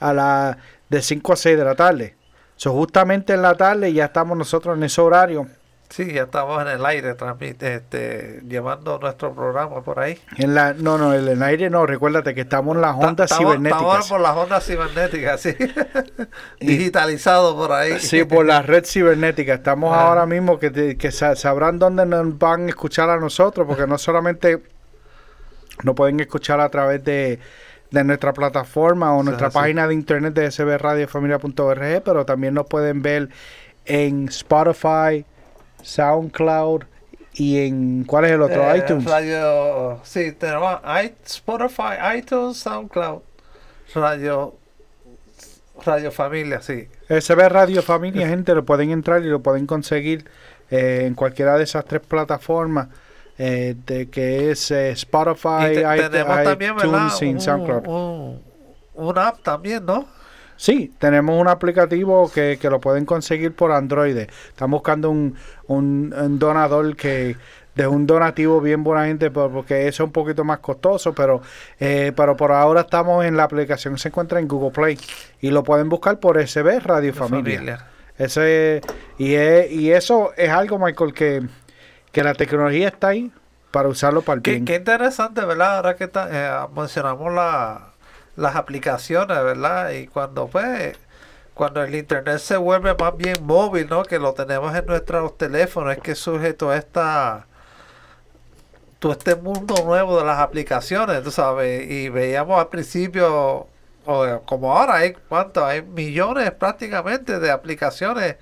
a 0.00 0.12
la 0.12 0.58
de 0.88 1.02
5 1.02 1.32
a 1.32 1.36
6 1.36 1.56
de 1.58 1.64
la 1.64 1.74
tarde. 1.74 2.16
So, 2.56 2.72
justamente 2.72 3.34
en 3.34 3.42
la 3.42 3.54
tarde 3.54 3.92
ya 3.92 4.06
estamos 4.06 4.36
nosotros 4.36 4.76
en 4.76 4.82
ese 4.82 5.00
horario. 5.00 5.46
Sí, 5.90 6.12
ya 6.12 6.24
estamos 6.24 6.60
en 6.60 6.68
el 6.68 6.84
aire 6.84 7.16
este, 7.60 8.42
llevando 8.46 8.98
nuestro 8.98 9.32
programa 9.34 9.80
por 9.82 9.98
ahí. 10.00 10.18
En 10.36 10.54
la, 10.54 10.74
no, 10.74 10.98
no, 10.98 11.14
en 11.14 11.26
el 11.26 11.42
aire 11.42 11.70
no, 11.70 11.86
recuérdate 11.86 12.34
que 12.34 12.42
estamos 12.42 12.76
en 12.76 12.82
las 12.82 12.94
ondas 12.94 13.30
estamos- 13.30 13.52
cibernéticas. 13.54 13.80
Estamos 13.82 14.08
por 14.08 14.20
las 14.20 14.36
ondas 14.36 14.66
cibernéticas, 14.66 15.40
sí. 15.40 15.56
Digitalizado 16.60 17.56
por 17.56 17.72
ahí. 17.72 17.98
Sí, 18.00 18.24
por 18.24 18.44
la 18.44 18.62
red 18.62 18.84
cibernética. 18.84 19.54
Estamos 19.54 19.94
Ah. 19.96 20.08
ahora 20.08 20.26
mismo 20.26 20.58
que, 20.58 20.70
te- 20.70 20.96
que 20.98 21.10
sa- 21.10 21.36
sabrán 21.36 21.78
dónde 21.78 22.04
nos 22.04 22.38
van 22.38 22.66
a 22.66 22.68
escuchar 22.68 23.08
a 23.10 23.16
nosotros, 23.18 23.66
porque 23.66 23.86
no 23.86 23.96
solamente 23.98 24.62
nos 25.84 25.94
pueden 25.94 26.20
escuchar 26.20 26.60
a 26.60 26.68
través 26.68 27.02
de, 27.04 27.38
de 27.90 28.04
nuestra 28.04 28.32
plataforma 28.32 29.14
o 29.14 29.22
nuestra 29.22 29.48
página 29.50 29.86
de 29.86 29.94
internet 29.94 30.34
de 30.34 30.50
sbradiofamilia.org, 30.50 32.02
pero 32.04 32.26
también 32.26 32.54
nos 32.54 32.66
pueden 32.66 33.00
ver 33.00 33.28
en 33.86 34.28
Spotify, 34.28 35.24
SoundCloud 35.82 36.82
y 37.34 37.66
en 37.66 38.04
¿cuál 38.04 38.24
es 38.24 38.32
el 38.32 38.42
otro? 38.42 38.62
Eh, 38.72 38.78
iTunes. 38.78 39.04
Radio, 39.04 40.00
sí, 40.04 40.32
tenemos 40.32 40.80
Spotify, 41.26 42.16
iTunes, 42.18 42.56
SoundCloud, 42.58 43.20
Radio, 43.94 44.54
Radio 45.84 46.10
Familia, 46.10 46.60
sí. 46.60 46.88
SB 47.08 47.48
Radio 47.48 47.82
Familia, 47.82 48.28
gente, 48.28 48.54
lo 48.54 48.64
pueden 48.64 48.90
entrar 48.90 49.22
y 49.22 49.26
lo 49.28 49.40
pueden 49.40 49.66
conseguir 49.66 50.28
eh, 50.70 51.04
en 51.06 51.14
cualquiera 51.14 51.56
de 51.56 51.64
esas 51.64 51.84
tres 51.84 52.02
plataformas, 52.02 52.88
eh, 53.38 53.76
de 53.86 54.10
que 54.10 54.50
es 54.50 54.70
eh, 54.72 54.90
Spotify, 54.90 55.70
Y 55.70 55.74
te- 55.74 55.80
i- 55.80 56.10
tenemos 56.10 56.42
también, 56.42 56.76
¿verdad? 56.76 57.06
iTunes 57.06 57.22
y 57.22 57.26
Un, 57.28 57.40
SoundCloud. 57.40 57.86
un, 58.94 59.18
app 59.18 59.40
también, 59.42 59.86
¿no? 59.86 60.08
Sí, 60.58 60.92
tenemos 60.98 61.40
un 61.40 61.46
aplicativo 61.48 62.28
que, 62.30 62.58
que 62.60 62.68
lo 62.68 62.80
pueden 62.80 63.04
conseguir 63.06 63.54
por 63.54 63.70
Android. 63.70 64.16
Están 64.18 64.70
buscando 64.72 65.08
un, 65.08 65.36
un, 65.68 66.12
un 66.12 66.38
donador 66.40 66.96
que 66.96 67.36
de 67.76 67.86
un 67.86 68.08
donativo 68.08 68.60
bien 68.60 68.82
buena 68.82 69.06
gente 69.06 69.30
por- 69.30 69.52
porque 69.52 69.86
eso 69.86 70.02
es 70.02 70.06
un 70.08 70.12
poquito 70.12 70.42
más 70.42 70.58
costoso, 70.58 71.14
pero 71.14 71.40
eh, 71.78 72.12
pero 72.16 72.36
por 72.36 72.50
ahora 72.50 72.80
estamos 72.80 73.24
en 73.24 73.36
la 73.36 73.44
aplicación 73.44 73.96
se 73.98 74.08
encuentra 74.08 74.40
en 74.40 74.48
Google 74.48 74.72
Play 74.72 74.98
y 75.40 75.50
lo 75.50 75.62
pueden 75.62 75.88
buscar 75.88 76.18
por 76.18 76.44
SB 76.44 76.80
Radio 76.80 77.14
Familia. 77.14 77.86
Ese 78.18 78.80
y 79.16 79.34
es, 79.34 79.70
y 79.70 79.92
eso 79.92 80.32
es 80.36 80.50
algo 80.50 80.76
Michael 80.80 81.14
que, 81.14 81.42
que 82.10 82.24
la 82.24 82.34
tecnología 82.34 82.88
está 82.88 83.08
ahí 83.08 83.30
para 83.70 83.88
usarlo 83.88 84.22
para 84.22 84.38
el 84.38 84.42
Qué, 84.42 84.50
bien. 84.52 84.64
qué 84.64 84.74
interesante, 84.74 85.44
¿verdad? 85.44 85.76
Ahora 85.76 85.94
que 85.94 86.08
ta- 86.08 86.28
eh, 86.32 86.66
mencionamos 86.74 87.32
la, 87.32 87.92
las 88.38 88.56
aplicaciones, 88.56 89.36
¿verdad? 89.42 89.90
Y 89.90 90.06
cuando 90.06 90.46
pues 90.48 90.96
cuando 91.54 91.82
el 91.82 91.94
internet 91.94 92.38
se 92.38 92.56
vuelve 92.56 92.94
más 92.94 93.16
bien 93.16 93.34
móvil, 93.42 93.88
¿no? 93.90 94.04
Que 94.04 94.18
lo 94.20 94.32
tenemos 94.32 94.74
en 94.76 94.86
nuestros 94.86 95.36
teléfonos, 95.36 95.96
es 95.96 96.02
que 96.02 96.14
surge 96.14 96.52
toda 96.54 96.76
esta 96.76 97.46
todo 99.00 99.12
este 99.12 99.36
mundo 99.36 99.74
nuevo 99.84 100.18
de 100.18 100.24
las 100.24 100.38
aplicaciones, 100.38 101.22
tú 101.22 101.30
sabes, 101.30 101.88
y 101.90 102.08
veíamos 102.08 102.60
al 102.60 102.68
principio, 102.68 103.68
como 104.44 104.76
ahora 104.76 104.96
hay, 104.96 105.14
¿cuánto? 105.28 105.64
Hay 105.64 105.82
millones 105.82 106.50
prácticamente 106.52 107.38
de 107.38 107.50
aplicaciones 107.50 108.36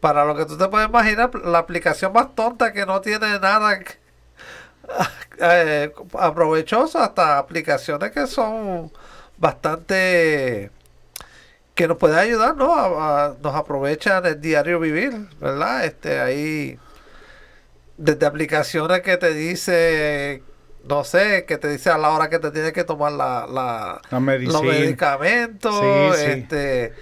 para 0.00 0.24
lo 0.24 0.36
que 0.36 0.46
tú 0.46 0.56
te 0.58 0.68
puedes 0.68 0.88
imaginar, 0.88 1.34
la 1.44 1.58
aplicación 1.58 2.12
más 2.12 2.34
tonta 2.34 2.72
que 2.72 2.86
no 2.86 3.00
tiene 3.00 3.38
nada 3.40 3.80
eh, 5.40 5.92
aprovechoso, 6.18 6.98
hasta 6.98 7.38
aplicaciones 7.38 8.10
que 8.12 8.26
son 8.26 8.90
bastante 9.38 10.70
que 11.74 11.86
nos 11.86 11.96
pueden 11.96 12.18
ayudar, 12.18 12.56
¿no? 12.56 12.74
A- 12.74 13.26
a- 13.26 13.34
nos 13.40 13.54
aprovechan 13.54 14.26
el 14.26 14.40
diario 14.40 14.80
vivir, 14.80 15.12
¿verdad? 15.40 15.84
Este, 15.84 16.18
ahí, 16.20 16.78
desde 17.96 18.26
aplicaciones 18.26 19.00
que 19.02 19.16
te 19.16 19.32
dice, 19.32 20.42
no 20.88 21.04
sé, 21.04 21.44
que 21.46 21.56
te 21.56 21.68
dice 21.68 21.90
a 21.90 21.98
la 21.98 22.10
hora 22.10 22.28
que 22.30 22.38
te 22.40 22.50
tienes 22.50 22.72
que 22.72 22.82
tomar 22.84 23.12
la, 23.12 23.46
la- 23.46 24.00
La 24.10 24.20
los 24.40 24.62
medicamentos, 24.62 25.78
Sí, 25.78 26.20
sí. 26.24 26.30
este, 26.30 26.92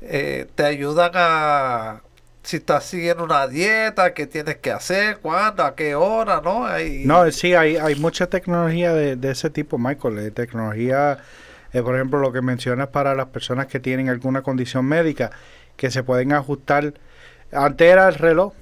eh, 0.00 0.46
te 0.54 0.64
ayudan 0.64 1.10
a, 1.14 2.00
si 2.42 2.56
estás 2.56 2.84
siguiendo 2.84 3.24
una 3.24 3.46
dieta, 3.48 4.14
qué 4.14 4.26
tienes 4.26 4.56
que 4.56 4.70
hacer, 4.72 5.18
cuándo, 5.18 5.62
a 5.62 5.74
qué 5.74 5.94
hora, 5.94 6.40
¿no? 6.42 6.64
Ahí- 6.66 7.04
No, 7.04 7.30
sí, 7.30 7.54
hay, 7.54 7.76
hay 7.76 7.94
mucha 7.96 8.28
tecnología 8.28 8.94
de, 8.94 9.16
de 9.16 9.30
ese 9.30 9.50
tipo, 9.50 9.76
Michael. 9.78 10.18
eh, 10.18 10.30
tecnología, 10.30 11.18
eh, 11.72 11.82
por 11.82 11.94
ejemplo, 11.94 12.18
lo 12.20 12.32
que 12.32 12.42
mencionas 12.42 12.88
para 12.88 13.14
las 13.14 13.26
personas 13.28 13.66
que 13.66 13.80
tienen 13.80 14.08
alguna 14.08 14.42
condición 14.42 14.84
médica, 14.86 15.30
que 15.76 15.90
se 15.90 16.02
pueden 16.02 16.32
ajustar. 16.32 16.94
Antes 17.52 17.90
era 17.92 18.08
el 18.08 18.14
reloj, 18.14 18.52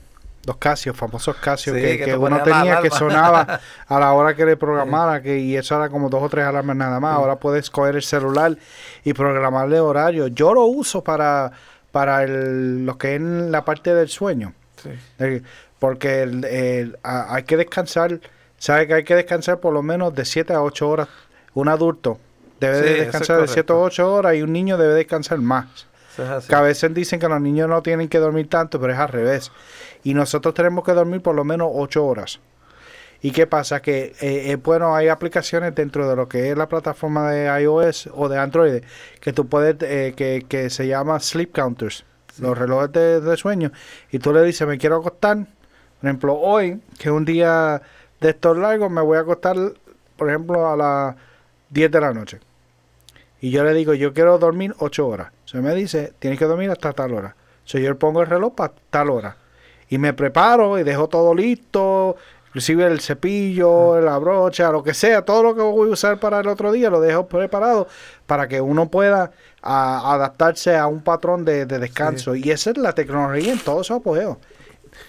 los 0.46 0.56
Casio, 0.56 0.94
famosos 0.94 1.36
Casio, 1.36 1.74
Sí, 1.74 1.80
que, 1.80 1.88
que 1.92 1.98
que 1.98 2.04
te 2.12 2.16
uno 2.16 2.42
tenía 2.42 2.80
que 2.80 2.90
sonaba 2.90 3.60
a 3.86 4.00
la 4.00 4.12
hora 4.12 4.34
que 4.34 4.46
le 4.46 4.56
programara, 4.56 5.20
que, 5.22 5.38
y 5.38 5.56
eso 5.56 5.76
era 5.76 5.88
como 5.90 6.08
dos 6.08 6.22
o 6.22 6.28
tres 6.28 6.44
alarmas 6.46 6.76
nada 6.76 6.98
más. 7.00 7.14
Ahora 7.14 7.36
puedes 7.36 7.68
coger 7.70 7.96
el 7.96 8.02
celular 8.02 8.56
y 9.04 9.12
programarle 9.12 9.80
horario. 9.80 10.28
Yo 10.28 10.54
lo 10.54 10.64
uso 10.64 11.04
para, 11.04 11.52
para 11.92 12.22
el, 12.24 12.86
lo 12.86 12.96
que 12.96 13.16
es 13.16 13.20
la 13.20 13.64
parte 13.64 13.94
del 13.94 14.08
sueño. 14.08 14.54
Sí. 14.82 14.90
Eh, 15.18 15.42
porque 15.78 16.22
el- 16.22 16.44
el- 16.44 16.98
a- 17.02 17.34
hay 17.34 17.42
que 17.42 17.56
descansar, 17.56 18.18
sabe 18.58 18.86
que 18.86 18.94
hay 18.94 19.04
que 19.04 19.14
descansar 19.16 19.60
por 19.60 19.72
lo 19.74 19.82
menos 19.82 20.14
de 20.14 20.24
7 20.24 20.52
a 20.54 20.62
8 20.62 20.88
horas. 20.88 21.08
Un 21.54 21.68
adulto 21.68 22.18
debe 22.60 22.76
Sí, 22.76 22.82
de 22.82 22.90
eso 22.90 23.00
es 23.00 23.06
descansar 23.06 23.40
de 23.40 23.48
7 23.48 23.60
a 23.60 23.76
correcto. 23.76 24.02
8 24.02 24.14
horas 24.14 24.36
y 24.36 24.42
un 24.42 24.52
niño 24.52 24.76
debe 24.78 24.94
descansar 24.94 25.38
más. 25.38 25.86
Es 26.12 26.20
así. 26.20 26.48
Que 26.48 26.54
a 26.54 26.60
veces 26.60 26.92
dicen 26.94 27.18
que 27.18 27.28
los 27.28 27.40
niños 27.40 27.68
no 27.68 27.82
tienen 27.82 28.08
que 28.08 28.18
dormir 28.18 28.48
tanto, 28.48 28.80
pero 28.80 28.92
es 28.92 28.98
al 28.98 29.08
revés. 29.08 29.50
Y 30.04 30.14
nosotros 30.14 30.54
tenemos 30.54 30.84
que 30.84 30.92
dormir 30.92 31.22
por 31.22 31.34
lo 31.34 31.44
menos 31.44 31.68
8 31.72 32.04
horas. 32.04 32.40
¿Y 33.22 33.32
qué 33.32 33.46
pasa? 33.46 33.82
Que 33.82 34.14
eh, 34.20 34.50
eh, 34.50 34.56
bueno, 34.56 34.94
hay 34.94 35.08
aplicaciones 35.08 35.74
dentro 35.74 36.08
de 36.08 36.16
lo 36.16 36.28
que 36.28 36.50
es 36.50 36.56
la 36.56 36.68
plataforma 36.68 37.30
de 37.30 37.62
iOS 37.62 38.08
o 38.14 38.28
de 38.28 38.38
Android 38.38 38.82
que 39.20 39.32
tú 39.32 39.46
puedes, 39.46 39.76
eh, 39.82 40.14
que, 40.16 40.46
que 40.48 40.70
se 40.70 40.86
llama 40.86 41.20
Sleep 41.20 41.52
Counters, 41.52 42.04
los 42.38 42.56
relojes 42.56 42.92
de, 42.92 43.20
de 43.20 43.36
sueño. 43.36 43.72
Y 44.10 44.18
tú 44.20 44.32
le 44.32 44.42
dices, 44.42 44.66
me 44.66 44.78
quiero 44.78 44.96
acostar. 44.96 45.36
Por 45.36 46.08
ejemplo, 46.08 46.34
hoy, 46.34 46.80
que 46.98 47.10
es 47.10 47.14
un 47.14 47.26
día 47.26 47.82
de 48.20 48.30
estos 48.30 48.56
largos, 48.56 48.90
me 48.90 49.02
voy 49.02 49.18
a 49.18 49.20
acostar, 49.20 49.56
por 50.16 50.28
ejemplo, 50.30 50.70
a 50.70 50.76
las 50.76 51.16
10 51.68 51.90
de 51.90 52.00
la 52.00 52.14
noche. 52.14 52.40
Y 53.40 53.50
yo 53.50 53.64
le 53.64 53.72
digo, 53.74 53.94
yo 53.94 54.12
quiero 54.12 54.38
dormir 54.38 54.74
8 54.78 55.06
horas. 55.06 55.32
Se 55.44 55.58
me 55.58 55.74
dice, 55.74 56.12
tienes 56.18 56.38
que 56.38 56.44
dormir 56.44 56.70
hasta 56.70 56.92
tal 56.92 57.14
hora. 57.14 57.36
So, 57.64 57.78
yo 57.78 57.88
le 57.88 57.94
pongo 57.94 58.20
el 58.20 58.26
reloj 58.26 58.54
para 58.54 58.72
tal 58.90 59.10
hora. 59.10 59.36
Y 59.88 59.98
me 59.98 60.12
preparo 60.12 60.78
y 60.78 60.82
dejo 60.82 61.08
todo 61.08 61.34
listo, 61.34 62.16
inclusive 62.48 62.86
el 62.86 63.00
cepillo, 63.00 64.00
la 64.00 64.18
brocha, 64.18 64.70
lo 64.70 64.82
que 64.82 64.94
sea, 64.94 65.24
todo 65.24 65.42
lo 65.42 65.54
que 65.54 65.62
voy 65.62 65.88
a 65.90 65.92
usar 65.92 66.18
para 66.20 66.40
el 66.40 66.48
otro 66.48 66.70
día, 66.72 66.90
lo 66.90 67.00
dejo 67.00 67.26
preparado 67.26 67.88
para 68.26 68.46
que 68.46 68.60
uno 68.60 68.88
pueda 68.90 69.32
a- 69.62 70.14
adaptarse 70.14 70.76
a 70.76 70.86
un 70.86 71.02
patrón 71.02 71.44
de, 71.44 71.66
de 71.66 71.78
descanso. 71.78 72.34
Y 72.34 72.50
esa 72.50 72.70
es 72.70 72.76
la 72.78 72.92
tecnología 72.94 73.52
en 73.52 73.58
todo 73.58 73.82
su 73.82 73.94
apogeo. 73.94 74.38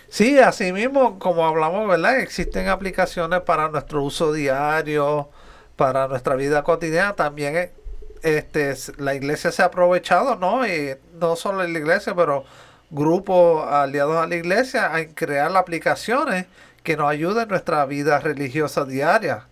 Sí, 0.07 0.39
así 0.39 0.71
mismo, 0.71 1.19
como 1.19 1.45
hablamos, 1.45 1.87
¿verdad? 1.87 2.19
Existen 2.19 2.67
aplicaciones 2.67 3.41
para 3.41 3.69
nuestro 3.69 4.03
uso 4.03 4.31
diario, 4.33 5.29
para 5.75 6.07
nuestra 6.07 6.35
vida 6.35 6.63
cotidiana. 6.63 7.13
También 7.15 7.55
eh, 7.55 7.71
este, 8.23 8.75
la 8.97 9.15
iglesia 9.15 9.51
se 9.51 9.61
ha 9.61 9.65
aprovechado, 9.65 10.35
¿no? 10.35 10.65
Y 10.65 10.95
no 11.19 11.35
solo 11.35 11.65
la 11.65 11.79
iglesia, 11.79 12.15
pero 12.15 12.45
grupos 12.89 13.65
aliados 13.71 14.17
a 14.17 14.27
la 14.27 14.35
iglesia 14.35 14.99
en 14.99 15.13
crear 15.13 15.55
aplicaciones 15.55 16.45
que 16.83 16.97
nos 16.97 17.09
ayuden 17.09 17.43
en 17.43 17.49
nuestra 17.49 17.85
vida 17.85 18.19
religiosa 18.19 18.85
diaria. 18.85 19.47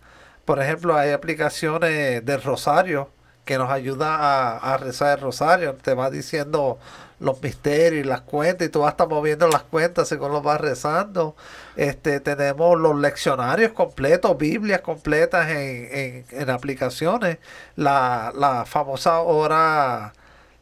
Por 0.45 0.61
ejemplo, 0.61 0.95
hay 0.97 1.11
aplicaciones 1.11 2.25
del 2.25 2.41
rosario 2.41 3.09
que 3.45 3.57
nos 3.57 3.71
ayuda 3.71 4.15
a, 4.15 4.73
a 4.73 4.77
rezar 4.77 5.17
el 5.17 5.23
rosario. 5.23 5.75
Te 5.75 5.93
va 5.93 6.09
diciendo 6.09 6.79
los 7.19 7.41
misterios 7.43 8.05
y 8.05 8.07
las 8.07 8.21
cuentas 8.21 8.67
y 8.67 8.71
tú 8.71 8.79
vas 8.79 8.87
a 8.87 8.91
estar 8.91 9.07
moviendo 9.09 9.47
las 9.47 9.63
cuentas 9.63 10.07
según 10.07 10.31
los 10.31 10.41
vas 10.43 10.61
rezando. 10.61 11.35
Este, 11.75 12.19
tenemos 12.21 12.79
los 12.79 12.95
leccionarios 12.97 13.73
completos, 13.73 14.37
Biblias 14.37 14.81
completas 14.81 15.49
en, 15.49 15.87
en, 15.91 16.25
en 16.31 16.49
aplicaciones. 16.49 17.37
La, 17.75 18.31
la 18.35 18.65
famosa 18.65 19.19
hora, 19.19 20.13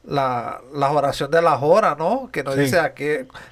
la, 0.03 0.61
la 0.73 0.91
oración 0.91 1.29
de 1.29 1.41
las 1.41 1.61
horas, 1.61 1.97
¿no? 1.97 2.29
Que 2.31 2.43
nos 2.43 2.55
Sí. 2.55 2.61
dice 2.61 2.79
aquí 2.79 3.07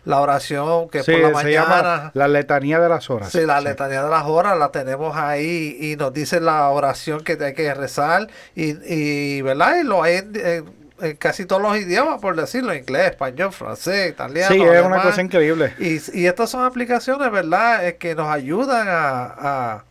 la 0.06 0.22
oración 0.22 0.89
que 0.89 1.04
Sí, 1.04 1.12
por 1.12 1.22
la 1.22 1.30
mañana. 1.32 2.12
la 2.13 2.28
letanía 2.28 2.80
de 2.80 2.88
las 2.89 3.10
horas. 3.10 3.30
Sí, 3.32 3.46
la 3.46 3.60
Sí. 3.60 3.65
letanía 3.65 4.04
de 4.04 4.10
las 4.10 4.24
horas 4.26 4.58
la 4.58 4.70
tenemos 4.72 5.15
ahí 5.18 5.78
y 5.80 5.96
nos 5.96 6.13
dice 6.13 6.39
la 6.39 6.70
oración 6.70 7.24
que 7.24 7.38
hay 7.44 7.54
que 7.54 7.74
rezar 7.74 8.30
y, 8.56 8.72
y 8.91 9.41
¿verdad? 9.41 9.76
Y 9.82 9.84
lo 9.84 10.02
hay 10.02 10.15
en, 10.15 10.32
en- 10.36 10.85
en 11.01 11.15
casi 11.17 11.45
todos 11.45 11.62
los 11.62 11.77
idiomas, 11.77 12.21
por 12.21 12.36
decirlo, 12.36 12.73
inglés, 12.73 13.12
español, 13.12 13.51
francés, 13.51 14.12
italiano. 14.12 14.53
Sí, 14.53 14.62
es 14.62 14.81
una 14.81 15.01
cosa 15.01 15.21
increíble. 15.21 15.73
Y, 15.79 15.99
y 16.19 16.25
estas 16.25 16.49
son 16.49 16.63
aplicaciones, 16.63 17.29
¿verdad? 17.31 17.86
Eh, 17.88 17.97
que 17.97 18.15
nos 18.15 18.27
ayudan 18.27 18.88
a, 18.88 19.23
a, 19.38 19.84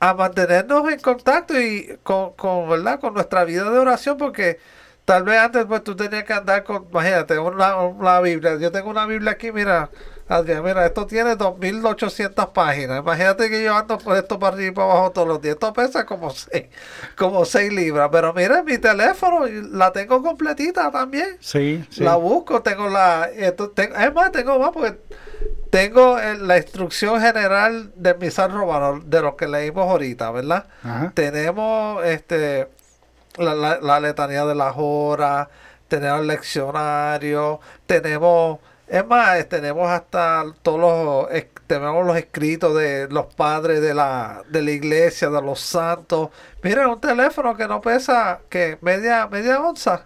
a 0.00 0.14
mantenernos 0.14 0.90
en 0.92 1.00
contacto 1.00 1.60
y 1.60 1.98
con, 2.02 2.32
con, 2.32 2.68
¿verdad? 2.68 3.00
con 3.00 3.14
nuestra 3.14 3.44
vida 3.44 3.70
de 3.70 3.78
oración, 3.78 4.16
porque 4.16 4.58
tal 5.04 5.22
vez 5.22 5.38
antes 5.38 5.64
pues 5.66 5.82
tú 5.84 5.96
tenías 5.96 6.24
que 6.24 6.32
andar 6.32 6.64
con, 6.64 6.86
imagínate, 6.90 7.38
una, 7.38 7.76
una 7.76 8.20
Biblia. 8.20 8.56
Yo 8.56 8.70
tengo 8.72 8.90
una 8.90 9.06
Biblia 9.06 9.32
aquí, 9.32 9.52
mira, 9.52 9.90
Adrián, 10.28 10.62
mira, 10.62 10.84
esto 10.84 11.06
tiene 11.06 11.36
2.800 11.36 12.52
páginas. 12.52 12.98
Imagínate 13.00 13.48
que 13.48 13.62
yo 13.64 13.74
ando 13.74 13.96
por 13.98 14.16
esto 14.16 14.38
para 14.38 14.54
arriba 14.54 14.68
y 14.70 14.74
para 14.74 14.90
abajo 14.92 15.10
todos 15.12 15.26
los 15.28 15.40
días. 15.40 15.54
Esto 15.54 15.72
pesa 15.72 16.04
como 16.04 16.30
6, 16.30 16.66
como 17.16 17.44
6 17.46 17.72
libras. 17.72 18.10
Pero 18.12 18.34
mira, 18.34 18.62
mi 18.62 18.76
teléfono 18.78 19.46
la 19.46 19.90
tengo 19.92 20.22
completita 20.22 20.90
también. 20.90 21.38
Sí, 21.40 21.84
sí. 21.90 22.04
La 22.04 22.16
busco, 22.16 22.60
tengo 22.62 22.88
la. 22.88 23.30
Esto, 23.34 23.70
tengo, 23.70 23.96
es 23.96 24.12
más, 24.12 24.30
tengo 24.32 24.58
más 24.58 24.70
porque 24.70 24.98
tengo 25.70 26.18
eh, 26.18 26.36
la 26.38 26.58
instrucción 26.58 27.20
general 27.20 27.92
del 27.94 28.18
misal 28.18 28.52
romano, 28.52 29.00
de 29.04 29.20
lo 29.22 29.36
que 29.36 29.48
leímos 29.48 29.88
ahorita, 29.88 30.30
¿verdad? 30.30 30.66
Ajá. 30.82 31.12
Tenemos 31.14 32.04
este 32.04 32.68
la, 33.38 33.54
la- 33.54 33.78
la 33.80 34.00
letanía 34.00 34.44
de 34.44 34.54
las 34.54 34.74
horas, 34.76 35.48
tenemos 35.88 36.20
el 36.20 36.26
leccionario, 36.26 37.60
tenemos. 37.86 38.58
Es 38.88 39.06
más, 39.06 39.38
eh, 39.38 39.44
tenemos 39.44 39.88
hasta 39.90 40.44
todos 40.62 40.80
los, 41.28 41.42
tenemos 41.66 42.06
los 42.06 42.16
escritos 42.16 42.74
de 42.74 43.06
los 43.08 43.26
padres 43.34 43.82
de 43.82 43.92
la, 43.92 44.42
de 44.48 44.62
la 44.62 44.70
iglesia, 44.70 45.28
de 45.28 45.42
los 45.42 45.60
santos. 45.60 46.30
Miren, 46.62 46.86
un 46.86 47.00
teléfono 47.00 47.54
que 47.56 47.68
no 47.68 47.80
pesa 47.82 48.40
que 48.48 48.78
media, 48.80 49.26
media 49.26 49.60
onza. 49.60 50.04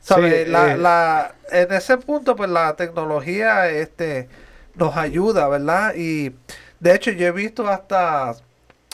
¿Sabe? 0.00 0.44
Sí, 0.44 0.50
la, 0.50 0.72
eh. 0.72 0.78
la, 0.78 1.34
en 1.50 1.72
ese 1.72 1.96
punto, 1.96 2.34
pues 2.34 2.50
la 2.50 2.74
tecnología 2.74 3.68
este, 3.68 4.28
nos 4.74 4.96
ayuda, 4.96 5.46
¿verdad? 5.48 5.94
Y 5.94 6.34
de 6.80 6.94
hecho, 6.94 7.12
yo 7.12 7.28
he 7.28 7.30
visto 7.30 7.68
hasta 7.68 8.34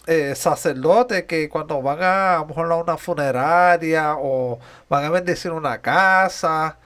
eh, 0.07 0.35
sacerdotes 0.35 1.25
que 1.25 1.49
cuando 1.49 1.81
van 1.81 2.03
a, 2.03 2.37
a 2.37 2.39
lo 2.41 2.47
mejor 2.47 2.73
a 2.73 2.77
una 2.77 2.99
funeraria 2.99 4.17
o 4.19 4.59
van 4.91 5.05
a 5.05 5.11
bendecir 5.11 5.51
una 5.53 5.81
casa, 5.81 6.77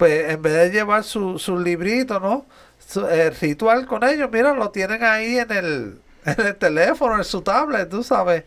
pues 0.00 0.30
en 0.32 0.42
vez 0.42 0.54
de 0.54 0.70
llevar 0.72 1.04
su, 1.04 1.38
su 1.38 1.58
librito, 1.60 2.20
¿no? 2.20 2.48
Su, 2.78 3.06
el 3.08 3.36
ritual 3.36 3.86
con 3.86 4.04
ellos, 4.04 4.30
mira, 4.32 4.54
lo 4.54 4.72
tienen 4.72 5.04
ahí 5.04 5.38
en 5.38 5.52
el, 5.52 6.02
en 6.26 6.46
el 6.48 6.56
teléfono, 6.58 7.18
en 7.18 7.24
su 7.24 7.42
tablet, 7.42 7.88
tú 7.90 8.02
sabes. 8.04 8.44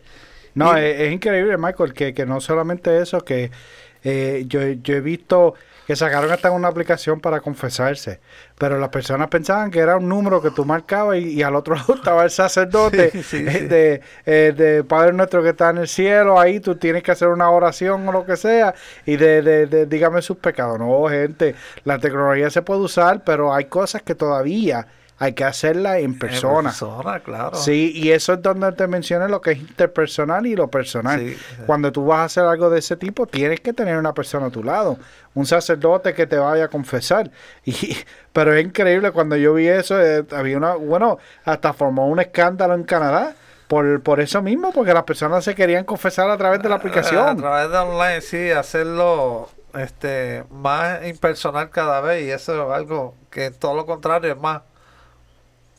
No, 0.54 0.76
Y- 0.76 0.78
es, 0.78 1.00
es 1.00 1.12
increíble, 1.12 1.56
Michael, 1.58 1.92
que, 1.94 2.14
que 2.14 2.26
no 2.26 2.40
solamente 2.40 3.00
eso, 3.02 3.24
que 3.24 3.50
eh, 4.04 4.44
yo, 4.46 4.60
yo 4.62 4.94
he 4.94 5.00
visto 5.00 5.54
que 5.86 5.96
sacaron 5.96 6.30
hasta 6.30 6.50
una 6.50 6.68
aplicación 6.68 7.20
para 7.20 7.40
confesarse, 7.40 8.20
pero 8.58 8.78
las 8.78 8.88
personas 8.88 9.28
pensaban 9.28 9.70
que 9.70 9.80
era 9.80 9.96
un 9.96 10.08
número 10.08 10.40
que 10.40 10.50
tú 10.50 10.64
marcabas 10.64 11.18
y, 11.18 11.34
y 11.34 11.42
al 11.42 11.54
otro 11.54 11.74
lado 11.76 11.94
estaba 11.94 12.24
el 12.24 12.30
sacerdote 12.30 13.10
Sí, 13.10 13.22
sí, 13.22 13.36
eh, 13.46 13.50
sí. 13.50 13.66
De, 13.66 14.00
eh, 14.26 14.54
de 14.56 14.84
Padre 14.84 15.12
nuestro 15.12 15.42
que 15.42 15.50
está 15.50 15.70
en 15.70 15.78
el 15.78 15.88
cielo, 15.88 16.40
ahí 16.40 16.60
tú 16.60 16.76
tienes 16.76 17.02
que 17.02 17.12
hacer 17.12 17.28
una 17.28 17.50
oración 17.50 18.08
o 18.08 18.12
lo 18.12 18.24
que 18.24 18.36
sea 18.36 18.74
y 19.04 19.16
de, 19.16 19.42
de, 19.42 19.66
de 19.66 19.86
dígame 19.86 20.22
sus 20.22 20.36
pecados. 20.38 20.78
No, 20.78 21.06
gente, 21.08 21.54
la 21.84 21.98
tecnología 21.98 22.50
se 22.50 22.62
puede 22.62 22.80
usar, 22.80 23.22
pero 23.24 23.54
hay 23.54 23.66
cosas 23.66 24.02
que 24.02 24.14
todavía 24.14 24.86
hay 25.18 25.32
que 25.32 25.44
hacerla 25.44 25.98
en 25.98 26.18
persona. 26.18 26.70
persona, 26.70 27.20
claro. 27.20 27.56
Sí, 27.56 27.92
y 27.94 28.10
eso 28.10 28.32
es 28.34 28.42
donde 28.42 28.72
te 28.72 28.86
mencioné 28.88 29.28
lo 29.28 29.40
que 29.40 29.52
es 29.52 29.58
interpersonal 29.58 30.44
y 30.46 30.56
lo 30.56 30.68
personal. 30.68 31.20
Sí. 31.20 31.36
Cuando 31.66 31.92
tú 31.92 32.06
vas 32.06 32.18
a 32.20 32.24
hacer 32.24 32.44
algo 32.44 32.68
de 32.68 32.80
ese 32.80 32.96
tipo, 32.96 33.26
tienes 33.26 33.60
que 33.60 33.72
tener 33.72 33.96
una 33.96 34.12
persona 34.12 34.46
a 34.46 34.50
tu 34.50 34.64
lado, 34.64 34.98
un 35.34 35.46
sacerdote 35.46 36.14
que 36.14 36.26
te 36.26 36.36
vaya 36.36 36.64
a 36.64 36.68
confesar. 36.68 37.30
Y, 37.64 37.96
pero 38.32 38.52
es 38.54 38.64
increíble 38.64 39.10
cuando 39.12 39.36
yo 39.36 39.54
vi 39.54 39.68
eso, 39.68 40.00
eh, 40.00 40.24
había 40.32 40.56
una, 40.56 40.74
bueno, 40.74 41.18
hasta 41.44 41.72
formó 41.72 42.08
un 42.08 42.20
escándalo 42.20 42.74
en 42.74 42.82
Canadá 42.84 43.34
por, 43.68 44.02
por 44.02 44.20
eso 44.20 44.42
mismo, 44.42 44.72
porque 44.72 44.92
las 44.92 45.04
personas 45.04 45.44
se 45.44 45.54
querían 45.54 45.84
confesar 45.84 46.28
a 46.28 46.36
través 46.36 46.62
de 46.62 46.68
la 46.68 46.74
A 46.74 46.78
aplicación. 46.78 47.36
través 47.36 47.70
de 47.70 47.78
online, 47.78 48.20
sí, 48.20 48.50
hacerlo 48.50 49.48
este 49.74 50.44
más 50.50 51.04
impersonal 51.06 51.70
cada 51.70 52.00
vez 52.00 52.24
y 52.26 52.30
eso 52.30 52.68
es 52.70 52.76
algo 52.76 53.14
que 53.30 53.50
todo 53.50 53.74
lo 53.74 53.86
contrario 53.86 54.32
es 54.32 54.38
más 54.40 54.62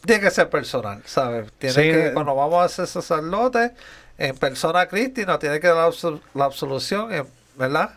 tiene 0.06 0.22
que 0.22 0.32
ser 0.32 0.50
personal, 0.50 1.02
¿sabes? 1.06 1.52
Tiene 1.58 1.74
Sí, 1.76 1.82
que 1.82 2.12
cuando 2.14 2.36
vamos 2.36 2.64
a 2.64 2.70
ser 2.70 2.88
sacerdote 2.88 3.72
en 4.18 4.36
persona 4.38 4.82
a 4.82 4.88
Cristo 4.88 5.22
nos 5.26 5.40
tiene 5.40 5.60
que 5.60 5.68
dar 5.68 5.76
la, 5.78 5.88
absol- 5.88 6.22
la 6.34 6.46
absolución, 6.46 7.10
¿verdad? 7.58 7.92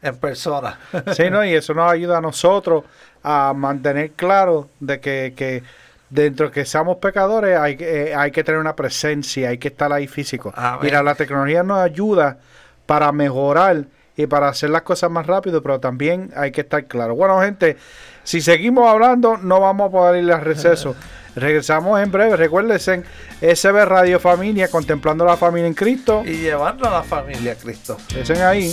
En 0.00 0.16
persona. 0.16 0.78
Sí, 1.14 1.30
¿no? 1.30 1.44
Y 1.44 1.54
eso 1.54 1.74
nos 1.74 1.90
ayuda 1.90 2.18
a 2.18 2.20
nosotros 2.20 2.84
a 3.22 3.52
mantener 3.54 4.12
claro 4.12 4.68
de 4.80 4.98
que, 5.00 5.32
que 5.36 5.62
dentro 6.10 6.50
que 6.50 6.64
seamos 6.64 6.96
pecadores 6.98 7.56
hay, 7.58 7.76
que- 7.76 8.10
eh, 8.10 8.14
hay 8.14 8.30
que 8.32 8.42
tener 8.44 8.60
una 8.60 8.74
presencia, 8.74 9.50
hay 9.50 9.58
que 9.58 9.68
estar 9.68 9.92
ahí 9.92 10.06
físico. 10.08 10.52
Amén. 10.56 10.80
Mira, 10.82 11.02
la 11.02 11.14
tecnología 11.14 11.62
nos 11.62 11.78
ayuda 11.78 12.38
para 12.86 13.12
mejorar 13.12 13.84
y 14.16 14.26
para 14.26 14.48
hacer 14.48 14.68
las 14.70 14.82
cosas 14.82 15.10
más 15.10 15.26
rápido, 15.26 15.62
pero 15.62 15.80
también 15.80 16.30
hay 16.36 16.50
que 16.52 16.60
estar 16.62 16.84
claro. 16.86 17.14
Bueno, 17.14 17.40
gente, 17.40 17.78
si 18.24 18.40
seguimos 18.42 18.86
hablando, 18.88 19.38
no 19.38 19.60
vamos 19.60 19.88
a 19.88 19.90
poder 19.92 20.22
ir 20.24 20.32
al 20.32 20.40
receso. 20.42 20.94
Regresamos 21.34 22.00
en 22.00 22.10
breve. 22.12 22.36
Recuérdense, 22.36 23.02
SB 23.40 23.84
Radio 23.86 24.20
Familia, 24.20 24.68
contemplando 24.68 25.24
la 25.24 25.36
familia 25.36 25.66
en 25.68 25.74
Cristo. 25.74 26.22
y 26.26 26.38
llevando 26.38 26.86
a 26.86 26.90
la 26.90 27.02
familia 27.02 27.52
a 27.52 27.54
Cristo. 27.56 27.96
Estén 28.16 28.42
ahí. 28.42 28.72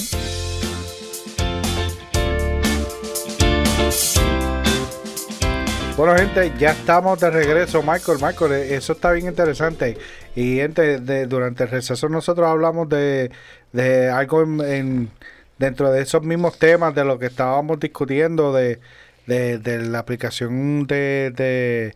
Bueno, 5.98 6.16
gente, 6.16 6.54
ya 6.58 6.72
estamos 6.72 7.20
de 7.20 7.30
regreso. 7.30 7.84
Michael, 7.84 8.20
Michael, 8.22 8.54
eso 8.54 8.94
está 8.94 9.12
bien 9.12 9.28
interesante. 9.28 9.98
Y, 10.36 10.56
gente, 10.56 11.00
de- 11.00 11.26
durante 11.28 11.64
el 11.66 11.70
receso 11.70 12.08
nosotros 12.08 12.48
hablamos 12.48 12.88
de, 12.88 13.32
de 13.74 14.10
algo 14.10 14.44
en, 14.44 14.62
en- 14.62 15.12
dentro 15.58 15.92
de 15.92 16.02
esos 16.02 16.24
mismos 16.24 16.58
temas, 16.58 16.96
de 16.96 17.04
lo 17.04 17.20
que 17.20 17.26
estábamos 17.26 17.82
discutiendo, 17.82 18.54
de, 18.54 18.80
de 19.28 19.80
la 19.90 20.00
aplicación 20.00 20.88
de, 20.88 21.94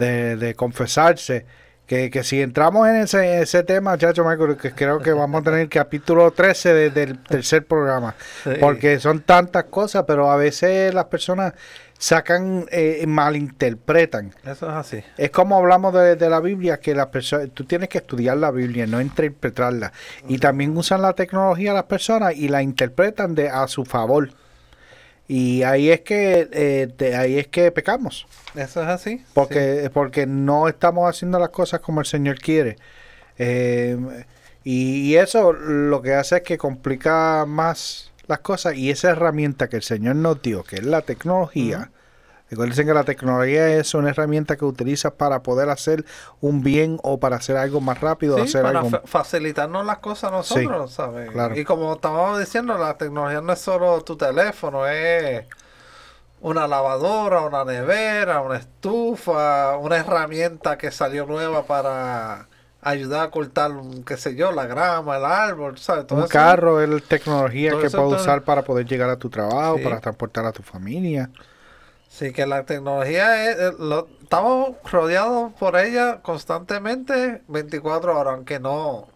de, 0.00 0.54
confesarse. 0.56 1.44
Que, 1.86 2.08
que 2.08 2.22
si 2.22 2.40
entramos 2.40 2.86
en 2.88 2.94
ese, 2.96 3.42
ese 3.42 3.64
tema, 3.64 3.98
chacho 3.98 4.24
Michael, 4.24 4.56
que 4.56 4.70
creo 4.70 5.00
que 5.00 5.12
vamos 5.12 5.40
a 5.40 5.44
tener 5.44 5.58
el 5.58 5.68
capítulo 5.68 6.30
13 6.30 6.72
de- 6.72 6.90
del 6.90 7.18
tercer 7.18 7.66
programa. 7.66 8.14
Porque 8.60 9.00
son 9.00 9.22
tantas 9.22 9.64
cosas, 9.64 10.04
pero 10.06 10.30
a 10.30 10.36
veces 10.36 10.94
las 10.94 11.06
personas 11.06 11.52
sacan, 11.98 12.66
eh, 12.70 13.04
malinterpretan. 13.08 14.32
Eso 14.44 14.66
es 14.68 14.74
así. 14.74 15.02
Es 15.16 15.30
como 15.30 15.56
hablamos 15.58 15.92
de, 15.94 16.14
de 16.16 16.30
la 16.30 16.38
Biblia, 16.40 16.78
que 16.78 16.94
las 16.94 17.06
personas, 17.08 17.48
tú 17.54 17.64
tienes 17.64 17.88
que 17.88 17.98
estudiar 17.98 18.36
la 18.36 18.50
Biblia, 18.52 18.86
no 18.86 19.00
interpretarla. 19.00 19.92
Y 20.28 20.38
también 20.38 20.76
usan 20.76 21.02
la 21.02 21.12
tecnología 21.14 21.72
las 21.72 21.84
personas 21.84 22.34
y 22.36 22.48
la 22.48 22.62
interpretan 22.62 23.34
de 23.34 23.48
a 23.48 23.66
su 23.66 23.84
favor. 23.84 24.30
Y 25.32 25.62
ahí 25.62 25.90
es 25.92 26.00
que 26.00 26.48
eh, 26.50 26.88
de 26.98 27.14
ahí 27.14 27.38
es 27.38 27.46
que 27.46 27.70
pecamos, 27.70 28.26
Eso 28.56 28.82
es 28.82 28.88
así. 28.88 29.24
porque 29.32 29.88
porque 29.94 30.26
no 30.26 30.66
estamos 30.66 31.08
haciendo 31.08 31.38
las 31.38 31.50
cosas 31.50 31.78
como 31.78 32.00
el 32.00 32.06
Señor 32.06 32.40
quiere. 32.40 32.78
Eh, 33.38 33.96
y, 34.64 35.02
y 35.12 35.16
eso 35.16 35.52
lo 35.52 36.02
que 36.02 36.14
hace 36.14 36.38
es 36.38 36.42
que 36.42 36.58
complica 36.58 37.44
más 37.46 38.10
las 38.26 38.40
cosas 38.40 38.74
y 38.74 38.90
esa 38.90 39.10
herramienta 39.10 39.68
que 39.68 39.76
el 39.76 39.82
Señor 39.84 40.16
nos 40.16 40.42
dio, 40.42 40.64
que 40.64 40.76
es 40.76 40.84
la 40.84 41.02
tecnología. 41.02 41.92
Recuerden 42.50 42.86
que 42.86 42.94
la 42.94 43.04
tecnología 43.04 43.68
es 43.76 43.94
una 43.94 44.10
herramienta 44.10 44.56
que 44.56 44.64
utilizas 44.64 45.12
para 45.12 45.42
poder 45.42 45.70
hacer 45.70 46.04
un 46.40 46.62
bien 46.62 46.98
o 47.04 47.20
para 47.20 47.36
hacer 47.36 47.56
algo 47.56 47.80
más 47.80 48.00
rápido, 48.00 48.36
Sí, 48.38 48.42
hacer 48.42 48.62
para 48.62 48.80
algo 48.80 48.90
fa- 48.90 49.02
facilitarnos 49.04 49.86
las 49.86 49.98
cosas 49.98 50.32
a 50.32 50.36
nosotros, 50.36 50.92
¿sabes? 50.92 51.30
claro. 51.30 51.56
Y 51.56 51.64
como 51.64 51.92
estábamos 51.94 52.40
diciendo, 52.40 52.76
la 52.76 52.98
tecnología 52.98 53.40
no 53.40 53.52
es 53.52 53.60
solo 53.60 54.00
tu 54.02 54.16
teléfono, 54.16 54.86
es 54.86 55.44
una 56.40 56.66
lavadora, 56.66 57.42
una 57.42 57.64
nevera, 57.64 58.40
una 58.40 58.56
estufa, 58.56 59.76
una 59.76 59.98
herramienta 59.98 60.76
que 60.78 60.90
salió 60.90 61.26
nueva 61.26 61.64
para 61.64 62.48
ayudar 62.82 63.26
a 63.26 63.30
cortar, 63.30 63.70
qué 64.06 64.16
sé 64.16 64.34
yo, 64.34 64.50
la 64.50 64.64
grama, 64.66 65.18
el 65.18 65.24
árbol, 65.26 65.76
¿sabes? 65.78 66.06
Todo 66.06 66.18
un 66.20 66.24
eso. 66.24 66.32
carro 66.32 66.80
es 66.80 67.04
tecnología 67.04 67.72
que 67.72 67.90
puedes 67.90 68.22
usar 68.22 68.42
para 68.42 68.62
poder 68.62 68.86
llegar 68.86 69.10
a 69.10 69.16
tu 69.16 69.28
trabajo, 69.28 69.76
Sí. 69.76 69.84
para 69.84 70.00
transportar 70.00 70.46
a 70.46 70.52
tu 70.52 70.62
familia. 70.62 71.30
Sí, 72.10 72.32
que 72.32 72.46
la 72.46 72.64
tecnología 72.66 73.50
es, 73.50 73.56
eh, 73.58 73.72
lo- 73.78 74.08
estamos 74.22 74.76
rodeados 74.90 75.52
por 75.54 75.76
ella 75.76 76.20
constantemente 76.22 77.42
24 77.48 78.18
horas, 78.18 78.34
aunque 78.34 78.58
no, 78.60 79.08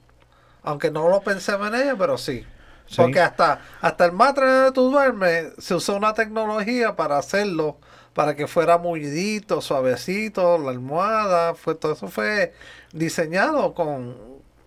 aunque 0.63 0.91
no 0.91 1.09
lo 1.09 1.23
pensemos 1.23 1.69
en 1.69 1.75
ella, 1.77 1.97
pero 1.99 2.19
sí. 2.19 2.47
Sí. 2.87 2.97
Porque 3.03 3.21
hasta, 3.21 3.61
hasta 3.81 4.07
el 4.07 4.13
matre 4.13 4.47
donde 4.47 4.73
tú 4.73 4.91
duermes 4.91 5.55
se 5.59 5.75
usó 5.75 5.97
una 5.97 6.15
tecnología 6.15 6.97
para 6.97 7.19
hacerlo, 7.19 7.79
para 8.15 8.37
que 8.37 8.47
fuera 8.49 8.79
mullidito, 8.79 9.61
suavecito, 9.63 10.59
la 10.59 10.71
almohada, 10.71 11.55
fue 11.55 11.75
todo 11.77 11.95
eso 11.95 12.09
fue 12.09 12.55
diseñado 12.93 13.75
con, 13.75 14.17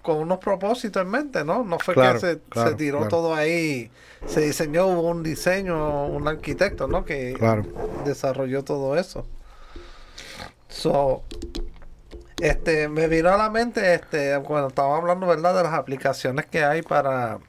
con 0.08 0.20
unos 0.20 0.38
propósitos 0.38 1.02
en 1.02 1.10
mente, 1.10 1.44
¿no? 1.44 1.66
No 1.66 1.80
fue 1.80 1.94
Claro, 1.94 2.14
que 2.14 2.20
se, 2.20 2.40
claro, 2.48 2.70
se 2.70 2.76
tiró 2.78 3.00
claro. 3.00 3.10
todo 3.10 3.36
ahí, 3.36 3.92
se 4.26 4.40
diseñó, 4.40 4.88
hubo 4.88 5.10
un 5.10 5.22
diseño, 5.22 6.06
un 6.06 6.26
arquitecto, 6.30 6.88
¿no? 6.88 7.04
Que 7.04 7.38
desarrolló 8.06 8.64
todo 8.64 8.96
eso. 8.98 9.28
So, 10.70 11.24
este, 12.42 12.88
me 12.88 13.10
vino 13.10 13.34
a 13.34 13.36
la 13.36 13.50
mente, 13.50 13.96
este, 13.96 14.42
cuando 14.46 14.70
estaba 14.70 14.96
hablando, 14.96 15.28
¿verdad? 15.28 15.54
De 15.54 15.64
las 15.64 15.74
aplicaciones 15.74 16.46
que 16.46 16.64
hay 16.64 16.84
para 16.84 17.40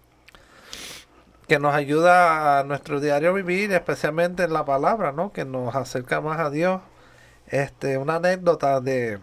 que 1.47 1.61
nos 1.61 1.77
ayuda 1.77 2.59
a 2.59 2.65
nuestro 2.65 2.99
diario 2.99 3.35
vivir, 3.35 3.73
especialmente 3.73 4.43
en 4.43 4.53
la 4.53 4.65
palabra, 4.65 5.13
¿no? 5.13 5.33
Que 5.33 5.45
nos 5.45 5.77
acerca 5.77 6.21
más 6.21 6.41
a 6.41 6.51
Dios. 6.51 6.81
Este, 7.47 7.99
una 7.99 8.17
anécdota 8.17 8.81
de 8.81 9.21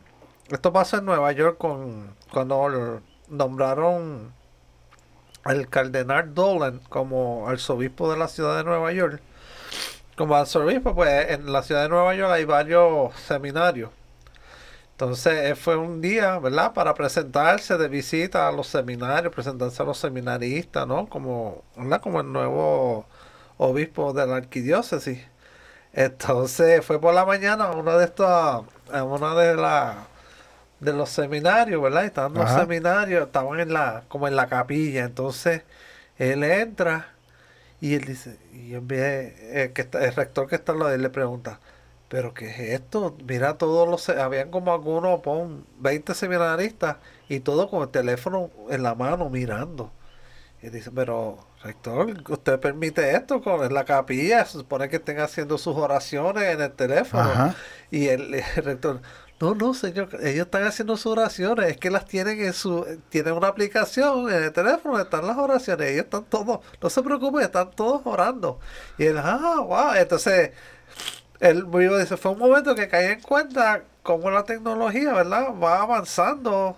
esto 0.50 0.72
pasó 0.72 1.00
en 1.00 1.06
Nueva 1.06 1.32
York 1.34 1.58
con 1.58 2.16
cuando 2.32 3.02
nombraron 3.30 4.34
al 5.44 5.70
cardenal 5.70 6.34
Dolan 6.34 6.80
como 6.90 7.48
arzobispo 7.48 8.12
de 8.12 8.18
la 8.18 8.28
ciudad 8.28 8.58
de 8.58 8.64
Nueva 8.64 8.92
York. 8.92 9.22
Como 10.18 10.36
arzobispo, 10.36 10.96
pues 10.96 11.30
en 11.30 11.52
la 11.52 11.62
ciudad 11.64 11.84
de 11.84 11.90
Nueva 11.90 12.16
York 12.16 12.32
hay 12.32 12.46
varios 12.46 13.16
seminarios. 13.16 13.92
Entonces 14.92 15.52
eh, 15.52 15.56
fue 15.56 15.76
un 15.76 16.02
día, 16.02 16.40
¿verdad? 16.40 16.74
Para 16.74 16.94
presentarse 16.94 17.78
de 17.78 17.90
visita 17.90 18.48
a 18.48 18.52
los 18.54 18.68
seminarios, 18.68 19.34
presentarse 19.34 19.84
a 19.84 19.86
los 19.86 19.98
seminaristas, 19.98 20.88
¿no? 20.88 21.08
Como, 21.08 21.64
¿verdad? 21.76 22.02
Como 22.02 22.22
el 22.22 22.32
nuevo 22.32 23.06
obispo 23.58 24.14
de 24.14 24.26
la 24.26 24.38
arquidiócesis. 24.38 25.20
Entonces 25.94 26.86
fue 26.86 27.00
por 27.00 27.14
la 27.14 27.26
mañana 27.26 27.66
a 27.66 27.72
uno 27.72 27.98
de 27.98 28.06
estos, 28.06 28.26
a 28.28 29.04
uno 29.04 29.36
de 29.36 29.56
la 29.56 30.08
de 30.80 30.94
los 30.94 31.10
seminarios, 31.10 31.82
¿verdad? 31.82 32.06
Estaban 32.06 32.34
los 32.34 32.44
Ajá. 32.46 32.62
seminarios, 32.62 33.26
estaban 33.28 33.60
en 33.60 33.74
la, 33.74 34.04
como 34.08 34.28
en 34.28 34.36
la 34.36 34.48
capilla. 34.48 35.04
Entonces 35.06 35.64
él 36.18 36.44
entra 36.44 37.16
y 37.82 37.96
él 37.96 38.06
dice, 38.06 38.40
y 38.54 38.74
en 38.76 38.88
de- 38.88 39.64
el, 39.66 39.74
que 39.74 39.82
está, 39.84 40.04
el 40.06 40.16
rector 40.16 40.48
que 40.48 40.56
está 40.56 40.72
al 40.74 40.80
lado 40.80 40.90
de 40.92 40.96
él 40.98 41.02
le 41.04 41.10
pregunta, 41.10 41.60
¿pero 42.10 42.34
qué 42.34 42.48
es 42.50 42.60
esto? 42.82 43.18
Mira 43.28 43.58
todos 43.58 43.88
los, 43.90 44.10
habían 44.10 44.52
como 44.52 44.74
algunos, 44.74 45.22
pon, 45.22 45.66
20 45.80 46.14
seminaristas 46.16 46.98
y 47.30 47.42
todos 47.42 47.70
con 47.70 47.82
el 47.84 47.90
teléfono 47.90 48.52
en 48.70 48.84
la 48.84 48.96
mano 48.96 49.30
mirando. 49.30 49.92
Y 50.62 50.70
dice, 50.70 50.92
pero 50.92 51.38
rector, 51.64 52.14
¿usted 52.30 52.60
permite 52.60 53.16
esto 53.16 53.42
con 53.42 53.64
en 53.64 53.74
la 53.74 53.86
capilla? 53.86 54.46
Se 54.46 54.54
supone 54.60 54.90
que 54.90 54.96
estén 54.98 55.20
haciendo 55.20 55.58
sus 55.58 55.76
oraciones 55.76 56.44
en 56.46 56.62
el 56.62 56.72
teléfono. 56.74 57.24
Ajá. 57.24 57.56
Y 57.92 58.08
el, 58.08 58.34
el 58.56 58.64
rector, 58.64 59.02
no, 59.40 59.54
no, 59.54 59.74
señor, 59.74 60.10
ellos 60.22 60.46
están 60.46 60.64
haciendo 60.64 60.96
sus 60.96 61.08
oraciones, 61.08 61.72
es 61.72 61.78
que 61.78 61.90
las 61.90 62.06
tienen 62.06 62.40
en 62.40 62.54
su, 62.54 62.86
tienen 63.10 63.34
una 63.34 63.48
aplicación 63.48 64.30
en 64.32 64.44
el 64.44 64.54
teléfono, 64.54 65.00
están 65.00 65.28
las 65.28 65.38
oraciones, 65.38 65.90
ellos 65.92 66.06
están 66.06 66.24
todos, 66.26 66.60
no 66.82 66.90
se 66.90 67.04
preocupen, 67.04 67.44
están 67.44 67.72
todos 67.72 68.02
orando. 68.06 68.60
Y 68.98 69.06
él, 69.06 69.18
ah, 69.18 69.58
wow, 69.60 69.94
entonces, 69.96 70.52
él 71.40 71.66
mismo 71.66 71.98
dice, 71.98 72.16
fue 72.16 72.32
un 72.32 72.40
momento 72.40 72.76
que 72.76 72.88
caí 72.88 73.08
en 73.08 73.22
cuenta 73.22 73.84
cómo 74.04 74.32
la 74.32 74.44
tecnología, 74.44 75.12
¿verdad? 75.14 75.48
Va 75.62 75.82
avanzando 75.82 76.78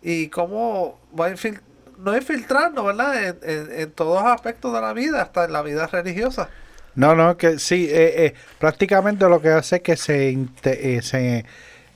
y 0.00 0.28
cómo 0.28 0.98
va 1.18 1.30
infil- 1.30 1.60
no 1.98 2.16
infiltrando, 2.16 2.84
¿verdad? 2.84 3.22
En, 3.22 3.38
en, 3.42 3.80
en 3.80 3.92
todos 3.92 4.24
aspectos 4.24 4.72
de 4.72 4.80
la 4.80 4.92
vida, 4.94 5.22
hasta 5.22 5.44
en 5.44 5.52
la 5.52 5.62
vida 5.62 5.86
religiosa. 5.86 6.48
No, 6.94 7.14
no, 7.14 7.36
que 7.36 7.58
sí, 7.58 7.86
eh, 7.90 8.26
eh, 8.26 8.34
prácticamente 8.58 9.28
lo 9.28 9.40
que 9.40 9.48
hace 9.48 9.76
es 9.76 9.82
que 9.82 9.96
se, 9.96 10.36
eh, 10.64 11.00
se 11.02 11.44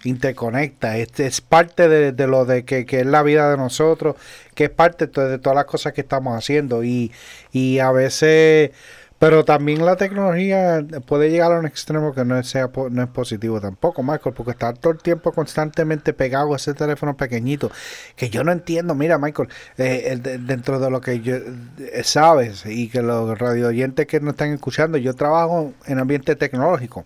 interconecta, 0.07 0.97
es, 0.97 1.19
es 1.21 1.41
parte 1.41 1.89
de, 1.89 2.27
lo 2.27 2.45
de 2.45 2.65
que, 2.65 2.87
que 2.87 3.01
es 3.01 3.07
la 3.07 3.23
vida 3.23 3.51
de 3.51 3.57
nosotros, 3.57 4.17
que 4.55 4.65
es 4.65 4.71
parte 4.71 5.07
de 5.07 5.39
todas 5.39 5.57
las 5.57 5.67
cosas 5.67 5.93
que 5.93 6.01
estamos 6.01 6.37
haciendo 6.37 6.85
y, 6.85 7.13
y 7.53 7.79
a 7.79 7.93
veces, 7.93 8.71
pero 9.19 9.45
también 9.45 9.85
la 9.85 9.97
tecnología 9.97 10.85
puede 11.07 11.31
llegar 11.31 11.53
a 11.53 11.59
un 11.59 11.67
extremo 11.67 12.13
que 12.13 12.25
no, 12.25 12.43
sea, 12.43 12.71
no 12.91 13.03
es 13.03 13.09
positivo 13.09 13.61
tampoco, 13.61 14.03
Michael, 14.03 14.35
porque 14.35 14.51
estar 14.53 14.77
todo 14.77 14.93
el 14.93 14.99
tiempo 14.99 15.33
constantemente 15.33 16.13
pegado 16.13 16.53
a 16.53 16.57
ese 16.57 16.75
teléfono 16.75 17.17
pequeñito, 17.17 17.71
que 18.15 18.29
yo 18.29 18.45
no 18.45 18.53
entiendo, 18.53 18.95
mira 18.95 19.19
Michael, 19.19 19.49
eh, 19.79 20.19
dentro 20.41 20.79
de 20.79 20.91
lo 20.91 21.01
que 21.01 21.21
yo 21.21 21.37
eh, 21.37 22.03
sabes 22.05 22.67
y 22.67 22.89
que 22.89 23.01
los 23.01 23.39
radio 23.39 23.69
oyentes 23.69 24.07
que 24.07 24.21
nos 24.21 24.33
están 24.35 24.53
escuchando, 24.53 24.99
yo 24.99 25.15
trabajo 25.15 25.73
en 25.87 25.99
ambiente 25.99 26.37
tecnológico. 26.37 27.05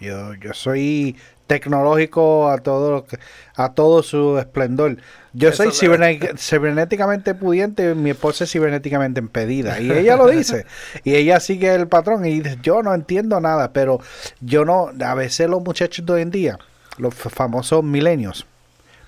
Yo, 0.00 0.34
yo 0.34 0.52
soy 0.52 1.16
tecnológico 1.46 2.48
a 2.48 2.58
todo 2.58 2.90
lo 2.92 3.04
que- 3.06 3.18
a 3.56 3.72
todo 3.74 4.02
su 4.02 4.38
esplendor. 4.38 4.96
Yo 5.32 5.48
Eso 5.50 5.64
soy 5.70 5.72
cibernéticamente 6.38 7.34
pudiente, 7.34 7.94
mi 7.94 8.10
esposa 8.10 8.44
es 8.44 8.52
cibernéticamente 8.52 9.20
impedida. 9.20 9.80
Y 9.80 9.90
ella 9.90 10.16
lo 10.16 10.28
dice. 10.28 10.64
y 11.04 11.14
ella 11.14 11.40
sigue 11.40 11.74
el 11.74 11.88
patrón 11.88 12.24
y 12.24 12.40
dice, 12.40 12.58
yo 12.62 12.82
no 12.82 12.94
entiendo 12.94 13.40
nada, 13.40 13.72
pero 13.72 14.00
yo 14.40 14.64
no, 14.64 14.90
a 15.04 15.14
veces 15.14 15.48
los 15.48 15.62
muchachos 15.62 16.04
de 16.06 16.12
hoy 16.12 16.22
en 16.22 16.30
día, 16.30 16.58
los 16.98 17.14
famosos 17.14 17.82
milenios 17.84 18.46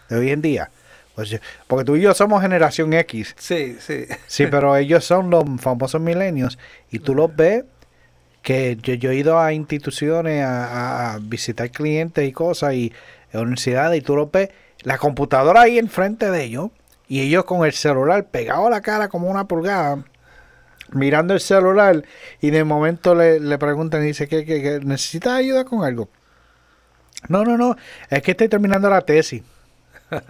de 0.09 0.17
hoy 0.19 0.31
en 0.31 0.43
día, 0.43 0.71
pues 1.15 1.41
porque 1.67 1.85
tú 1.85 1.97
y 1.97 2.03
yo 2.03 2.13
somos 2.15 2.43
generación 2.43 2.93
X, 2.93 3.35
Sí, 3.39 3.77
sí. 3.81 4.05
Sí, 4.27 4.47
pero 4.49 4.77
ellos 4.77 5.05
son 5.05 5.31
los 5.31 5.45
famosos 5.61 6.01
milenios 6.01 6.59
y 6.91 6.99
tú 6.99 7.15
los 7.15 7.35
ves 7.35 7.65
que 8.47 8.79
yo, 8.81 8.95
yo 8.95 9.11
he 9.11 9.17
ido 9.17 9.41
a 9.41 9.53
instituciones 9.53 10.45
a, 10.47 11.19
visitar 11.21 11.69
clientes 11.73 12.29
y 12.29 12.31
cosas 12.31 12.75
y 12.75 12.93
universidades 13.33 13.99
y 13.99 14.03
tú 14.03 14.15
los 14.15 14.31
ves 14.31 14.51
la 14.85 14.99
computadora 14.99 15.63
ahí 15.63 15.81
enfrente 15.81 16.31
de 16.31 16.45
ellos 16.45 16.71
y 17.09 17.23
ellos 17.23 17.45
con 17.45 17.67
el 17.67 17.73
celular 17.73 18.25
pegado 18.27 18.69
a 18.69 18.71
la 18.71 18.83
cara 18.83 19.09
como 19.09 19.29
una 19.29 19.49
pulgada 19.49 20.05
mirando 20.93 21.35
el 21.35 21.41
celular 21.41 22.05
y 22.41 22.51
de 22.51 22.63
momento 22.63 23.17
le, 23.17 23.41
le 23.41 23.59
preguntan 23.59 24.05
y 24.05 24.07
dice 24.07 24.29
que, 24.29 24.45
que, 24.45 24.63
que 24.63 24.79
necesitas 24.79 25.33
ayuda 25.33 25.65
con 25.65 25.83
algo. 25.83 26.09
No, 27.29 27.45
no, 27.45 27.59
no, 27.59 27.75
es 28.11 28.23
que 28.23 28.31
estoy 28.31 28.49
terminando 28.49 28.89
la 28.89 29.01
tesis. 29.01 29.43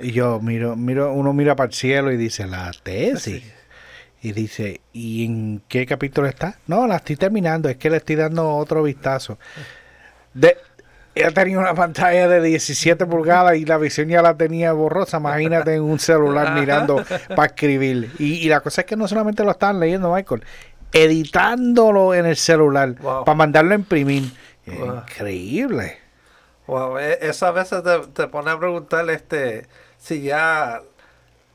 Y 0.00 0.12
yo 0.12 0.38
miro, 0.38 0.76
miro, 0.76 1.12
uno 1.12 1.32
mira 1.32 1.56
para 1.56 1.66
el 1.66 1.74
cielo 1.74 2.12
y 2.12 2.16
dice, 2.16 2.46
la 2.46 2.70
tesis. 2.84 3.42
Y 4.20 4.32
dice, 4.32 4.80
¿y 4.92 5.24
en 5.24 5.62
qué 5.68 5.86
capítulo 5.86 6.26
está? 6.26 6.56
No, 6.66 6.86
la 6.86 6.96
estoy 6.96 7.16
terminando, 7.16 7.68
es 7.68 7.76
que 7.76 7.88
le 7.88 7.98
estoy 7.98 8.16
dando 8.16 8.50
otro 8.56 8.82
vistazo. 8.82 9.38
De, 10.34 10.56
ella 11.14 11.30
tenía 11.30 11.58
una 11.58 11.74
pantalla 11.74 12.26
de 12.28 12.40
17 12.42 13.06
pulgadas 13.06 13.56
y 13.56 13.64
la 13.64 13.78
visión 13.78 14.08
ya 14.08 14.20
la 14.22 14.36
tenía 14.36 14.72
borrosa. 14.72 15.18
Imagínate 15.18 15.74
en 15.74 15.82
un 15.82 15.98
celular 16.00 16.52
mirando 16.58 17.04
para 17.36 17.46
escribir. 17.46 18.10
Y, 18.18 18.34
y 18.44 18.48
la 18.48 18.60
cosa 18.60 18.80
es 18.82 18.86
que 18.86 18.96
no 18.96 19.06
solamente 19.06 19.44
lo 19.44 19.50
estaban 19.52 19.78
leyendo, 19.80 20.12
Michael, 20.12 20.42
editándolo 20.92 22.14
en 22.14 22.26
el 22.26 22.36
celular 22.36 22.94
Wow. 23.00 23.24
para 23.24 23.36
mandarlo 23.36 23.72
a 23.72 23.76
imprimir. 23.76 24.24
Wow. 24.66 24.96
Increíble. 24.96 25.98
Wow, 26.66 26.98
e- 26.98 27.18
eso 27.22 27.46
a 27.46 27.52
veces 27.52 27.82
te, 27.82 27.98
te 28.12 28.28
pone 28.28 28.50
a 28.50 28.58
preguntar 28.58 29.08
este 29.10 29.66
si 29.96 30.22
ya 30.22 30.82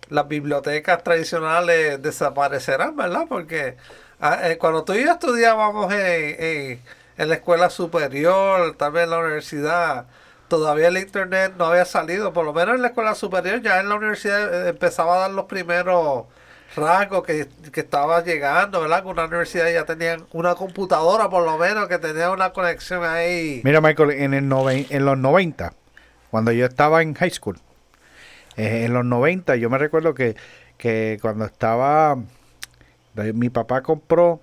las 0.10 0.28
bibliotecas 0.28 1.04
tradicionales 1.04 2.02
desaparecerán, 2.02 2.96
¿verdad? 2.96 3.26
Porque 3.28 3.78
ah, 4.20 4.40
eh, 4.50 4.58
cuando 4.58 4.84
tú 4.84 4.94
y 4.94 5.04
yo 5.04 5.12
estudiábamos 5.14 5.92
en, 5.94 6.80
en- 7.18 7.30
la 7.30 7.36
escuela 7.36 7.70
superior, 7.70 8.76
tal 8.78 8.92
vez 8.92 9.04
en 9.04 9.12
la 9.12 9.20
universidad, 9.20 10.06
todavía 10.48 10.88
el 10.88 10.98
internet 10.98 11.54
no 11.58 11.66
había 11.66 11.86
salido, 11.86 12.34
por 12.34 12.44
lo 12.46 12.54
menos 12.54 12.76
en 12.76 12.82
la 12.82 12.88
escuela 12.90 13.16
superior, 13.16 13.62
ya 13.62 13.80
en 13.80 13.90
la 13.90 13.96
universidad 13.96 14.66
eh, 14.66 14.70
empezaba 14.70 15.16
a 15.16 15.20
dar 15.20 15.32
los 15.32 15.46
primeros 15.46 16.26
rasgos 16.76 17.24
que, 17.24 17.48
que 17.72 17.82
estaba 17.82 18.24
llegando, 18.24 18.82
¿verdad? 18.82 19.04
Que 19.04 19.10
una 19.10 19.26
universidad 19.26 19.72
ya 19.72 19.86
tenían 19.86 20.26
una 20.32 20.56
computadora 20.56 21.30
por 21.30 21.46
lo 21.46 21.58
menos 21.60 21.88
que 21.88 22.00
tenía 22.00 22.32
una 22.32 22.52
conexión 22.52 23.04
ahí. 23.04 23.62
Mira, 23.64 23.80
Michael, 23.80 24.10
en, 24.12 24.34
el 24.34 24.88
en 24.90 25.06
los 25.06 25.18
90, 25.18 25.72
cuando 26.32 26.52
yo 26.52 26.66
estaba 26.66 27.04
en 27.04 27.14
high 27.14 27.30
school, 27.30 27.60
eh, 28.58 28.86
en 28.86 28.94
los 28.94 29.06
90, 29.06 29.56
yo 29.56 29.70
me 29.70 29.78
recuerdo 29.78 30.14
que, 30.14 30.36
que 30.78 31.18
cuando 31.22 31.46
estaba, 31.46 32.18
eh, 33.18 33.34
mi 33.34 33.50
papá 33.50 33.82
compró 33.82 34.42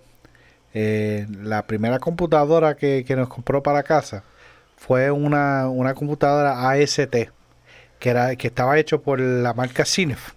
eh, 0.75 1.27
la 1.43 1.67
primera 1.67 1.99
computadora 1.99 2.77
que, 2.77 3.05
que 3.07 3.17
nos 3.17 3.29
compró 3.29 3.63
para 3.63 3.83
casa, 3.83 4.25
fue 4.77 5.11
una, 5.11 5.69
una 5.69 5.95
computadora 5.95 6.71
AST, 6.71 7.29
que, 7.99 8.11
era, 8.11 8.35
que 8.37 8.49
estaba 8.49 8.79
hecho 8.79 9.03
por 9.03 9.21
la 9.21 9.53
marca 9.53 9.85
Cinef. 9.85 10.33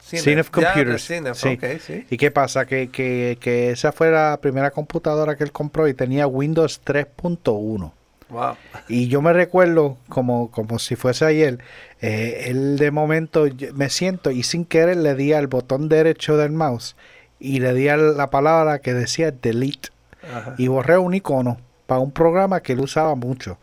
Cinef 0.00 0.50
Computers. 0.50 1.06
Cinef, 1.06 1.38
sí. 1.38 2.06
¿Y 2.10 2.16
qué 2.16 2.30
pasa? 2.30 2.66
Que, 2.66 2.88
que, 2.90 3.38
que 3.40 3.70
esa 3.70 3.92
fue 3.92 4.10
la 4.10 4.38
primera 4.40 4.70
computadora 4.70 5.36
que 5.36 5.44
él 5.44 5.52
compró 5.52 5.88
y 5.88 5.94
tenía 5.94 6.26
Windows 6.26 6.80
3.1. 6.84 7.92
Wow. 8.32 8.56
Y 8.88 9.08
yo 9.08 9.20
me 9.22 9.32
recuerdo 9.34 9.98
como, 10.08 10.50
como 10.50 10.78
si 10.78 10.96
fuese 10.96 11.24
ayer, 11.26 11.58
eh, 12.00 12.46
él 12.46 12.78
de 12.78 12.90
momento 12.90 13.44
me 13.74 13.90
siento 13.90 14.30
y 14.30 14.42
sin 14.42 14.64
querer 14.64 14.96
le 14.96 15.14
di 15.14 15.34
al 15.34 15.46
botón 15.48 15.88
derecho 15.88 16.36
del 16.38 16.50
mouse 16.50 16.96
y 17.38 17.60
le 17.60 17.74
di 17.74 17.88
a 17.88 17.96
la 17.98 18.30
palabra 18.30 18.78
que 18.80 18.94
decía 18.94 19.30
delete 19.32 19.90
Ajá. 20.34 20.54
y 20.56 20.68
borré 20.68 20.96
un 20.96 21.12
icono 21.14 21.58
para 21.86 22.00
un 22.00 22.10
programa 22.10 22.60
que 22.60 22.72
él 22.72 22.80
usaba 22.80 23.14
mucho. 23.14 23.58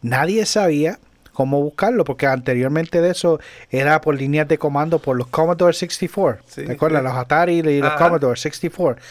Nadie 0.00 0.46
sabía 0.46 0.98
cómo 1.32 1.60
buscarlo 1.60 2.04
porque 2.04 2.26
anteriormente 2.26 3.00
de 3.00 3.10
eso 3.10 3.40
era 3.70 4.00
por 4.00 4.14
líneas 4.16 4.48
de 4.48 4.56
comando 4.56 4.98
por 4.98 5.16
los 5.16 5.26
Commodore 5.26 5.74
64. 5.74 6.42
Sí, 6.46 6.64
¿Te 6.64 6.72
acuerdas? 6.72 7.02
sí. 7.02 7.08
Los 7.08 7.16
Atari 7.16 7.58
y 7.58 7.80
los 7.80 7.90
Ajá. 7.90 8.04
Commodore 8.04 8.36
64. 8.38 9.02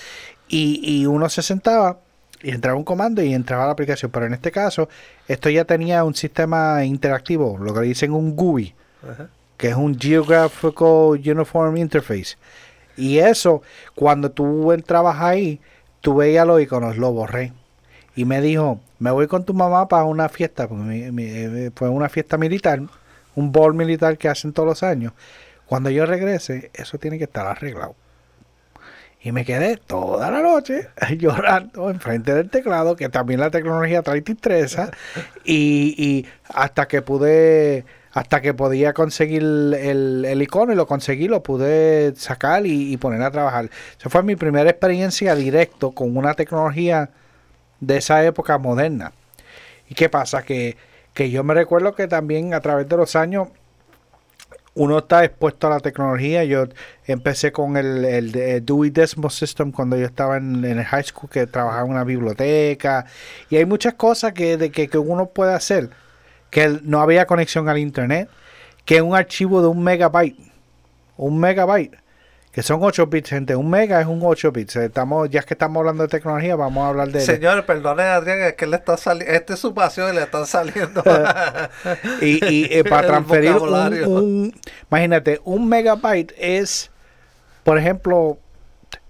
Y, 0.47 0.79
y 0.83 1.05
uno 1.05 1.29
se 1.29 1.41
sentaba 1.41 1.99
y 2.43 2.51
entraba 2.51 2.77
un 2.77 2.83
comando 2.83 3.23
y 3.23 3.33
entraba 3.33 3.65
la 3.65 3.71
aplicación. 3.71 4.11
Pero 4.11 4.25
en 4.27 4.33
este 4.33 4.51
caso, 4.51 4.89
esto 5.27 5.49
ya 5.49 5.65
tenía 5.65 6.03
un 6.03 6.13
sistema 6.13 6.83
interactivo, 6.85 7.57
lo 7.57 7.73
que 7.73 7.79
le 7.81 7.87
dicen 7.87 8.11
un 8.11 8.35
GUI, 8.35 8.75
Ajá. 9.09 9.29
que 9.57 9.69
es 9.69 9.75
un 9.75 9.97
Geographical 9.99 11.19
Uniform 11.25 11.77
Interface. 11.77 12.35
Y 12.97 13.17
eso, 13.19 13.61
cuando 13.95 14.29
tú 14.29 14.71
entrabas 14.71 15.19
ahí, 15.21 15.59
tú 16.01 16.15
veías 16.15 16.45
los 16.45 16.61
iconos, 16.61 16.97
lo 16.97 17.11
borré. 17.11 17.53
Y 18.15 18.25
me 18.25 18.41
dijo, 18.41 18.79
me 18.99 19.09
voy 19.09 19.27
con 19.27 19.43
tu 19.45 19.53
mamá 19.53 19.87
para 19.87 20.03
una 20.03 20.29
fiesta, 20.29 20.67
porque 20.67 20.83
mi- 20.83 21.11
mi- 21.11 21.69
fue 21.75 21.89
una 21.89 22.09
fiesta 22.09 22.37
militar, 22.37 22.81
un 23.35 23.51
ball 23.51 23.73
militar 23.73 24.17
que 24.17 24.29
hacen 24.29 24.53
todos 24.53 24.67
los 24.67 24.83
años. 24.83 25.13
Cuando 25.65 25.89
yo 25.89 26.05
regrese, 26.05 26.69
eso 26.75 26.99
tiene 26.99 27.17
que 27.17 27.23
estar 27.23 27.47
arreglado. 27.47 27.95
Y 29.23 29.31
me 29.31 29.45
quedé 29.45 29.77
toda 29.77 30.29
la 30.29 30.41
noche 30.41 30.89
llorando 31.17 31.89
enfrente 31.89 32.33
del 32.33 32.49
teclado, 32.49 32.97
que 32.97 33.07
también 33.07 33.39
la 33.39 33.49
tecnología 33.49 34.01
trae 34.01 34.21
tistresa, 34.21 34.91
y, 35.45 35.95
y 35.97 36.27
hasta 36.53 36.89
que 36.89 37.01
pude, 37.01 37.85
hasta 38.11 38.41
que 38.41 38.53
podía 38.53 38.91
conseguir 38.91 39.41
el, 39.41 40.25
el 40.27 40.41
icono 40.41 40.73
y 40.73 40.75
lo 40.75 40.85
conseguí, 40.87 41.29
lo 41.29 41.41
pude 41.41 42.13
sacar 42.17 42.65
y, 42.65 42.91
y 42.91 42.97
poner 42.97 43.21
a 43.21 43.31
trabajar. 43.31 43.69
Esa 43.97 44.09
fue 44.09 44.23
mi 44.23 44.35
primera 44.35 44.69
experiencia 44.69 45.35
directo 45.35 45.91
con 45.91 46.17
una 46.17 46.33
tecnología 46.33 47.09
de 47.79 47.97
esa 47.97 48.25
época 48.25 48.57
moderna. 48.57 49.13
¿Y 49.89 49.95
qué 49.95 50.09
pasa? 50.09 50.43
Que, 50.43 50.75
que 51.13 51.29
yo 51.29 51.45
me 51.45 51.53
recuerdo 51.53 51.95
que 51.95 52.07
también 52.07 52.53
a 52.53 52.59
través 52.59 52.89
de 52.89 52.97
los 52.97 53.15
años 53.15 53.47
uno 54.75 54.97
está 54.99 55.23
expuesto 55.23 55.67
a 55.67 55.71
la 55.71 55.79
tecnología. 55.79 56.43
Yo 56.43 56.65
empecé 57.05 57.51
con 57.51 57.77
el, 57.77 58.03
el, 58.05 58.31
de- 58.31 58.61
Dewey 58.61 58.89
Decimal 58.89 59.31
System 59.31 59.71
cuando 59.71 59.95
yo 59.97 60.05
estaba 60.05 60.37
en, 60.37 60.63
el 60.65 60.83
high 60.83 61.03
school, 61.03 61.29
que 61.29 61.45
trabajaba 61.47 61.85
en 61.85 61.91
una 61.91 62.03
biblioteca. 62.03 63.05
Y 63.49 63.57
hay 63.57 63.65
muchas 63.65 63.93
cosas 63.93 64.33
que, 64.33 64.57
de 64.57 64.71
que, 64.71 64.87
que 64.87 64.97
uno 64.97 65.27
puede 65.27 65.53
hacer, 65.53 65.89
que 66.49 66.79
no 66.83 67.01
había 67.01 67.25
conexión 67.27 67.69
al 67.69 67.77
internet, 67.77 68.29
que 68.85 69.01
un 69.01 69.15
archivo 69.15 69.61
de 69.61 69.67
un 69.67 69.83
megabyte, 69.83 70.37
un 71.17 71.39
megabyte, 71.39 71.95
que 72.53 72.61
son 72.61 72.83
8 72.83 73.07
bits, 73.07 73.31
gente. 73.31 73.55
Un 73.55 73.67
mega 73.67 73.99
es 73.99 74.05
un 74.05 74.19
8 74.21 74.51
bits. 74.51 74.75
Estamos, 74.75 75.27
ya 75.27 75.41
que 75.41 75.55
estamos 75.55 75.79
hablando 75.79 76.03
de 76.03 76.09
tecnología, 76.09 76.55
vamos 76.55 76.85
a 76.85 76.89
hablar 76.89 77.09
de... 77.09 77.19
Señores, 77.21 77.65
perdone 77.65 78.03
Adrián, 78.03 78.41
es 78.41 78.53
que 78.53 78.67
le 78.67 78.75
está 78.75 78.95
saliendo, 78.95 79.33
este 79.33 79.53
es 79.53 79.59
su 79.59 79.73
pasión 79.73 80.13
y 80.13 80.15
le 80.15 80.21
están 80.21 80.45
saliendo. 80.45 81.03
y, 82.21 82.45
y, 82.45 82.67
eh, 82.71 82.83
para 82.89 83.07
transferir 83.07 83.55
un, 83.55 84.53
imagínate, 84.87 85.41
un 85.45 85.67
megabyte 85.67 86.31
es, 86.37 86.91
por 87.63 87.79
ejemplo, 87.79 88.37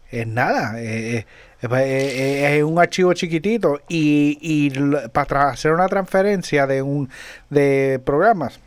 es 0.10 0.26
nada, 0.26 0.82
eh, 0.82 1.26
eh, 1.64 1.68
eh, 1.74 2.58
es 2.58 2.64
un 2.64 2.80
archivo 2.80 3.14
chiquitito 3.14 3.82
y, 3.90 4.38
y 4.42 4.70
para 5.10 5.50
hacer 5.50 5.74
una 5.74 5.90
transferencia 5.90 6.66
de 6.66 6.82
un 6.82 7.10
de 7.50 8.02
programas 8.06 8.62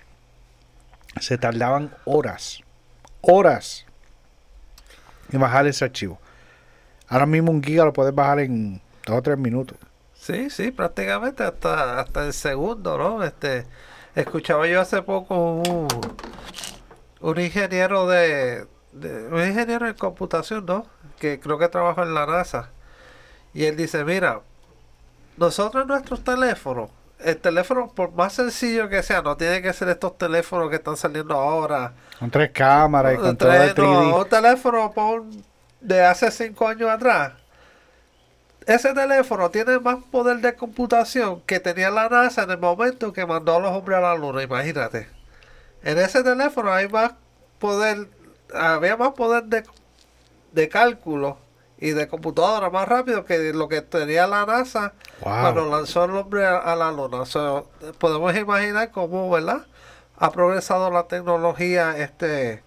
se 1.18 1.38
tardaban 1.38 1.94
horas, 2.04 2.60
horas 3.22 3.85
en 5.32 5.40
bajar 5.40 5.66
ese 5.66 5.84
archivo. 5.84 6.18
Ahora 7.08 7.26
mismo 7.26 7.50
un 7.52 7.62
giga 7.62 7.84
lo 7.84 7.92
puedes 7.92 8.14
bajar 8.14 8.40
en 8.40 8.80
dos 9.04 9.18
o 9.18 9.22
tres 9.22 9.38
minutos. 9.38 9.78
Sí, 10.14 10.50
sí, 10.50 10.70
prácticamente 10.72 11.44
hasta, 11.44 12.00
hasta 12.00 12.26
el 12.26 12.32
segundo, 12.32 12.98
¿no? 12.98 13.22
Este, 13.22 13.66
escuchaba 14.14 14.66
yo 14.66 14.80
hace 14.80 15.02
poco 15.02 15.36
un, 15.36 15.88
un 17.20 17.40
ingeniero 17.40 18.06
de, 18.08 18.66
un 18.92 19.46
ingeniero 19.46 19.86
en 19.86 19.94
computación, 19.94 20.66
¿no? 20.66 20.86
Que 21.20 21.38
creo 21.38 21.58
que 21.58 21.68
trabaja 21.68 22.02
en 22.02 22.14
la 22.14 22.26
NASA. 22.26 22.70
Y 23.54 23.64
él 23.64 23.76
dice, 23.76 24.04
mira, 24.04 24.40
nosotros 25.36 25.86
nuestros 25.86 26.24
teléfonos, 26.24 26.90
el 27.20 27.36
teléfono 27.38 27.88
por 27.88 28.12
más 28.12 28.34
sencillo 28.34 28.88
que 28.88 29.02
sea, 29.02 29.22
no 29.22 29.36
tiene 29.36 29.62
que 29.62 29.72
ser 29.72 29.88
estos 29.88 30.18
teléfonos 30.18 30.68
que 30.70 30.76
están 30.76 30.96
saliendo 30.96 31.34
ahora. 31.34 31.92
Con 32.18 32.30
tres 32.30 32.50
cámaras 32.52 33.14
y 33.14 33.16
con 33.16 33.36
todo 33.36 33.48
Tres- 33.50 33.62
el 33.70 33.74
3D. 33.74 34.10
no, 34.10 34.16
un 34.18 34.28
teléfono 34.28 34.92
pon, 34.92 35.44
de 35.80 36.02
hace 36.04 36.30
cinco 36.30 36.68
años 36.68 36.90
atrás. 36.90 37.32
Ese 38.66 38.92
teléfono 38.94 39.50
tiene 39.50 39.78
más 39.78 39.98
poder 40.10 40.38
de 40.38 40.54
computación 40.56 41.40
que 41.46 41.60
tenía 41.60 41.88
la 41.90 42.08
NASA 42.08 42.42
en 42.42 42.50
el 42.50 42.58
momento 42.58 43.12
que 43.12 43.24
mandó 43.24 43.56
a 43.56 43.60
los 43.60 43.70
hombres 43.72 43.98
a 43.98 44.00
la 44.00 44.14
luna, 44.16 44.42
imagínate. 44.42 45.08
En 45.82 45.98
ese 45.98 46.24
teléfono 46.24 46.72
hay 46.72 46.88
más 46.88 47.12
poder, 47.60 48.08
había 48.52 48.96
más 48.96 49.12
poder 49.12 49.44
de, 49.44 49.62
de 50.52 50.68
cálculo 50.68 51.38
y 51.78 51.90
de 51.90 52.08
computadora 52.08 52.70
más 52.70 52.88
rápido 52.88 53.24
que 53.24 53.52
lo 53.52 53.68
que 53.68 53.82
tenía 53.82 54.26
la 54.26 54.46
NASA 54.46 54.94
Wow. 55.20 55.32
cuando 55.40 55.70
lanzó 55.70 56.04
el 56.04 56.10
hombre 56.12 56.44
a, 56.46 56.58
a 56.58 56.76
la 56.76 56.90
luna. 56.92 57.24
Podemos 57.98 58.36
imaginar 58.36 58.90
cómo, 58.90 59.30
¿verdad? 59.30 59.66
Ha 60.18 60.30
progresado 60.32 60.90
la 60.90 61.06
tecnología 61.08 61.96
este 61.98 62.62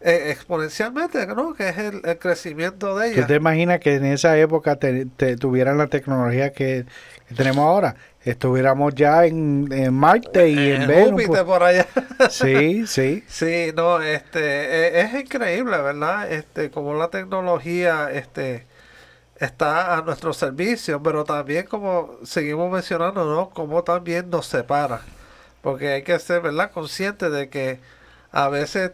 eh, 0.00 0.30
exponencialmente, 0.30 1.26
¿no? 1.26 1.54
Que 1.54 1.68
es 1.70 1.78
el, 1.78 2.00
el 2.04 2.18
crecimiento 2.18 2.96
de 2.96 3.12
¿Tú 3.14 3.20
ella. 3.20 3.26
te 3.26 3.34
imaginas 3.36 3.80
que 3.80 3.94
en 3.96 4.04
esa 4.04 4.36
época 4.38 4.76
te, 4.76 5.06
te 5.06 5.36
tuvieran 5.36 5.78
la 5.78 5.86
tecnología 5.88 6.52
que, 6.52 6.86
que 7.28 7.34
tenemos 7.34 7.64
ahora? 7.64 7.96
Estuviéramos 8.26 8.94
ya 8.94 9.24
en, 9.24 9.68
en 9.70 9.94
Marte 9.94 10.48
y 10.50 10.58
en, 10.72 10.82
En 10.82 10.88
Venus. 10.88 11.22
Pues. 11.26 11.42
por 11.44 11.62
allá. 11.62 11.86
Sí, 12.30 12.86
sí. 12.86 13.24
Sí, 13.28 13.72
no, 13.74 14.02
este, 14.02 14.40
e- 14.40 15.00
es, 15.02 15.14
increíble, 15.14 15.78
¿verdad? 15.80 16.30
Este, 16.32 16.70
como 16.70 16.94
la 16.94 17.08
tecnología, 17.08 18.10
este, 18.10 18.66
está 19.38 19.96
a 19.96 20.02
nuestro 20.02 20.32
servicio, 20.32 21.02
pero 21.02 21.24
también 21.24 21.66
como 21.66 22.18
seguimos 22.24 22.70
mencionando, 22.72 23.24
¿no? 23.24 23.50
Como 23.50 23.84
también 23.84 24.30
nos 24.30 24.46
separa, 24.46 25.02
porque 25.62 25.88
hay 25.88 26.02
que 26.02 26.18
ser, 26.18 26.42
¿verdad? 26.42 26.70
Consciente 26.72 27.30
de 27.30 27.48
que 27.48 27.80
a 28.32 28.48
veces 28.48 28.92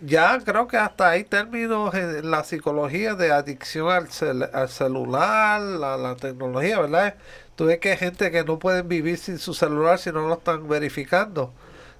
ya 0.00 0.38
creo 0.44 0.68
que 0.68 0.76
hasta 0.76 1.08
hay 1.10 1.24
términos 1.24 1.94
en 1.94 2.30
la 2.30 2.44
psicología 2.44 3.14
de 3.14 3.32
adicción 3.32 3.90
al, 3.90 4.08
cel- 4.08 4.50
al 4.52 4.68
celular, 4.68 5.60
a 5.62 5.96
la 5.96 6.16
tecnología, 6.16 6.80
¿verdad? 6.80 7.14
Tú 7.56 7.66
ves 7.66 7.78
que 7.80 7.92
hay 7.92 7.96
gente 7.98 8.30
que 8.30 8.44
no 8.44 8.58
pueden 8.58 8.88
vivir 8.88 9.18
sin 9.18 9.38
su 9.38 9.54
celular 9.54 9.98
si 9.98 10.12
no 10.12 10.28
lo 10.28 10.34
están 10.34 10.68
verificando. 10.68 11.54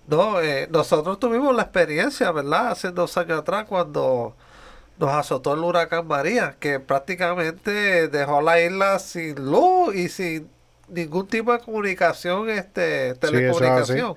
No, 0.07 0.41
eh, 0.41 0.69
nosotros 0.71 1.19
tuvimos 1.19 1.55
la 1.57 1.63
experiencia, 1.65 2.31
¿verdad? 2.33 2.69
Hace 2.71 2.93
dos 2.93 3.17
años 3.19 3.41
atrás 3.41 3.67
cuando 3.69 4.37
nos 4.99 5.11
azotó 5.11 5.55
el 5.55 5.61
huracán 5.61 6.07
María, 6.07 6.57
que 6.61 6.81
prácticamente 6.81 8.09
dejó 8.09 8.41
la 8.43 8.61
isla 8.61 8.99
sin 8.99 9.35
luz 9.51 9.95
y 9.95 10.09
sin 10.09 10.51
ningún 10.89 11.27
tipo 11.29 11.53
de 11.53 11.59
comunicación, 11.61 12.49
este, 12.51 13.15
telecomunicación. 13.17 14.15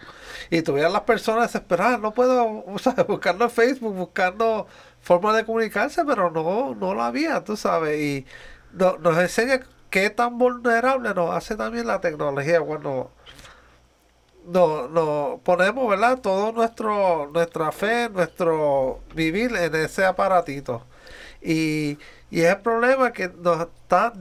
y 0.51 0.61
tuvieron 0.61 0.93
las 0.93 1.01
personas 1.03 1.43
desesperadas, 1.51 1.99
no 1.99 2.13
puedo, 2.13 2.63
o 2.67 2.79
sea, 2.79 2.93
buscando 3.07 3.45
en 3.45 3.51
Facebook, 3.51 3.95
buscando 3.95 4.67
formas 5.01 5.35
de 5.35 5.45
comunicarse, 5.45 6.05
pero 6.05 6.29
no, 6.31 6.75
no 6.75 6.93
la 6.95 7.07
había, 7.07 7.43
tú 7.43 7.57
sabes, 7.57 7.99
y 7.99 8.25
no- 8.73 8.97
nos 8.99 9.17
enseña 9.17 9.61
qué 9.89 10.09
tan 10.09 10.37
vulnerable 10.37 11.13
nos 11.13 11.35
hace 11.35 11.55
también 11.55 11.87
la 11.87 12.01
tecnología 12.01 12.61
cuando 12.61 13.11
nos 14.45 14.89
no 14.91 15.39
ponemos, 15.43 15.87
¿verdad? 15.89 16.19
Todo 16.19 16.51
nuestro, 16.51 17.29
nuestra 17.31 17.71
fe, 17.71 18.09
nuestro 18.09 18.99
vivir 19.13 19.55
en 19.55 19.75
ese 19.75 20.05
aparatito. 20.05 20.83
Y, 21.41 21.97
y 22.31 22.41
es 22.41 22.49
el 22.55 22.61
problema 22.61 23.11
que 23.11 23.29
nos 23.29 23.61
está 23.61 24.11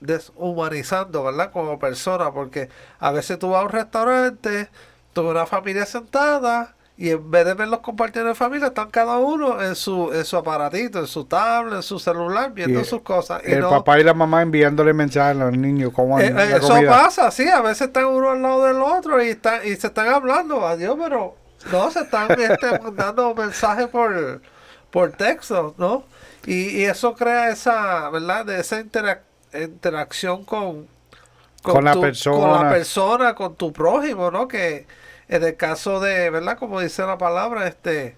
deshumanizando, 0.00 1.24
¿verdad? 1.24 1.52
Como 1.52 1.78
persona, 1.78 2.32
porque 2.32 2.68
a 3.00 3.10
veces 3.10 3.38
tú 3.38 3.50
vas 3.50 3.62
a 3.62 3.64
un 3.64 3.70
restaurante, 3.70 4.68
tú 5.12 5.28
una 5.28 5.46
familia 5.46 5.86
sentada, 5.86 6.74
y 6.98 7.10
en 7.10 7.30
vez 7.30 7.44
de 7.46 7.54
verlos 7.54 7.78
compartiendo 7.78 8.28
en 8.30 8.36
familia, 8.36 8.66
están 8.66 8.90
cada 8.90 9.18
uno 9.18 9.62
en 9.62 9.76
su, 9.76 10.12
en 10.12 10.24
su 10.24 10.36
aparatito, 10.36 10.98
en 10.98 11.06
su 11.06 11.24
tablet, 11.26 11.74
en 11.76 11.82
su 11.84 11.98
celular, 12.00 12.52
viendo 12.52 12.80
Y 12.80 12.84
sus 12.84 13.02
cosas. 13.02 13.40
Y 13.46 13.52
El 13.52 13.60
no- 13.60 13.70
papá 13.70 14.00
y 14.00 14.04
la 14.04 14.14
mamá 14.14 14.42
enviándole 14.42 14.92
mensajes 14.92 15.40
a 15.40 15.44
los 15.46 15.56
niños 15.56 15.92
cómo 15.94 16.18
eh, 16.18 16.26
eh, 16.26 16.30
la 16.32 16.56
eso 16.56 16.68
comida. 16.68 16.90
pasa, 16.90 17.30
sí, 17.30 17.48
a 17.48 17.60
veces 17.62 17.86
están 17.86 18.06
uno 18.06 18.30
al 18.30 18.42
lado 18.42 18.64
del 18.64 18.82
otro 18.82 19.22
y, 19.22 19.28
están, 19.28 19.60
y 19.64 19.76
se 19.76 19.86
están 19.86 20.08
hablando, 20.08 20.66
adiós, 20.66 20.96
pero 21.00 21.36
no, 21.70 21.90
se 21.92 22.00
están 22.00 22.32
este, 22.32 22.78
mandando 22.82 23.32
mensajes 23.34 23.86
por, 23.86 24.42
por 24.90 25.12
texto, 25.12 25.74
¿no? 25.78 26.02
Y, 26.46 26.80
y 26.80 26.84
eso 26.84 27.14
crea 27.14 27.50
esa, 27.50 28.10
¿verdad? 28.10 28.44
De 28.44 28.58
esa 28.60 28.80
interac- 28.80 29.20
interacción 29.54 30.44
con, 30.44 30.88
Con 31.62 31.84
la 31.84 31.92
con 31.92 32.00
la 32.00 32.00
persona. 32.00 32.68
persona, 32.70 33.34
con 33.34 33.54
tu 33.54 33.72
prójimo, 33.72 34.30
¿no? 34.32 34.48
Que 34.48 34.86
en 35.28 35.44
el 35.44 35.56
caso 35.56 36.00
de, 36.00 36.30
¿verdad? 36.30 36.58
Como 36.58 36.80
dice 36.80 37.02
la 37.04 37.18
palabra, 37.18 37.66
este, 37.68 38.16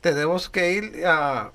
tenemos 0.00 0.48
que 0.48 0.72
ir 0.72 1.06
a, 1.06 1.52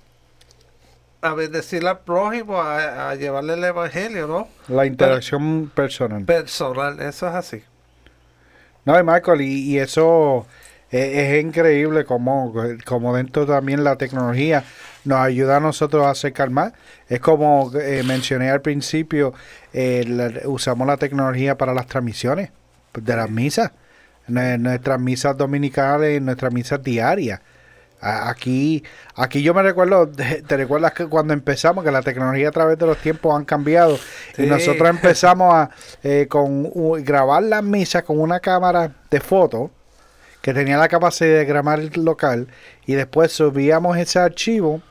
a 1.22 1.34
bendecir 1.34 1.86
al 1.88 2.00
prójimo, 2.00 2.62
a, 2.62 3.10
a 3.10 3.16
llevarle 3.16 3.54
el 3.54 3.64
evangelio, 3.64 4.28
¿no? 4.28 4.48
La 4.68 4.86
interacción 4.86 5.72
personal. 5.74 6.24
Personal, 6.26 7.00
eso 7.02 7.28
es 7.28 7.34
así. 7.34 7.64
No, 8.86 8.98
y 8.98 9.04
Michael, 9.04 9.42
y, 9.42 9.72
y 9.74 9.80
eso 9.80 10.46
eh, 10.92 11.36
es, 11.38 11.44
increíble 11.44 12.06
como, 12.06 12.54
como 12.86 13.16
dentro 13.16 13.46
también 13.46 13.84
la 13.84 13.98
tecnología 13.98 14.64
nos 15.04 15.20
ayuda 15.20 15.58
a 15.58 15.60
nosotros 15.60 16.06
a 16.06 16.12
acercar 16.12 16.50
más. 16.50 16.74
Es 17.10 17.20
como 17.20 17.72
eh, 17.76 18.04
mencioné 18.06 18.50
al 18.50 18.62
principio, 18.62 19.34
eh, 19.74 20.06
la- 20.08 20.48
usamos 20.48 20.88
la 20.88 20.98
tecnología 20.98 21.58
para 21.58 21.74
las 21.74 21.88
transmisiones 21.88 22.52
de 22.94 23.16
las 23.16 23.30
misas, 23.30 23.72
nuestras 24.28 25.00
misas 25.00 25.38
dominicales, 25.38 26.22
nuestras 26.22 26.54
misas 26.54 26.82
diarias. 26.84 27.42
Aquí, 28.00 28.84
aquí 29.16 29.42
yo 29.42 29.56
me 29.56 29.64
recuerdo, 29.64 30.08
te 30.48 30.58
recuerdas 30.58 30.94
que 30.94 31.08
cuando 31.08 31.34
empezamos, 31.34 31.84
que 31.84 31.92
la 31.92 32.04
tecnología 32.04 32.50
a 32.50 32.52
través 32.52 32.78
de 32.78 32.86
los 32.86 32.98
tiempos 32.98 33.36
han 33.36 33.44
cambiado 33.46 33.98
Sí. 34.36 34.44
y 34.44 34.46
nosotros 34.46 34.88
empezamos 34.90 35.54
a 35.54 35.72
eh, 36.04 36.28
con 36.30 36.72
grabar 37.04 37.42
las 37.44 37.64
misas 37.64 38.04
con 38.04 38.20
una 38.20 38.40
cámara 38.40 38.92
de 39.10 39.20
foto 39.20 39.72
que 40.42 40.54
tenía 40.54 40.78
la 40.78 40.88
capacidad 40.88 41.40
de 41.40 41.46
grabar 41.46 41.80
el 41.80 41.92
local 42.06 42.48
y 42.86 42.94
después 42.94 43.32
subíamos 43.32 43.98
ese 43.98 44.20
archivo. 44.20 44.82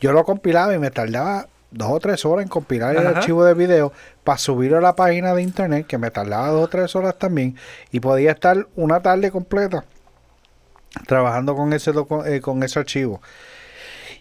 Yo 0.00 0.12
lo 0.12 0.24
compilaba 0.24 0.74
y 0.74 0.78
me 0.78 0.90
tardaba 0.90 1.46
dos 1.70 1.90
o 1.90 2.00
tres 2.00 2.24
horas 2.24 2.44
en 2.44 2.48
compilar 2.48 2.96
el 2.96 3.06
archivo 3.06 3.44
de 3.44 3.54
video 3.54 3.92
para 4.24 4.38
subirlo 4.38 4.78
a 4.78 4.80
la 4.80 4.96
página 4.96 5.34
de 5.34 5.42
internet, 5.42 5.86
que 5.86 5.98
me 5.98 6.10
tardaba 6.10 6.48
dos 6.48 6.64
o 6.64 6.68
tres 6.68 6.94
horas 6.96 7.18
también, 7.18 7.56
y 7.90 8.00
podía 8.00 8.32
estar 8.32 8.66
una 8.76 9.00
tarde 9.00 9.30
completa 9.30 9.84
trabajando 11.06 11.54
con 11.54 11.72
ese 11.72 11.92
eh, 12.26 12.40
con 12.40 12.62
ese 12.62 12.78
archivo. 12.78 13.20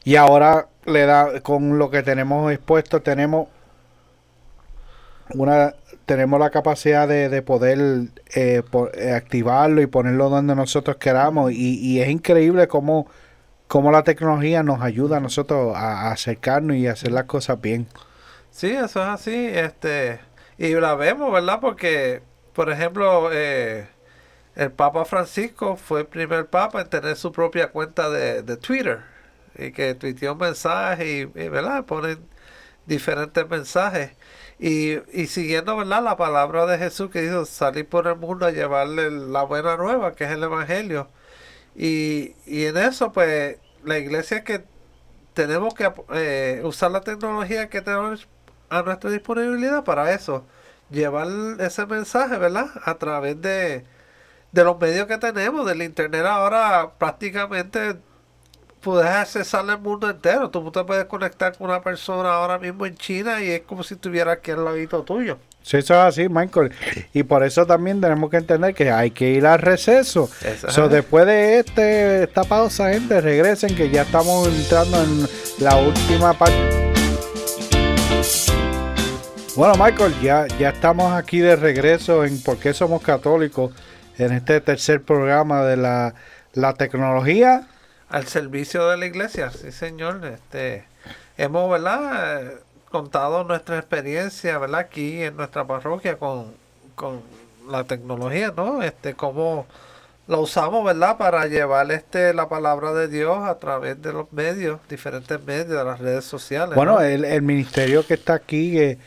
Y 0.04 0.16
ahora 0.16 0.68
le 0.86 1.06
da 1.06 1.41
con 1.41 1.78
lo 1.78 1.89
que 1.89 2.04
tenemos 2.04 2.52
expuesto 2.52 3.02
tenemos 3.02 3.48
una 5.34 5.74
tenemos 6.06 6.39
la 6.39 6.50
capacidad 6.50 7.08
de, 7.08 7.28
de 7.28 7.41
poder 7.41 7.80
eh, 8.34 8.64
eh, 8.93 9.12
activarlo 9.12 9.82
y 9.82 9.88
ponerlo 9.88 10.30
donde 10.30 10.56
nosotros 10.56 10.95
queramos 10.98 11.52
y, 11.52 11.80
y 11.80 12.00
es 12.02 12.08
increíble 12.10 12.68
cómo, 12.70 13.08
cómo 13.68 13.91
la 13.91 14.03
tecnología 14.03 14.63
nos 14.63 14.82
ayuda 14.82 15.18
a 15.18 15.20
nosotros 15.20 15.76
a, 15.76 16.11
acercarnos 16.11 16.78
y 16.78 16.88
hacer 16.88 17.11
las 17.11 17.26
cosas 17.26 17.59
bien. 17.61 17.88
Sí, 18.51 18.72
eso 18.72 19.01
es 19.01 19.07
así, 19.07 19.47
este, 19.47 20.20
y 20.57 20.74
la 20.74 20.95
vemos, 20.95 21.32
¿verdad? 21.32 21.59
Porque, 21.59 22.22
por 22.53 22.72
ejemplo, 22.72 23.30
eh, 23.32 23.88
el 24.55 24.72
Papa 24.72 25.05
Francisco 25.05 25.76
fue 25.76 26.01
el 26.01 26.07
primer 26.07 26.47
Papa 26.47 26.82
en 26.82 26.89
tener 26.89 27.15
su 27.15 27.32
propia 27.32 27.70
cuenta 27.72 28.09
de, 28.09 28.41
de 28.41 28.57
Twitter 28.57 29.01
y 29.57 29.72
que 29.72 29.93
tuiteó 29.95 30.34
un 30.34 30.39
mensaje 30.39 31.05
y, 31.05 31.20
y, 31.22 31.49
¿verdad? 31.49 31.86
Ponen 31.86 32.20
diferentes 32.86 33.47
mensajes. 33.49 34.11
Y, 34.59 34.99
y 35.13 35.28
siguiendo, 35.28 35.78
¿verdad? 35.78 36.01
La 36.03 36.18
palabra 36.18 36.65
de 36.65 36.78
Jesús 36.80 37.11
que 37.11 37.22
dijo 37.22 37.45
salir 37.45 37.88
por 37.88 38.07
el 38.07 38.15
mundo 38.15 38.45
a 38.47 38.51
llevarle 38.51 39.11
la 39.11 39.43
buena 39.43 39.78
nueva, 39.78 40.15
que 40.15 40.24
es 40.24 40.32
el 40.32 40.43
Evangelio. 40.43 41.09
Y, 41.78 42.36
y 42.46 42.66
en 42.66 42.78
eso, 42.78 43.12
pues, 43.12 43.58
la 43.84 44.00
iglesia 44.00 44.38
es 44.38 44.44
que 44.44 44.66
tenemos 45.34 45.76
que 45.76 45.92
eh, 46.14 46.62
usar 46.64 46.92
la 46.92 47.02
tecnología 47.02 47.70
que 47.70 47.82
tenemos 47.82 48.28
a 48.70 48.82
nuestra 48.82 49.12
disponibilidad 49.12 49.84
para 49.84 50.12
eso. 50.14 50.46
Llevar 50.90 51.28
ese 51.60 51.86
mensaje, 51.86 52.38
¿verdad? 52.38 52.68
A 52.84 52.96
través 52.96 53.40
de, 53.42 53.86
de 54.52 54.64
los 54.64 54.80
medios 54.80 55.08
que 55.08 55.18
tenemos, 55.20 55.66
del 55.68 55.84
internet 55.84 56.26
ahora 56.26 56.94
prácticamente 56.98 57.98
puedes 58.82 59.06
accesar 59.06 59.70
el 59.70 59.78
mundo 59.80 60.10
entero. 60.10 60.50
Tú 60.50 60.72
te 60.72 60.84
puedes 60.84 61.06
conectar 61.06 61.58
con 61.58 61.70
una 61.70 61.82
persona 61.82 62.34
ahora 62.34 62.58
mismo 62.58 62.86
en 62.86 62.96
China 62.96 63.42
y 63.44 63.52
es 63.52 63.62
como 63.62 63.84
si 63.84 63.96
estuviera 63.96 64.34
aquí 64.34 64.52
al 64.52 64.66
ladito 64.66 65.04
tuyo. 65.04 65.38
Sí, 65.68 65.76
eso 65.76 65.95
es 65.95 65.99
así, 65.99 66.30
Michael. 66.30 66.72
Y 67.13 67.24
por 67.24 67.43
eso 67.43 67.65
también 67.65 67.99
tenemos 67.99 68.30
que 68.30 68.38
entender 68.38 68.74
que 68.74 68.89
hay 68.89 69.11
que 69.11 69.32
ir 69.32 69.45
al 69.45 69.59
receso. 69.59 70.30
Eso. 70.41 70.72
So, 70.72 70.88
después 70.88 71.26
de 71.26 71.59
este, 71.59 72.24
esta 72.24 72.45
pausa, 72.45 72.93
gente, 72.93 73.20
regresen 73.20 73.76
que 73.76 73.89
ya 73.89 74.03
estamos 74.03 74.47
entrando 74.47 75.03
en 75.03 75.28
la 75.59 75.76
última 75.76 76.32
parte. 76.32 76.93
Bueno, 79.57 79.74
Michael, 79.78 80.13
ya, 80.22 80.47
ya 80.57 80.70
estamos 80.70 81.11
aquí 81.11 81.39
de 81.39 81.57
regreso 81.57 82.24
en 82.24 82.41
por 82.41 82.57
qué 82.59 82.74
somos 82.74 83.01
católicos 83.01 83.74
en 84.18 84.32
este 84.32 84.61
tercer 84.61 85.01
programa 85.01 85.65
de 85.65 85.76
la, 85.76 86.15
la 86.53 86.76
tecnología. 86.76 87.68
Al 88.07 88.26
servicio 88.26 88.88
de 88.88 88.95
la 88.95 89.05
iglesia, 89.05 89.51
sí 89.51 89.74
señor. 89.74 90.24
Este, 90.24 90.86
hemos, 91.38 91.70
¿verdad? 91.70 92.53
Contado 92.90 93.44
nuestra 93.44 93.78
experiencia, 93.78 94.58
¿verdad? 94.58 94.80
Aquí 94.80 95.22
en 95.22 95.36
nuestra 95.36 95.66
parroquia 95.66 96.18
con, 96.18 96.54
con 96.96 97.22
la 97.70 97.84
tecnología, 97.84 98.54
¿no? 98.56 98.82
Este, 98.82 99.14
cómo 99.14 99.68
la 100.28 100.38
usamos, 100.38 100.86
¿verdad? 100.86 101.18
Para 101.18 101.48
llevar 101.48 101.92
este, 101.92 102.34
la 102.34 102.50
palabra 102.50 102.94
de 102.94 103.08
Dios 103.08 103.46
a 103.46 103.56
través 103.60 104.02
de 104.02 104.14
los 104.14 104.32
medios, 104.34 104.80
diferentes 104.90 105.42
medios, 105.44 105.70
de 105.70 105.84
las 105.84 106.00
redes 106.00 106.26
sociales. 106.26 106.76
Bueno, 106.76 106.94
¿no? 106.94 107.02
el, 107.02 107.24
el 107.24 107.42
ministerio 107.42 108.06
que 108.06 108.16
está 108.16 108.34
aquí, 108.34 108.72
que, 108.72 108.98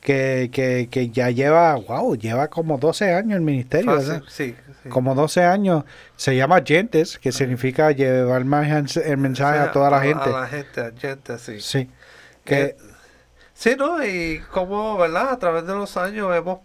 que, 0.00 0.50
que, 0.52 0.88
que 0.90 1.10
ya 1.10 1.30
lleva, 1.30 1.74
wow, 1.74 2.16
lleva 2.16 2.48
como 2.48 2.78
12 2.78 3.12
años 3.12 3.36
el 3.36 3.42
ministerio, 3.42 3.92
Fácil, 3.92 4.08
¿verdad? 4.08 4.22
sí, 4.28 4.56
sí. 4.82 4.88
Como 4.88 5.14
12 5.14 5.44
años, 5.44 5.84
se 6.16 6.36
llama 6.36 6.62
Gentes, 6.64 7.18
que 7.18 7.32
significa 7.32 7.90
llevar 7.90 8.44
más 8.44 8.96
el 8.96 9.16
mensaje 9.18 9.58
a 9.58 9.72
toda 9.72 9.90
la 9.90 10.00
gente. 10.00 10.30
A 10.30 10.40
la 10.40 10.46
gente, 10.46 10.80
a 10.80 10.92
gente, 10.92 11.38
sí. 11.38 11.60
Sí. 11.60 11.90
Que, 12.44 12.76
Sí, 13.58 13.74
¿no? 13.76 14.04
Y 14.04 14.40
cómo, 14.52 14.96
¿verdad? 14.98 15.30
A 15.32 15.38
través 15.38 15.66
de 15.66 15.74
los 15.74 15.96
años 15.96 16.34
hemos 16.36 16.60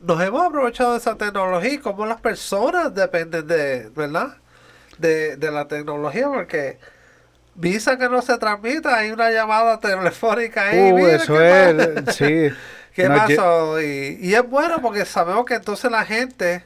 nos 0.00 0.22
hemos 0.22 0.44
aprovechado 0.46 0.92
de 0.92 0.98
esa 0.98 1.16
tecnología 1.16 1.74
y 1.74 1.78
cómo 1.78 2.06
las 2.06 2.20
personas 2.20 2.94
dependen 2.94 3.46
de, 3.46 3.90
¿verdad? 3.96 4.38
De, 4.98 5.36
de 5.36 5.50
la 5.52 5.68
tecnología, 5.68 6.28
porque 6.28 6.78
visa 7.54 7.98
que 7.98 8.08
no 8.08 8.22
se 8.22 8.38
transmita, 8.38 8.96
hay 8.98 9.10
una 9.12 9.30
llamada 9.30 9.80
telefónica 9.80 10.70
ahí. 10.70 10.92
uh, 10.92 10.94
mira, 10.94 11.16
eso 11.16 11.32
¿qué 11.32 11.70
es, 11.70 12.14
sí. 12.16 12.50
¿Qué 12.94 13.08
No, 13.08 13.10
pasó? 13.10 13.80
Y, 13.82 14.18
y 14.20 14.34
es 14.34 14.48
bueno 14.48 14.80
porque 14.82 15.04
sabemos 15.04 15.44
que 15.46 15.54
entonces 15.54 15.90
la 15.90 16.04
gente 16.04 16.64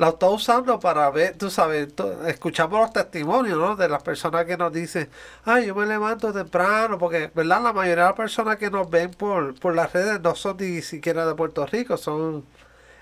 la 0.00 0.08
está 0.08 0.30
usando 0.30 0.80
para 0.80 1.10
ver, 1.10 1.36
tú 1.36 1.50
sabes, 1.50 1.88
escuchamos 2.26 2.80
los 2.80 2.90
testimonios, 2.90 3.58
¿no? 3.58 3.76
De 3.76 3.86
las 3.86 4.02
personas 4.02 4.46
que 4.46 4.56
nos 4.56 4.72
dicen, 4.72 5.10
ay, 5.44 5.66
yo 5.66 5.74
me 5.74 5.84
levanto 5.84 6.32
temprano, 6.32 6.96
porque, 6.96 7.30
¿verdad? 7.34 7.62
La 7.62 7.74
mayoría 7.74 8.04
de 8.04 8.08
las 8.08 8.16
personas 8.16 8.56
que 8.56 8.70
nos 8.70 8.88
ven 8.88 9.10
por, 9.10 9.54
por 9.60 9.74
las 9.74 9.92
redes 9.92 10.18
no 10.22 10.34
son 10.34 10.56
ni 10.58 10.80
siquiera 10.80 11.26
de 11.26 11.34
Puerto 11.34 11.66
Rico, 11.66 11.98
son 11.98 12.46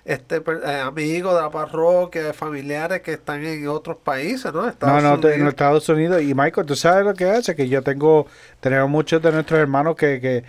este 0.05 0.37
eh, 0.39 0.81
amigos 0.81 1.37
de 1.37 1.43
la 1.43 1.51
parroquia, 1.51 2.33
familiares 2.33 3.01
que 3.03 3.13
están 3.13 3.45
en 3.45 3.69
otros 3.69 3.99
países, 3.99 4.53
¿no? 4.53 4.63
No, 4.63 4.69
Estados 4.69 5.03
no, 5.05 5.15
en 5.15 5.35
Unidos. 5.35 5.49
Estados 5.51 5.89
Unidos. 5.89 6.21
Y 6.23 6.35
Michael, 6.35 6.67
¿tú 6.67 6.75
sabes 6.75 7.05
lo 7.05 7.15
que 7.15 7.27
hace? 7.27 7.55
Que 7.55 7.69
yo 7.69 7.83
tengo, 7.83 8.27
tenemos 8.59 8.91
muchos 8.91 9.23
de 9.23 9.31
nuestros 9.31 9.61
hermanos 9.61 9.95
que, 9.95 10.21
que, 10.21 10.43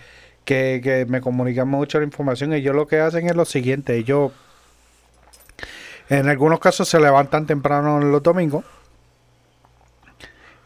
que, 0.45 0.81
que 0.83 1.05
me 1.05 1.21
comunican 1.21 1.67
mucho 1.67 1.99
la 1.99 2.05
información. 2.05 2.53
Ellos 2.53 2.75
lo 2.75 2.87
que 2.87 2.99
hacen 3.01 3.27
es 3.27 3.35
lo 3.35 3.45
siguiente. 3.45 3.95
Ellos, 3.97 4.31
en 6.09 6.27
algunos 6.29 6.59
casos, 6.59 6.89
se 6.89 6.99
levantan 6.99 7.45
temprano 7.45 7.99
los 7.99 8.23
domingos. 8.23 8.65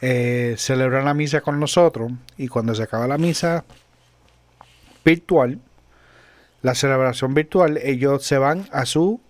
eh, 0.02 0.56
celebran 0.58 1.06
la 1.06 1.14
misa 1.14 1.41
con 1.41 1.60
nosotros. 1.60 2.12
Y 2.38 2.48
cuando 2.48 2.76
se 2.76 2.84
acaba 2.84 3.08
la 3.08 3.18
misa 3.18 3.64
virtual, 5.06 5.60
la 6.62 6.76
celebración 6.76 7.34
virtual, 7.34 7.78
ellos 7.78 8.26
se 8.26 8.38
van 8.38 8.68
a 8.72 8.86
su 8.86 9.22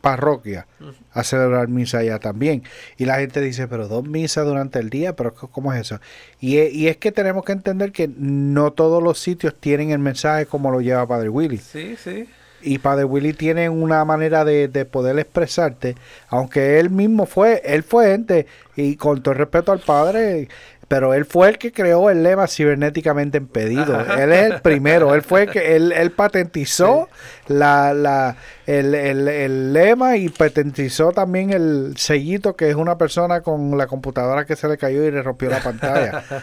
parroquia 0.00 0.66
a 1.12 1.22
celebrar 1.24 1.68
misa 1.68 1.98
allá 1.98 2.18
también. 2.18 2.64
Y 2.96 3.04
la 3.04 3.18
gente 3.18 3.40
dice, 3.40 3.68
pero 3.68 3.86
dos 3.88 4.04
misas 4.04 4.44
durante 4.46 4.80
el 4.80 4.90
día, 4.90 5.14
pero 5.16 5.34
¿cómo 5.34 5.72
es 5.72 5.80
eso? 5.80 6.00
Y 6.40 6.58
y 6.60 6.88
es 6.88 6.96
que 6.96 7.12
tenemos 7.12 7.44
que 7.44 7.52
entender 7.52 7.92
que 7.92 8.08
no 8.16 8.72
todos 8.72 9.02
los 9.02 9.18
sitios 9.20 9.54
tienen 9.60 9.90
el 9.90 10.00
mensaje 10.00 10.46
como 10.46 10.70
lo 10.72 10.80
lleva 10.80 11.06
Padre 11.06 11.28
Willy. 11.28 11.58
Sí, 11.58 11.96
sí. 11.96 12.28
Y 12.62 12.78
Padre 12.78 13.04
Willy 13.04 13.32
tiene 13.32 13.68
una 13.68 14.04
manera 14.04 14.44
de, 14.44 14.68
de 14.68 14.84
poder 14.84 15.18
expresarte, 15.18 15.96
aunque 16.28 16.78
él 16.80 16.90
mismo 16.90 17.26
fue, 17.26 17.60
él 17.64 17.82
fue 17.82 18.06
gente, 18.12 18.46
y 18.76 18.96
con 18.96 19.22
todo 19.22 19.32
el 19.32 19.38
respeto 19.38 19.72
al 19.72 19.80
Padre, 19.80 20.48
pero 20.88 21.14
él 21.14 21.24
fue 21.24 21.48
el 21.48 21.56
que 21.58 21.72
creó 21.72 22.10
el 22.10 22.22
lema 22.22 22.46
cibernéticamente 22.46 23.38
impedido. 23.38 23.98
Él 24.18 24.30
es 24.30 24.50
el 24.52 24.60
primero, 24.60 25.14
él 25.14 25.22
fue 25.22 25.44
el 25.44 25.50
que, 25.50 25.74
él, 25.74 25.90
él 25.92 26.10
patentizó 26.10 27.08
la, 27.48 27.94
la, 27.94 28.36
el, 28.66 28.94
el- 28.94 29.26
el 29.28 29.72
lema 29.72 30.18
y 30.18 30.28
patentizó 30.28 31.12
también 31.12 31.50
el 31.50 31.94
sellito 31.96 32.56
que 32.56 32.68
es 32.68 32.74
una 32.76 32.98
persona 32.98 33.40
con 33.40 33.78
la 33.78 33.86
computadora 33.86 34.44
que 34.44 34.54
se 34.54 34.68
le 34.68 34.76
cayó 34.76 35.02
y 35.02 35.10
le 35.10 35.22
rompió 35.22 35.48
la 35.48 35.60
pantalla. 35.62 36.24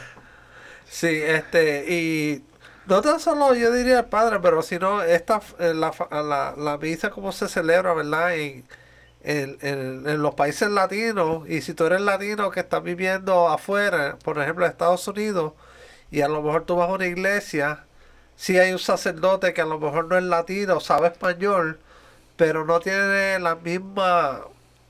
Sí, 0.91 1.21
este, 1.23 1.85
y 1.87 2.41
no 2.89 3.01
tan 3.01 3.19
solo 3.19 3.53
yo 3.55 3.71
diría 3.71 3.99
el 3.99 4.05
padre, 4.05 4.39
pero 4.41 4.61
sino 4.61 5.01
esta, 5.03 5.41
eh, 5.59 5.73
la, 5.73 5.91
fa- 5.93 6.09
la, 6.23 6.53
la 6.57 6.77
misa 6.77 7.09
como 7.11 7.31
se 7.31 7.47
celebra, 7.49 7.93
¿verdad? 7.93 8.35
En, 8.35 8.65
en, 9.23 9.57
en- 9.61 10.09
en 10.09 10.21
los 10.23 10.35
países 10.35 10.69
latinos, 10.71 11.47
y 11.49 11.61
si 11.61 11.73
tú 11.73 11.85
eres 11.85 12.01
latino 12.01 12.51
que 12.51 12.61
estás 12.61 12.83
viviendo 12.83 13.49
afuera, 13.49 14.17
por 14.23 14.39
ejemplo 14.39 14.65
en 14.65 14.71
Estados 14.71 15.07
Unidos, 15.07 15.53
y 16.11 16.21
a 16.21 16.27
lo 16.29 16.41
mejor 16.43 16.65
tú 16.65 16.75
vas 16.77 16.89
a 16.89 16.93
una 16.93 17.07
iglesia, 17.07 17.85
si 18.35 18.57
hay 18.59 18.71
un 18.73 18.79
sacerdote 18.79 19.53
que 19.53 19.61
a 19.61 19.65
lo 19.65 19.79
mejor 19.79 20.05
no 20.07 20.17
es 20.17 20.23
latino, 20.23 20.79
sabe 20.81 21.07
español, 21.09 21.79
pero 22.37 22.65
no 22.65 22.79
tiene 22.79 23.39
la 23.39 23.55
misma 23.55 24.41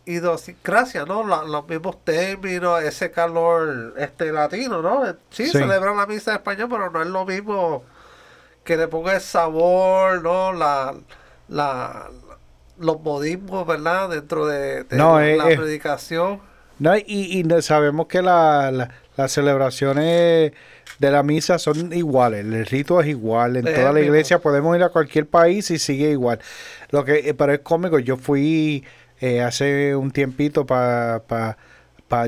idiosincrasia, 0.10 1.05
¿no? 1.05 1.26
La- 1.26 1.43
los 1.43 1.68
mismos 1.68 2.03
términos, 2.03 2.82
ese 2.84 3.12
calor 3.12 3.93
este 3.97 4.32
latino, 4.32 4.82
¿no? 4.82 5.05
Sí, 5.30 5.45
Sí. 5.45 5.51
celebran 5.51 5.97
la 5.97 6.05
misa 6.05 6.32
en 6.32 6.38
español, 6.38 6.68
pero 6.70 6.89
no 6.89 7.01
es 7.01 7.07
lo 7.07 7.26
mismo 7.26 7.84
que 8.64 8.78
le 8.78 8.88
ponga 8.88 9.16
el 9.16 9.22
sabor, 9.22 10.22
¿no? 10.22 10.53
La, 10.53 10.93
la, 11.47 12.10
los 12.78 13.01
modismos, 13.01 13.66
¿verdad? 13.68 14.10
Dentro 14.10 14.45
de, 14.45 14.84
de 14.84 14.97
No, 14.97 15.20
la 15.20 15.45
predicación. 15.45 16.41
No, 16.80 16.95
y, 16.95 17.03
y 17.07 17.62
sabemos 17.62 18.07
que 18.07 18.22
la- 18.22 18.72
la- 18.72 18.89
las 19.18 19.32
celebraciones 19.34 20.53
de 20.99 21.12
la 21.12 21.24
misa 21.24 21.60
son 21.60 21.91
iguales, 21.93 22.45
el 22.45 22.66
rito 22.66 23.01
es 23.01 23.07
igual, 23.07 23.57
en 23.57 23.68
Es 23.68 23.74
toda 23.76 23.88
la 23.88 23.93
mismo. 23.99 24.07
iglesia 24.14 24.39
podemos 24.39 24.76
ir 24.78 24.84
a 24.84 24.89
cualquier 24.89 25.28
país 25.28 25.70
y 25.72 25.80
sigue 25.80 26.10
igual. 26.12 26.39
Lo 26.91 27.03
que, 27.05 27.30
eh, 27.30 27.34
pero 27.34 27.53
es 27.53 27.60
cómico, 27.60 27.99
yo 27.99 28.16
fui 28.18 28.86
eh, 29.20 29.41
hace 29.41 29.95
un 29.95 30.11
tiempito 30.11 30.65
para 30.65 31.22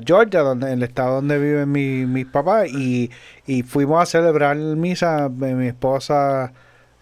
Georgia, 0.06 0.42
donde, 0.42 0.68
en 0.68 0.74
el 0.80 0.84
estado 0.84 1.16
donde 1.16 1.40
viven 1.40 1.72
mi- 1.72 2.06
mis 2.06 2.26
papás, 2.26 2.68
y, 2.70 3.10
y 3.48 3.64
fuimos 3.64 4.02
a 4.02 4.06
celebrar 4.06 4.56
misa, 4.58 5.30
mi 5.30 5.54
mi 5.54 5.68
esposa 5.68 6.54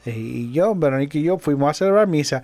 y 0.06 0.52
yo, 0.54 0.74
Verónica 0.76 1.18
y 1.18 1.24
yo, 1.24 1.38
fuimos 1.38 1.70
a 1.72 1.74
celebrar 1.74 2.08
misa, 2.08 2.42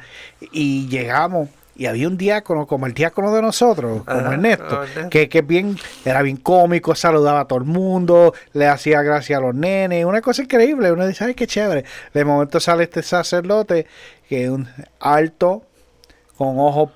y 0.52 0.88
llegamos. 0.88 1.50
Y 1.78 1.88
había 1.88 2.08
un 2.08 2.16
diácono, 2.16 2.68
como 2.68 2.86
el 2.86 2.94
diácono 2.94 3.34
de 3.34 3.42
nosotros, 3.42 4.06
como 4.06 4.18
Ajá, 4.20 4.34
Ernesto, 4.36 4.84
Ernesto. 4.84 5.10
que, 5.10 5.28
que 5.28 5.42
bien, 5.42 5.76
era 6.06 6.22
bien 6.22 6.38
cómico, 6.38 6.96
saludaba 6.96 7.42
a 7.42 7.46
todo 7.48 7.60
el 7.60 7.66
mundo, 7.66 8.34
le 8.54 8.68
hacía 8.68 9.02
gracia 9.02 9.38
a 9.38 9.42
los 9.42 9.54
nenes, 9.54 10.06
una 10.06 10.22
cosa 10.22 10.44
increíble. 10.44 10.90
Uno 10.94 11.06
dice, 11.06 11.26
ay, 11.26 11.34
qué 11.34 11.48
chévere. 11.48 11.84
De 12.14 12.24
momento 12.24 12.62
sale 12.62 12.84
este 12.84 13.04
sacerdote, 13.04 13.88
que 14.30 14.46
es 14.46 14.50
un 14.50 14.70
alto, 15.02 15.64
con 16.38 16.60
ojos 16.60 16.92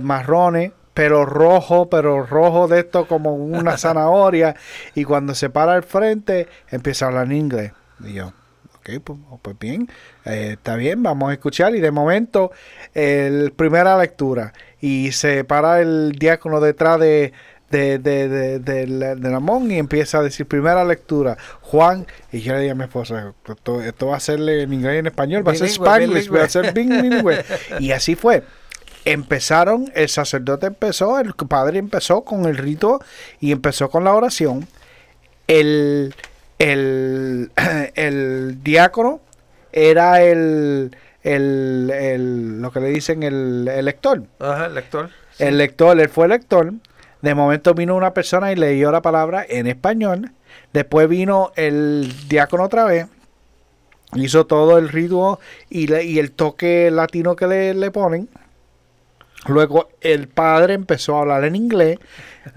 marrones, 0.00 0.72
pero 0.94 1.24
rojo, 1.24 1.88
pero 1.88 2.26
rojo 2.26 2.66
de 2.66 2.80
esto 2.80 3.06
como 3.06 3.34
una 3.34 3.76
zanahoria. 3.78 4.56
y 4.94 5.04
cuando 5.04 5.34
se 5.34 5.50
para 5.50 5.74
al 5.74 5.84
frente, 5.84 6.48
empieza 6.70 7.04
a 7.04 7.08
hablar 7.08 7.26
en 7.26 7.32
inglés. 7.32 7.72
Y 8.04 8.14
yo, 8.14 8.32
ok, 8.78 9.00
pues, 9.04 9.18
pues 9.42 9.58
bien, 9.58 9.88
eh, 10.24 10.54
está 10.54 10.76
bien, 10.76 11.02
vamos 11.02 11.30
a 11.30 11.32
escuchar. 11.34 11.74
Y 11.74 11.80
de 11.80 11.90
momento, 11.90 12.50
el 12.94 13.52
primera 13.52 13.96
lectura. 13.96 14.52
Y 14.80 15.12
se 15.12 15.44
para 15.44 15.80
el 15.80 16.12
diácono 16.12 16.60
detrás 16.60 16.98
de, 16.98 17.32
de, 17.70 17.98
de, 17.98 18.28
de, 18.28 18.58
de 18.58 18.86
la, 18.86 19.14
de 19.14 19.74
y 19.74 19.78
empieza 19.78 20.18
a 20.18 20.22
decir 20.22 20.46
primera 20.46 20.84
lectura. 20.84 21.36
Juan, 21.60 22.06
y 22.32 22.40
yo 22.40 22.54
le 22.54 22.60
dije 22.60 22.72
a 22.72 22.74
mi 22.74 22.84
esposa, 22.84 23.34
esto, 23.46 23.82
esto 23.82 24.06
va 24.08 24.16
a 24.16 24.20
ser 24.20 24.40
en 24.40 24.72
inglés 24.72 24.96
y 24.96 24.98
en 24.98 25.06
español, 25.06 25.46
va 25.46 25.52
a 25.52 25.54
ser 25.54 25.68
Bilingüe, 25.68 25.98
bilingüe. 25.98 26.38
va 26.38 26.44
a 26.44 26.48
ser 26.48 26.72
bilingüe. 26.72 27.44
Y 27.80 27.92
así 27.92 28.14
fue. 28.14 28.42
Empezaron, 29.04 29.90
el 29.94 30.08
sacerdote 30.08 30.66
empezó, 30.66 31.18
el 31.18 31.32
padre 31.34 31.78
empezó 31.78 32.22
con 32.22 32.44
el 32.46 32.56
rito 32.56 33.00
y 33.40 33.52
empezó 33.52 33.88
con 33.90 34.04
la 34.04 34.12
oración. 34.14 34.66
El, 35.46 36.14
el, 36.58 37.50
el 37.94 38.62
diácono 38.62 39.20
era 39.72 40.22
el, 40.22 40.94
el, 41.22 41.90
el- 41.94 42.60
lo 42.60 42.70
que 42.70 42.80
le 42.80 42.88
dicen 42.88 43.22
el, 43.22 43.68
el 43.72 43.84
lector. 43.84 44.22
Ajá, 44.40 44.66
el 44.66 44.74
lector. 44.74 45.10
El 45.38 45.56
lector, 45.58 45.98
él 46.00 46.08
fue 46.08 46.28
lector. 46.28 46.72
De 47.22 47.34
momento 47.34 47.74
vino 47.74 47.96
una 47.96 48.12
persona 48.14 48.52
y 48.52 48.56
leyó 48.56 48.90
la 48.92 49.02
palabra 49.02 49.44
en 49.48 49.66
español. 49.66 50.32
Después 50.72 51.08
vino 51.08 51.52
el 51.56 52.12
diácono 52.28 52.64
otra 52.64 52.84
vez. 52.84 53.06
Hizo 54.14 54.46
todo 54.46 54.78
el 54.78 54.88
ritmo 54.88 55.38
y, 55.68 55.86
le- 55.86 56.04
y 56.04 56.18
el 56.18 56.32
toque 56.32 56.90
latino 56.90 57.36
que 57.36 57.46
le, 57.46 57.74
le 57.74 57.90
ponen. 57.90 58.28
Luego 59.46 59.88
el 60.00 60.28
padre 60.28 60.74
empezó 60.74 61.16
a 61.16 61.20
hablar 61.20 61.44
en 61.44 61.54
inglés, 61.54 61.98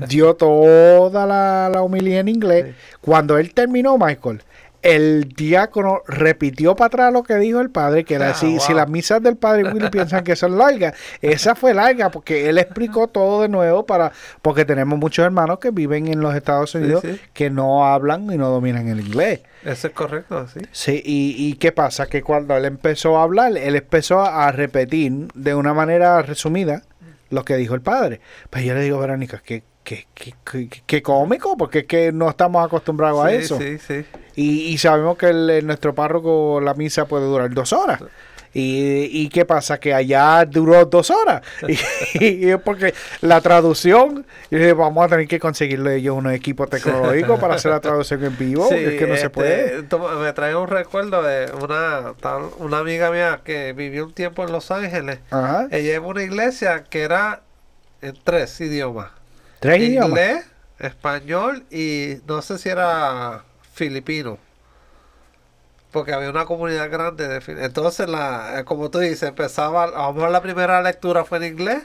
dio 0.07 0.35
toda 0.35 1.25
la, 1.25 1.69
la 1.71 1.81
homilía 1.81 2.19
en 2.19 2.27
inglés. 2.27 2.75
Cuando 3.01 3.37
él 3.37 3.53
terminó, 3.53 3.97
Michael, 3.97 4.41
el 4.81 5.29
diácono 5.35 6.01
repitió 6.07 6.75
para 6.75 6.87
atrás 6.87 7.13
lo 7.13 7.23
que 7.23 7.35
dijo 7.35 7.59
el 7.61 7.69
padre, 7.69 8.03
que 8.03 8.15
era 8.15 8.29
Ah, 8.31 8.33
si, 8.33 8.59
si 8.59 8.73
las 8.73 8.89
misas 8.89 9.21
del 9.21 9.35
padre 9.37 9.63
Willy 9.71 9.89
piensan 9.91 10.23
que 10.23 10.35
son 10.35 10.57
largas, 10.57 10.93
esa 11.21 11.55
fue 11.55 11.73
larga 11.73 12.09
porque 12.09 12.49
él 12.49 12.57
explicó 12.57 13.07
todo 13.07 13.41
de 13.43 13.49
nuevo 13.49 13.85
para 13.85 14.11
porque 14.41 14.65
tenemos 14.65 14.97
muchos 14.97 15.23
hermanos 15.25 15.59
que 15.59 15.71
viven 15.71 16.07
en 16.07 16.19
los 16.21 16.33
Estados 16.35 16.73
Unidos 16.75 17.01
sí. 17.03 17.19
que 17.33 17.49
no 17.49 17.85
hablan 17.85 18.31
y 18.31 18.37
no 18.37 18.49
dominan 18.49 18.87
el 18.87 18.99
inglés. 19.01 19.41
Eso 19.63 19.87
es 19.87 19.93
correcto, 19.93 20.47
sí. 20.47 20.59
Sí, 20.71 21.01
y, 21.05 21.35
y 21.37 21.53
qué 21.55 21.71
pasa? 21.71 22.07
Que 22.07 22.23
cuando 22.23 22.57
él 22.57 22.65
empezó 22.65 23.19
a 23.19 23.23
hablar, 23.23 23.55
él 23.55 23.75
empezó 23.75 24.21
a 24.21 24.51
repetir 24.51 25.27
de 25.35 25.53
una 25.53 25.73
manera 25.75 26.21
resumida 26.23 26.81
lo 27.29 27.45
que 27.45 27.55
dijo 27.57 27.75
el 27.75 27.81
padre. 27.81 28.19
Pues 28.49 28.65
yo 28.65 28.73
le 28.73 28.81
digo, 28.81 28.97
Verónica, 28.99 29.41
qué, 29.45 29.61
qué, 29.83 30.07
qué, 30.15 30.33
qué- 30.43 30.69
qué 30.85 31.01
cómico, 31.03 31.55
porque 31.57 31.79
es 31.79 31.85
que 31.85 32.11
no 32.11 32.27
estamos 32.29 32.65
acostumbrados 32.65 33.23
a 33.23 33.29
Sí, 33.29 33.35
eso. 33.35 33.57
sí, 33.59 33.77
sí. 33.77 34.05
Y, 34.35 34.67
y 34.67 34.77
sabemos 34.77 35.17
que 35.17 35.29
el- 35.29 35.65
nuestro 35.67 35.93
párroco 35.95 36.61
la 36.61 36.73
misa 36.73 37.05
puede 37.05 37.25
durar 37.25 37.49
dos 37.53 37.73
horas. 37.73 38.01
Y, 38.53 39.07
y 39.11 39.29
qué 39.29 39.45
pasa? 39.45 39.79
Que 39.79 39.93
allá 39.93 40.43
duró 40.45 40.83
dos 40.85 41.09
horas. 41.09 41.41
Y, 42.13 42.49
es 42.49 42.59
porque 42.59 42.93
la 43.21 43.39
traducción, 43.39 44.25
y 44.49 44.57
dije, 44.57 44.73
vamos 44.73 45.05
a 45.05 45.07
tener 45.07 45.25
que 45.27 45.39
conseguirle 45.39 45.95
ellos 45.95 46.17
unos 46.17 46.33
equipos 46.33 46.69
tecnológicos 46.69 47.39
para 47.39 47.55
hacer 47.55 47.71
la 47.71 47.79
traducción 47.79 48.21
en 48.25 48.37
vivo. 48.37 48.67
Sí, 48.67 48.75
es 48.75 48.99
que 48.99 49.07
no 49.07 49.15
se 49.15 49.27
este, 49.27 49.29
puede. 49.29 49.83
Me 50.21 50.33
trae 50.33 50.53
un 50.55 50.67
recuerdo 50.67 51.23
de 51.23 51.49
una, 51.61 52.13
tal- 52.19 52.49
una 52.57 52.79
amiga 52.79 53.09
mía 53.11 53.39
que 53.45 53.71
vivió 53.71 54.05
un 54.05 54.13
tiempo 54.13 54.43
en 54.43 54.51
Los 54.51 54.69
Ángeles. 54.69 55.19
Ajá. 55.29 55.67
Ella 55.71 55.93
iba 55.95 56.05
a 56.05 56.09
una 56.09 56.23
iglesia 56.23 56.83
que 56.83 57.03
era 57.03 57.41
en 58.01 58.17
tres 58.21 58.59
idiomas. 58.59 59.11
Tres 59.61 59.79
idiomas. 59.79 60.09
Inglés, 60.09 60.45
español 60.79 61.63
y 61.71 62.15
no 62.27 62.41
sé 62.41 62.57
si 62.57 62.67
era 62.67 63.43
filipino. 63.81 64.37
Porque 65.91 66.13
había 66.13 66.29
una 66.29 66.45
comunidad 66.45 66.89
grande 66.89 67.27
de 67.27 67.65
Entonces, 67.65 68.07
la, 68.09 68.59
eh, 68.59 68.65
como 68.65 68.89
tú 68.89 68.99
dices, 68.99 69.23
empezaba, 69.23 69.83
a 69.85 70.29
la 70.29 70.41
primera 70.41 70.81
lectura 70.81 71.25
fue 71.25 71.39
en 71.39 71.43
inglés, 71.45 71.83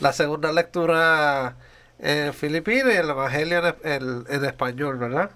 la 0.00 0.12
segunda 0.12 0.52
lectura 0.52 1.56
en 1.98 2.34
filipino 2.34 2.90
y 2.92 2.96
el 2.96 3.08
evangelio 3.10 3.66
en, 3.82 4.24
en- 4.28 4.44
español, 4.44 4.98
¿verdad? 4.98 5.30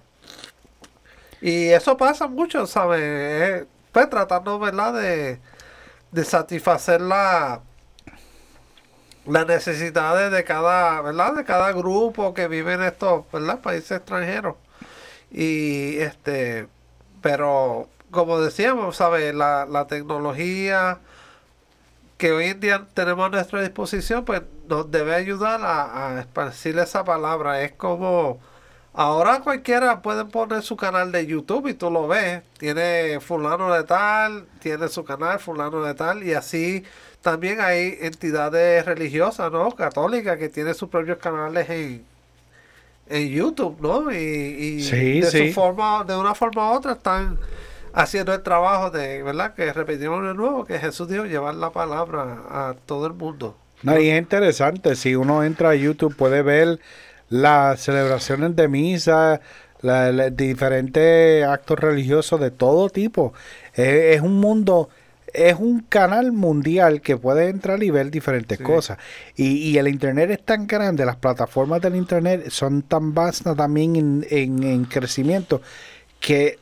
Y 1.41 1.69
eso 1.71 1.97
pasa 1.97 2.27
mucho, 2.29 2.67
¿sabes? 2.67 3.67
Pues 3.93 4.11
tratando, 4.11 4.59
¿verdad? 4.59 4.95
De, 4.95 5.41
de 6.13 6.25
satisfacer 6.25 7.01
la, 7.01 7.63
las 9.27 9.47
necesidades 9.47 10.31
de 10.33 10.45
cada, 10.45 11.01
¿verdad? 11.03 11.35
De 11.35 11.45
cada 11.45 11.73
grupo 11.73 12.35
que 12.35 12.49
vive 12.49 12.75
en 12.75 12.83
estos, 12.83 13.25
¿verdad? 13.33 13.61
Países 13.61 13.93
extranjeros. 13.99 14.57
Y 15.31 15.99
este, 15.99 16.69
pero 17.23 17.89
como 18.11 18.41
decíamos, 18.41 18.97
¿sabes? 18.97 19.35
La, 19.35 19.67
la 19.67 19.87
tecnología 19.87 20.99
que 22.19 22.33
hoy 22.33 22.47
en 22.47 22.61
día 22.61 22.87
tenemos 22.95 23.27
a 23.27 23.31
nuestra 23.31 23.63
disposición, 23.63 24.25
pues 24.25 24.43
nos 24.69 24.91
debe 24.91 25.15
ayudar 25.15 25.61
a, 25.63 26.17
a 26.17 26.21
esparcir 26.21 26.79
esa 26.79 27.05
palabra. 27.05 27.63
Es 27.63 27.73
como, 27.73 28.41
ahora 28.93 29.41
cualquiera 29.41 30.03
puede 30.03 30.27
poner 30.27 30.63
su 30.63 30.77
canal 30.77 31.13
de 31.13 31.27
YouTube 31.27 31.69
y 31.69 31.75
tú 31.75 31.91
lo 31.91 32.09
ves. 32.09 32.43
Tiene 32.59 33.21
fulano 33.21 33.73
de 33.73 33.85
tal, 33.85 34.47
tiene 34.61 34.89
su 34.89 35.05
canal, 35.05 35.39
fulano 35.41 35.83
de 35.83 35.95
tal, 35.95 36.23
y 36.23 36.35
así 36.35 36.85
también 37.23 37.61
hay 37.61 37.99
entidades 38.01 38.85
religiosas, 38.87 39.51
¿no? 39.53 39.71
Católicas 39.73 40.39
que 40.39 40.49
tienen 40.49 40.75
sus 40.75 40.89
propios 40.91 41.19
canales 41.19 41.69
en, 41.71 42.05
en 43.11 43.29
YouTube, 43.29 43.77
¿no? 43.81 44.11
Y, 44.13 44.17
y 44.17 44.83
Sí, 44.83 45.21
de 45.21 45.31
sí. 45.31 45.49
su 45.49 45.55
forma, 45.55 46.05
de 46.05 46.17
una 46.17 46.35
forma 46.35 46.71
u 46.73 46.77
otra 46.77 46.93
están 46.93 47.39
haciendo 47.93 48.33
el 48.33 48.43
trabajo 48.43 48.91
de, 48.91 49.23
¿verdad? 49.23 49.55
Que 49.55 49.73
repetimos 49.73 50.23
de 50.27 50.35
nuevo, 50.35 50.65
que 50.65 50.79
Jesús 50.79 51.09
dijo 51.09 51.25
llevar 51.25 51.55
la 51.57 51.71
palabra 51.71 52.23
a 52.49 52.75
todo 52.87 53.07
el 53.07 53.15
mundo. 53.15 53.57
No, 53.83 53.99
y 53.99 54.11
es 54.11 54.19
interesante, 54.19 54.95
si 54.95 55.17
uno 55.17 55.43
entra 55.43 55.71
a 55.71 55.75
YouTube 55.75 56.15
puede 56.15 56.43
ver 56.43 56.79
las 57.29 57.81
celebraciones 57.81 58.55
de 58.57 58.69
misa, 58.69 59.41
la- 59.81 60.13
la- 60.13 60.31
diferentes 60.31 61.45
actos 61.45 61.79
religiosos 61.79 62.39
de 62.41 62.51
todo 62.51 62.91
tipo. 62.91 63.33
Eh, 63.75 64.13
es 64.15 64.21
un 64.21 64.35
mundo, 64.39 64.89
es 65.35 65.57
un 65.59 65.81
canal 65.81 66.33
mundial 66.33 67.01
que 67.01 67.17
puede 67.17 67.49
entrar 67.49 67.83
y 67.83 67.91
ver 67.91 68.11
diferentes 68.11 68.59
Sí. 68.59 68.65
cosas. 68.65 68.99
Y, 69.37 69.71
y 69.71 69.79
el 69.79 69.89
Internet 69.89 70.31
es 70.31 70.45
tan 70.45 70.67
grande, 70.67 71.05
las 71.07 71.17
plataformas 71.17 71.81
del 71.81 71.97
Internet 71.97 72.51
son 72.51 72.83
tan 72.83 73.15
vastas 73.15 73.57
también 73.57 73.97
en, 73.97 74.27
en- 74.31 74.63
en 74.63 74.85
crecimiento 74.85 75.61
que 76.21 76.59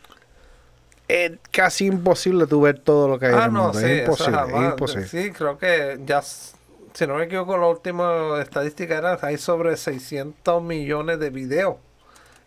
es 1.09 1.33
casi 1.51 1.87
imposible 1.87 2.47
tú 2.47 2.61
ver 2.61 2.79
todo 2.81 3.09
lo 3.09 3.19
que 3.19 3.27
hay 3.27 3.33
en 3.33 3.39
Ah, 3.39 3.45
el 3.47 3.53
no, 3.53 3.63
mundo. 3.73 3.79
sí, 3.79 3.87
es 3.87 3.99
imposible, 4.01 4.41
es 4.55 4.71
imposible. 4.73 5.07
Sí, 5.09 5.31
creo 5.33 5.59
que 5.59 5.99
ya, 6.05 6.21
si 6.23 7.07
no 7.07 7.15
me 7.15 7.25
equivoco, 7.25 7.57
la 7.57 7.67
última 7.67 8.41
estadística 8.43 8.97
era 8.99 9.19
hay 9.23 9.39
sobre 9.39 9.77
600 9.77 10.63
millones 10.63 11.19
de 11.19 11.31
videos 11.31 11.77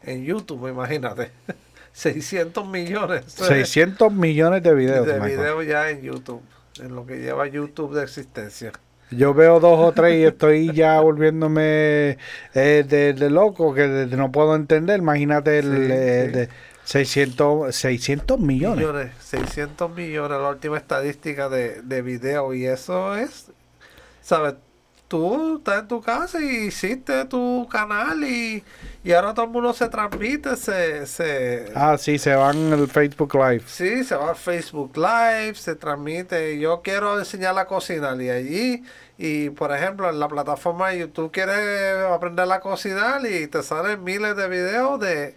en 0.03 0.23
YouTube, 0.25 0.69
imagínate. 0.69 1.31
600 1.93 2.67
millones 2.67 3.25
eso 3.27 3.43
es 3.43 3.49
600 3.69 4.13
millones 4.13 4.63
de 4.63 4.73
videos. 4.73 5.05
de 5.05 5.19
videos 5.19 5.65
ya 5.65 5.89
en 5.89 6.01
YouTube, 6.01 6.41
en 6.81 6.95
lo 6.95 7.05
que 7.05 7.17
lleva 7.19 7.47
YouTube 7.47 7.93
de 7.95 8.03
existencia. 8.03 8.71
Yo 9.11 9.33
veo 9.33 9.59
dos 9.59 9.77
o 9.77 9.91
tres 9.91 10.15
y 10.15 10.23
estoy 10.23 10.71
ya 10.73 11.01
volviéndome 11.01 12.17
eh, 12.53 12.85
de, 12.87 13.13
de 13.13 13.29
loco 13.29 13.73
que 13.73 13.81
de- 13.81 14.05
de 14.05 14.15
no 14.17 14.31
puedo 14.31 14.55
entender. 14.55 14.99
Imagínate 14.99 15.59
el 15.59 15.65
Sí, 15.65 15.91
eh, 15.91 16.25
sí. 16.27 16.31
de 16.31 16.49
600, 16.85 17.75
600 17.75 18.39
millones. 18.39 18.77
millones, 18.77 19.11
600 19.19 19.91
millones, 19.93 20.39
la 20.39 20.49
última 20.49 20.77
estadística 20.77 21.49
de, 21.49 21.81
de 21.81 22.01
video. 22.01 22.53
Y 22.53 22.65
eso 22.65 23.17
es, 23.17 23.51
¿sabes? 24.21 24.53
Tú 25.11 25.57
estás 25.57 25.81
en 25.81 25.87
tu 25.89 26.01
casa 26.01 26.39
y 26.39 26.67
hiciste 26.67 27.25
tu 27.25 27.67
canal 27.69 28.23
y, 28.23 28.63
y 29.03 29.11
ahora 29.11 29.33
todo 29.33 29.45
el 29.47 29.51
mundo 29.51 29.73
se 29.73 29.89
transmite, 29.89 30.55
se, 30.55 31.05
se, 31.05 31.69
Ah, 31.75 31.97
sí, 31.97 32.17
se 32.17 32.33
van 32.33 32.71
el 32.71 32.87
Facebook 32.87 33.35
Live. 33.35 33.63
Sí, 33.67 34.05
se 34.05 34.15
va 34.15 34.31
a 34.31 34.35
Facebook 34.35 34.95
Live, 34.95 35.55
se 35.55 35.75
transmite. 35.75 36.57
Yo 36.59 36.81
quiero 36.81 37.19
enseñar 37.19 37.59
a 37.59 37.65
cocinar 37.65 38.21
y 38.21 38.29
allí, 38.29 38.83
y 39.17 39.49
por 39.49 39.75
ejemplo, 39.75 40.09
en 40.09 40.17
la 40.17 40.29
plataforma 40.29 40.91
de 40.91 40.99
YouTube 40.99 41.29
quieres 41.29 42.05
aprender 42.09 42.49
a 42.49 42.61
cocinar 42.61 43.25
y 43.25 43.47
te 43.47 43.63
salen 43.63 44.01
miles 44.05 44.37
de 44.37 44.47
videos 44.47 44.97
de 45.01 45.35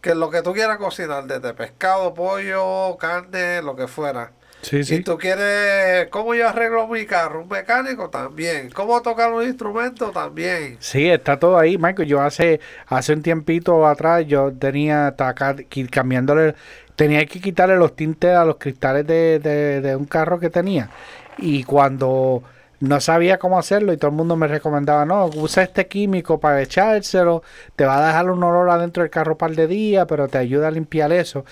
que 0.00 0.14
lo 0.14 0.30
que 0.30 0.42
tú 0.42 0.52
quieras 0.52 0.78
cocinar, 0.78 1.24
desde 1.24 1.54
pescado, 1.54 2.14
pollo, 2.14 2.96
carne, 2.98 3.62
lo 3.62 3.74
que 3.74 3.88
fuera. 3.88 4.30
Sí, 4.62 4.84
sí. 4.84 5.02
tú 5.04 5.18
quieres, 5.18 6.08
¿cómo 6.10 6.34
yo 6.34 6.48
arreglo 6.48 6.86
mi 6.88 7.04
carro? 7.06 7.42
Un 7.42 7.48
mecánico 7.48 8.10
también. 8.10 8.70
¿Cómo 8.70 9.02
tocar 9.02 9.32
un 9.32 9.42
instrumento 9.44 10.10
también? 10.12 10.78
Sí, 10.78 11.08
está 11.08 11.38
todo 11.38 11.58
ahí, 11.58 11.78
Michael. 11.78 12.08
Yo 12.08 12.20
hace 12.20 12.60
hace 12.86 13.12
un 13.12 13.22
tiempito 13.22 13.86
atrás 13.86 14.26
yo 14.26 14.52
tenía 14.52 15.14
qui- 15.16 15.88
cambiándole, 15.90 16.54
tenía 16.96 17.24
que 17.26 17.40
quitarle 17.40 17.76
los 17.76 17.94
tintes 17.94 18.34
a 18.34 18.44
los 18.44 18.56
cristales 18.56 19.06
de, 19.06 19.38
de, 19.38 19.80
de 19.80 19.96
un 19.96 20.06
carro 20.06 20.40
que 20.40 20.50
tenía. 20.50 20.90
Y 21.38 21.62
cuando 21.64 22.42
no 22.80 23.00
sabía 23.00 23.38
cómo 23.38 23.58
hacerlo 23.60 23.92
y 23.92 23.96
todo 23.96 24.10
el 24.10 24.16
mundo 24.16 24.34
me 24.36 24.48
recomendaba, 24.48 25.04
no, 25.04 25.26
usa 25.26 25.62
este 25.62 25.86
químico 25.86 26.40
para 26.40 26.60
echárselo, 26.60 27.42
te 27.76 27.84
va 27.84 28.02
a 28.04 28.06
dejar 28.08 28.28
un 28.28 28.42
olor 28.42 28.68
adentro 28.70 29.04
del 29.04 29.10
carro 29.10 29.32
un 29.32 29.38
par 29.38 29.52
de 29.52 29.68
días, 29.68 30.04
pero 30.08 30.26
te 30.26 30.38
ayuda 30.38 30.66
a 30.68 30.70
limpiar 30.72 31.12
eso. 31.12 31.44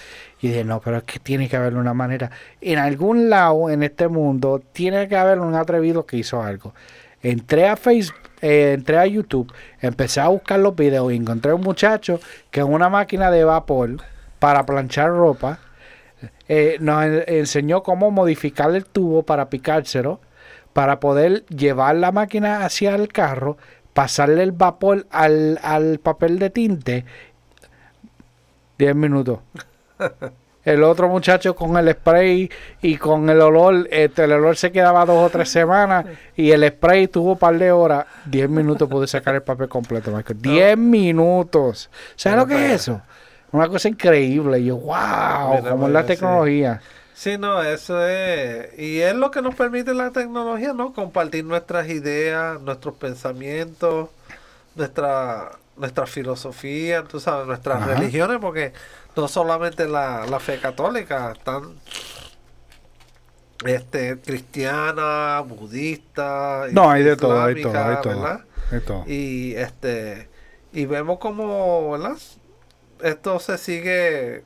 Y 0.42 0.48
dije, 0.48 0.64
no, 0.64 0.80
pero 0.80 0.98
es 0.98 1.02
que 1.04 1.18
tiene 1.18 1.48
que 1.48 1.56
haber 1.56 1.74
una 1.74 1.92
manera. 1.94 2.30
En 2.60 2.78
algún 2.78 3.28
lado 3.28 3.68
en 3.70 3.82
este 3.82 4.08
mundo 4.08 4.62
tiene 4.72 5.06
que 5.08 5.16
haber 5.16 5.38
un 5.40 5.54
atrevido 5.54 6.06
que 6.06 6.16
hizo 6.16 6.42
algo. 6.42 6.74
Entré 7.22 7.68
a 7.68 7.76
Facebook, 7.76 8.16
eh, 8.40 8.72
entré 8.74 8.96
a 8.96 9.06
YouTube, 9.06 9.52
empecé 9.82 10.20
a 10.20 10.28
buscar 10.28 10.58
los 10.60 10.74
videos 10.74 11.12
y 11.12 11.16
encontré 11.16 11.52
un 11.52 11.60
muchacho 11.60 12.20
que 12.50 12.60
en 12.60 12.72
una 12.72 12.88
máquina 12.88 13.30
de 13.30 13.44
vapor 13.44 13.96
para 14.38 14.64
planchar 14.64 15.10
ropa 15.10 15.58
eh, 16.48 16.78
nos 16.80 17.04
en- 17.04 17.24
enseñó 17.26 17.82
cómo 17.82 18.10
modificar 18.10 18.74
el 18.74 18.86
tubo 18.86 19.22
para 19.24 19.50
picárselo, 19.50 20.20
para 20.72 21.00
poder 21.00 21.44
llevar 21.46 21.96
la 21.96 22.12
máquina 22.12 22.64
hacia 22.64 22.94
el 22.94 23.08
carro, 23.08 23.58
pasarle 23.92 24.42
el 24.42 24.52
vapor 24.52 25.06
al, 25.10 25.58
al 25.62 25.98
papel 25.98 26.38
de 26.38 26.48
tinte. 26.50 27.04
10 28.78 28.94
minutos. 28.96 29.40
El 30.64 30.82
otro 30.82 31.08
muchacho 31.08 31.54
con 31.56 31.76
el 31.76 31.92
spray 31.92 32.50
y 32.82 32.96
con 32.96 33.28
el 33.30 33.40
olor, 33.40 33.88
este, 33.90 34.24
el 34.24 34.32
olor 34.32 34.56
se 34.56 34.70
quedaba 34.70 35.04
dos 35.06 35.26
o 35.26 35.30
tres 35.30 35.48
semanas 35.50 36.06
y 36.36 36.50
el 36.50 36.66
spray 36.68 37.08
tuvo 37.08 37.32
un 37.32 37.38
par 37.38 37.58
de 37.58 37.72
horas, 37.72 38.06
10 38.26 38.50
minutos 38.50 38.88
pude 38.88 39.06
sacar 39.06 39.34
el 39.34 39.42
papel 39.42 39.68
completo, 39.68 40.10
Michael. 40.10 40.40
10 40.40 40.78
minutos. 40.78 41.90
¿Sabes 42.16 42.38
lo 42.38 42.46
que 42.46 42.66
es 42.66 42.72
eso? 42.82 43.00
Una 43.52 43.68
cosa 43.68 43.88
increíble. 43.88 44.60
Y 44.60 44.66
yo, 44.66 44.76
wow, 44.76 45.62
cómo 45.68 45.86
es 45.86 45.92
la 45.92 46.02
sí. 46.02 46.08
tecnología. 46.08 46.80
Sí, 47.14 47.36
no, 47.36 47.62
eso 47.62 48.06
es. 48.06 48.78
Y 48.78 49.00
es 49.00 49.14
lo 49.14 49.30
que 49.30 49.42
nos 49.42 49.54
permite 49.54 49.92
la 49.92 50.10
tecnología, 50.10 50.72
¿no? 50.72 50.94
Compartir 50.94 51.44
nuestras 51.44 51.88
ideas, 51.88 52.60
nuestros 52.62 52.94
pensamientos, 52.96 54.08
nuestra, 54.74 55.52
nuestra 55.76 56.06
filosofía, 56.06 57.02
tú 57.04 57.20
sabes, 57.20 57.46
nuestras 57.46 57.82
Ajá. 57.82 57.94
religiones, 57.94 58.38
porque 58.40 58.72
no 59.16 59.28
solamente 59.28 59.86
la, 59.86 60.26
la 60.26 60.40
fe 60.40 60.58
católica, 60.60 61.32
están 61.32 61.74
este, 63.64 64.18
cristiana, 64.20 65.40
budista, 65.40 66.66
No, 66.72 66.90
hay 66.90 67.02
de 67.02 67.16
todo, 67.16 67.42
hay 67.42 67.62
todo, 67.62 67.72
hay 67.78 68.80
todo. 68.80 69.04
y 69.06 69.54
este 69.54 70.28
y 70.72 70.86
vemos 70.86 71.18
como 71.18 71.90
¿verdad? 71.90 72.16
esto 73.02 73.38
se 73.40 73.58
sigue 73.58 74.44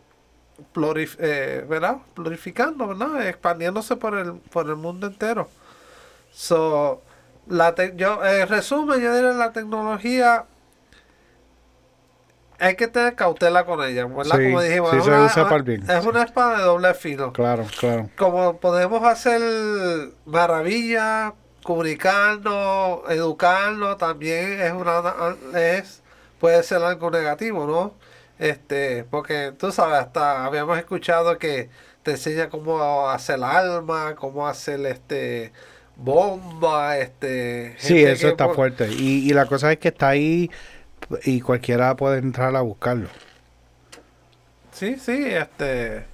plurif- 0.74 1.16
eh, 1.20 1.64
¿verdad? 1.68 1.98
plurificando 2.14 2.88
¿verdad? 2.88 3.26
expandiéndose 3.28 3.94
por 3.96 4.16
el 4.16 4.32
por 4.34 4.66
el 4.68 4.76
mundo 4.76 5.06
entero 5.06 5.48
so 6.32 7.02
la 7.46 7.74
te- 7.74 7.92
yo 7.96 8.24
en 8.24 8.48
resumen 8.48 9.00
yo 9.00 9.14
diría 9.14 9.32
la 9.32 9.52
tecnología 9.52 10.46
hay 12.58 12.76
que 12.76 12.88
tener 12.88 13.14
cautela 13.14 13.64
con 13.64 13.82
ella 13.82 14.06
¿verdad? 14.06 14.36
Sí, 14.38 14.44
como 14.44 14.60
dijimos 14.62 14.90
sí 14.90 14.96
es 14.98 15.04
se 15.04 15.10
una- 15.10 15.24
usa 15.24 15.44
para 15.44 15.56
el 15.56 15.62
bien, 15.62 15.90
es 15.90 16.02
sí. 16.02 16.08
una 16.08 16.22
espada 16.22 16.58
de 16.58 16.64
doble 16.64 16.94
filo 16.94 17.32
Claro, 17.32 17.66
claro. 17.78 18.08
como 18.16 18.58
podemos 18.58 19.02
hacer 19.04 19.40
maravillas, 20.26 21.32
comunicarnos, 21.62 23.00
educarnos, 23.10 23.98
también 23.98 24.60
es 24.60 24.72
una 24.72 25.02
es 25.58 26.02
puede 26.40 26.62
ser 26.62 26.82
algo 26.82 27.10
negativo, 27.10 27.66
¿no? 27.66 27.94
Este, 28.38 29.04
porque 29.04 29.52
tú 29.56 29.70
sabes, 29.72 29.98
hasta 30.00 30.44
habíamos 30.44 30.76
escuchado 30.78 31.38
que 31.38 31.70
te 32.02 32.12
enseña 32.12 32.48
cómo 32.50 33.08
hacer 33.08 33.42
armas, 33.42 34.14
cómo 34.14 34.46
hacer 34.46 34.84
este 34.86 35.52
bomba, 35.96 36.98
este 36.98 37.76
Sí, 37.78 38.02
eso 38.04 38.22
que 38.26 38.28
está 38.32 38.48
fuerte. 38.50 38.88
Y, 38.90 39.30
y 39.30 39.32
la 39.32 39.46
cosa 39.46 39.72
es 39.72 39.78
que 39.78 39.88
está 39.88 40.08
ahí 40.08 40.50
y 41.24 41.40
cualquiera 41.40 41.94
puede 41.96 42.18
entrar 42.18 42.54
a 42.56 42.60
buscarlo. 42.60 43.08
Sí, 44.72 44.96
sí, 44.96 45.26
este 45.26 46.06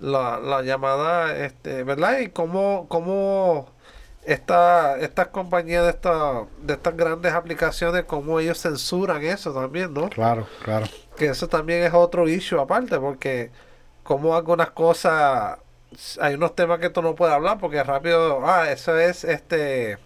la, 0.00 0.38
la 0.38 0.62
llamada, 0.62 1.36
este, 1.36 1.82
¿verdad? 1.84 2.18
Y 2.18 2.28
cómo, 2.28 2.86
cómo 2.88 3.68
esta, 4.24 4.98
estas 4.98 5.28
compañías 5.28 5.84
de 5.84 5.90
esta, 5.90 6.44
de 6.62 6.74
estas 6.74 6.96
grandes 6.96 7.32
aplicaciones, 7.32 8.04
cómo 8.04 8.40
ellos 8.40 8.60
censuran 8.60 9.22
eso 9.22 9.52
también, 9.52 9.92
¿no? 9.92 10.08
Claro, 10.10 10.46
claro. 10.62 10.86
Que 11.16 11.26
eso 11.26 11.48
también 11.48 11.82
es 11.84 11.94
otro 11.94 12.28
issue 12.28 12.60
aparte, 12.60 12.98
porque 12.98 13.50
como 14.02 14.34
algunas 14.36 14.70
cosas, 14.70 15.58
hay 16.20 16.34
unos 16.34 16.54
temas 16.54 16.78
que 16.78 16.90
tú 16.90 17.02
no 17.02 17.14
puedes 17.14 17.34
hablar, 17.34 17.58
porque 17.58 17.82
rápido, 17.82 18.40
ah, 18.46 18.70
eso 18.70 18.98
es 18.98 19.24
este 19.24 19.98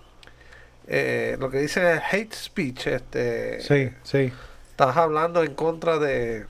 eh, 0.88 1.36
lo 1.38 1.50
que 1.50 1.58
dicen 1.58 1.86
es 1.86 2.00
hate 2.12 2.34
speech, 2.34 2.86
este 2.88 3.60
Sí, 3.60 3.90
sí. 4.02 4.32
estás 4.70 4.96
hablando 4.96 5.42
en 5.42 5.54
contra 5.54 5.98
de 5.98 6.46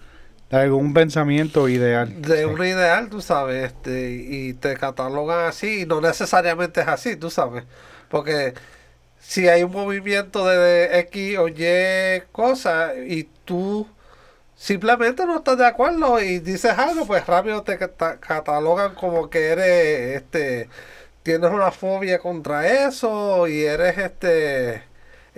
De 0.50 0.56
algún 0.56 0.94
pensamiento 0.94 1.68
ideal. 1.68 2.22
de 2.22 2.38
Sí. 2.38 2.44
un 2.44 2.64
ideal, 2.64 3.10
tú 3.10 3.20
sabes, 3.20 3.64
este, 3.72 4.10
y 4.12 4.54
te 4.54 4.76
catalogan 4.76 5.46
así, 5.46 5.82
y 5.82 5.86
no 5.86 6.00
necesariamente 6.00 6.80
es 6.80 6.88
así, 6.88 7.16
tú 7.16 7.30
sabes, 7.30 7.64
porque 8.08 8.54
si 9.20 9.48
hay 9.48 9.62
un 9.64 9.72
movimiento 9.72 10.46
de 10.46 11.00
X 11.00 11.38
o 11.38 11.48
Y 11.48 12.22
cosa 12.32 12.92
y 12.96 13.24
tú 13.44 13.86
simplemente 14.56 15.24
no 15.26 15.36
estás 15.38 15.58
de 15.58 15.66
acuerdo 15.66 16.20
y 16.20 16.38
dices 16.40 16.72
algo, 16.78 17.06
pues 17.06 17.26
rápido 17.26 17.62
te 17.62 17.78
cata- 17.78 18.18
catalogan 18.18 18.94
como 18.94 19.30
que 19.30 19.48
eres, 19.48 20.16
este, 20.22 20.68
tienes 21.22 21.50
una 21.50 21.70
fobia 21.70 22.18
contra 22.18 22.86
eso 22.86 23.46
y 23.48 23.64
eres, 23.64 23.98
este, 23.98 24.82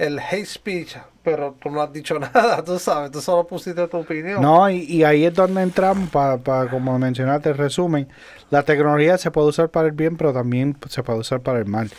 el 0.00 0.18
hate 0.18 0.46
speech, 0.46 0.96
pero 1.22 1.54
tú 1.62 1.70
no 1.70 1.82
has 1.82 1.92
dicho 1.92 2.18
nada, 2.18 2.64
tú 2.64 2.78
sabes, 2.78 3.10
tú 3.10 3.20
solo 3.20 3.46
pusiste 3.46 3.86
tu 3.86 3.98
opinión. 3.98 4.40
No, 4.40 4.68
y, 4.70 4.78
y 4.84 5.04
ahí 5.04 5.26
es 5.26 5.34
donde 5.34 5.62
entramos, 5.62 6.08
para 6.08 6.68
como 6.70 6.98
mencionaste, 6.98 7.50
el 7.50 7.58
resumen, 7.58 8.08
la 8.48 8.62
tecnología 8.62 9.18
se 9.18 9.30
puede 9.30 9.48
usar 9.48 9.68
para 9.68 9.88
el 9.88 9.92
bien, 9.92 10.16
pero 10.16 10.32
también 10.32 10.74
se 10.88 11.02
puede 11.02 11.18
usar 11.18 11.40
para 11.40 11.58
el 11.58 11.66
mal. 11.66 11.90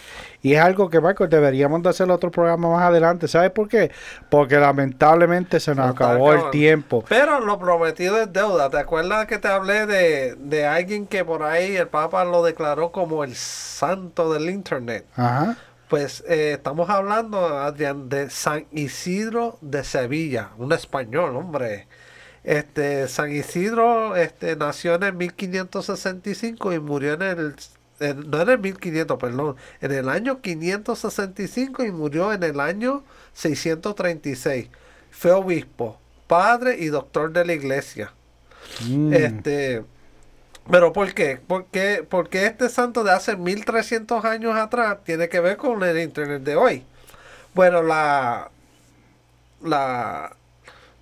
Y 0.41 0.55
es 0.55 0.61
algo 0.61 0.89
que, 0.89 0.99
Michael, 0.99 1.29
deberíamos 1.29 1.83
de 1.83 1.89
hacer 1.89 2.09
otro 2.09 2.31
programa 2.31 2.71
más 2.71 2.81
adelante. 2.81 3.27
¿Sabes 3.27 3.51
por 3.51 3.69
qué? 3.69 3.91
Porque 4.29 4.57
lamentablemente 4.57 5.59
se 5.59 5.75
nos 5.75 5.91
acabó 5.91 6.33
el 6.33 6.49
tiempo. 6.49 7.05
Pero 7.07 7.39
lo 7.39 7.59
prometido 7.59 8.19
es 8.19 8.33
deuda. 8.33 8.71
¿Te 8.71 8.79
acuerdas 8.79 9.27
que 9.27 9.37
te 9.37 9.47
hablé 9.47 9.85
de, 9.85 10.35
de 10.35 10.65
alguien 10.65 11.05
que 11.05 11.23
por 11.23 11.43
ahí 11.43 11.75
el 11.77 11.87
Papa 11.87 12.25
lo 12.25 12.43
declaró 12.43 12.91
como 12.91 13.23
el 13.23 13.35
santo 13.35 14.33
del 14.33 14.49
Internet? 14.49 15.05
Ajá. 15.15 15.55
Pues 15.91 16.23
eh, 16.29 16.53
estamos 16.53 16.89
hablando, 16.89 17.45
Adrián, 17.59 18.07
de 18.07 18.29
San 18.29 18.65
Isidro 18.71 19.57
de 19.59 19.83
Sevilla, 19.83 20.51
un 20.57 20.71
español, 20.71 21.35
hombre. 21.35 21.85
Este, 22.45 23.09
San 23.09 23.29
Isidro 23.29 24.15
este, 24.15 24.55
nació 24.55 24.95
en 24.95 25.03
el 25.03 25.13
1565 25.15 26.71
y 26.71 26.79
murió 26.79 27.13
en 27.15 27.21
el, 27.23 27.55
en- 27.99 28.29
no 28.31 28.41
en 28.41 28.49
el 28.49 28.59
1500, 28.59 29.17
perdón, 29.19 29.57
en 29.81 29.91
el 29.91 30.07
año 30.07 30.39
565 30.39 31.83
y 31.83 31.91
murió 31.91 32.31
en 32.31 32.43
el 32.43 32.61
año 32.61 33.03
636. 33.33 34.69
Fue 35.11 35.31
obispo, 35.33 35.99
padre 36.27 36.77
y 36.79 36.87
doctor 36.87 37.33
de 37.33 37.43
la 37.43 37.51
iglesia. 37.53 38.13
Mm. 38.79 39.13
Este, 39.13 39.83
pero 40.69 40.93
¿por 40.93 41.13
qué? 41.13 41.37
¿Por 41.45 41.65
qué? 41.65 42.05
Porque 42.07 42.45
este 42.45 42.69
santo 42.69 43.03
de 43.03 43.11
hace 43.11 43.35
1300 43.35 44.23
años 44.25 44.55
atrás 44.55 44.99
tiene 45.03 45.29
que 45.29 45.39
ver 45.39 45.57
con 45.57 45.81
el 45.83 45.99
internet 45.99 46.43
de 46.43 46.55
hoy. 46.55 46.85
Bueno, 47.53 47.81
la 47.81 48.51
la 49.61 50.35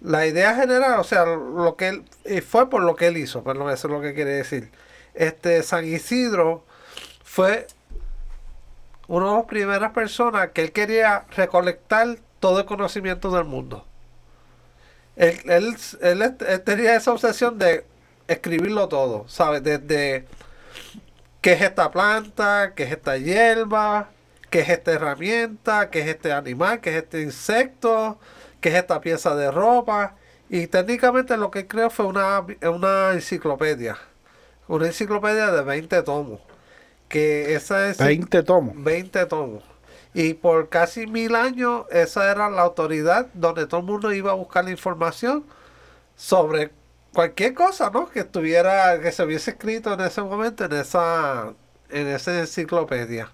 la 0.02 0.26
idea 0.28 0.56
general, 0.56 1.00
o 1.00 1.04
sea, 1.04 1.26
lo 1.26 1.76
que 1.76 1.90
él 1.90 2.06
y 2.26 2.42
fue 2.42 2.70
por 2.70 2.84
lo 2.84 2.96
que 2.96 3.08
él 3.08 3.18
hizo, 3.18 3.44
perdón, 3.44 3.72
eso 3.72 3.88
es 3.88 3.94
lo 3.94 4.02
que 4.02 4.14
quiere 4.14 4.32
decir. 4.32 4.72
Este 5.14 5.62
San 5.64 5.86
Isidro 5.86 6.64
fue 7.24 7.68
una 9.08 9.28
de 9.28 9.34
las 9.38 9.46
primeras 9.46 9.92
personas 9.92 10.50
que 10.52 10.62
él 10.62 10.72
quería 10.72 11.26
recolectar 11.36 12.18
todo 12.40 12.60
el 12.60 12.66
conocimiento 12.66 13.30
del 13.32 13.44
mundo. 13.44 13.86
Él, 15.18 15.38
él, 15.46 15.76
él 16.02 16.64
tenía 16.64 16.96
esa 16.96 17.12
obsesión 17.12 17.60
de 17.60 17.86
escribirlo 18.30 18.88
todo, 18.88 19.26
¿sabes? 19.28 19.64
Desde 19.64 20.26
qué 21.42 21.54
es 21.54 21.62
esta 21.62 21.92
planta, 21.92 22.74
qué 22.76 22.84
es 22.84 22.92
esta 22.92 23.18
hierba, 23.18 24.10
qué 24.50 24.60
es 24.62 24.70
esta 24.70 24.92
herramienta, 24.94 25.90
qué 25.90 26.02
es 26.02 26.08
este 26.08 26.32
animal, 26.32 26.80
qué 26.80 26.92
es 26.92 27.04
este 27.04 27.22
insecto, 27.22 28.20
qué 28.62 28.70
es 28.70 28.76
esta 28.76 29.02
pieza 29.02 29.36
de 29.36 29.52
ropa. 29.52 30.16
Y 30.50 30.68
técnicamente 30.68 31.38
lo 31.38 31.52
que 31.52 31.60
él 31.60 31.68
creó 31.68 31.90
fue 31.90 32.06
una, 32.06 32.46
una 32.64 33.14
enciclopedia. 33.14 33.98
Una 34.68 34.88
enciclopedia 34.88 35.52
de 35.52 35.62
20 35.62 36.02
tomos. 36.04 36.40
Que 37.08 37.56
esa 37.56 37.90
es 37.90 37.98
20 37.98 38.44
tomos. 38.44 38.84
20 38.84 39.26
tomos. 39.26 39.64
Y 40.14 40.34
por 40.34 40.70
casi 40.70 41.06
mil 41.06 41.36
años 41.36 41.86
esa 41.92 42.32
era 42.32 42.50
la 42.50 42.64
autoridad 42.64 43.28
donde 43.34 43.68
todo 43.68 43.82
el 43.82 43.86
mundo 43.86 44.12
iba 44.12 44.32
a 44.32 44.36
buscar 44.36 44.66
la 44.66 44.72
información 44.72 45.46
sobre 46.16 46.72
cualquier 47.14 47.54
cosa, 47.54 47.90
¿no? 47.92 48.10
Que 48.10 48.22
estuviera, 48.22 49.00
que 49.02 49.12
se 49.12 49.24
hubiese 49.24 49.52
escrito 49.52 49.94
en 49.94 50.02
ese 50.02 50.22
momento 50.22 50.66
en 50.66 50.74
esa, 50.74 51.54
en 51.90 52.08
esa 52.08 52.40
enciclopedia. 52.40 53.32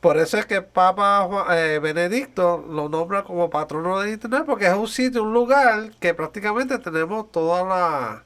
Por 0.00 0.18
eso 0.18 0.36
es 0.38 0.46
que 0.46 0.60
Papa 0.60 1.46
eh, 1.56 1.78
Benedicto 1.82 2.58
lo 2.68 2.88
nombra 2.90 3.24
como 3.24 3.48
patrono 3.48 4.00
de 4.00 4.12
Internet, 4.12 4.44
porque 4.46 4.66
es 4.66 4.74
un 4.74 4.88
sitio, 4.88 5.22
un 5.22 5.32
lugar 5.32 5.92
que 5.98 6.12
prácticamente 6.14 6.78
tenemos 6.78 7.32
toda 7.32 7.64
la 7.64 8.24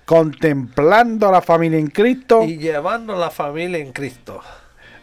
contemplando 0.04 1.28
a 1.28 1.32
la 1.32 1.42
familia 1.42 1.78
en 1.78 1.88
Cristo. 1.88 2.44
y 2.44 2.58
llevando 2.58 3.16
la 3.16 3.30
familia 3.30 3.78
en 3.78 3.92
Cristo. 3.92 4.40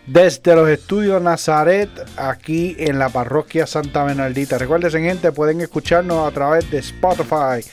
desde 0.05 0.55
los 0.55 0.67
estudios 0.69 1.21
Nazaret, 1.21 1.89
aquí 2.17 2.75
en 2.79 2.97
la 2.97 3.09
parroquia 3.09 3.67
Santa 3.67 4.03
Bernardita. 4.03 4.57
Recuerden, 4.57 5.03
gente, 5.03 5.31
pueden 5.31 5.61
escucharnos 5.61 6.27
a 6.27 6.31
través 6.31 6.69
de 6.71 6.79
Spotify, 6.79 7.63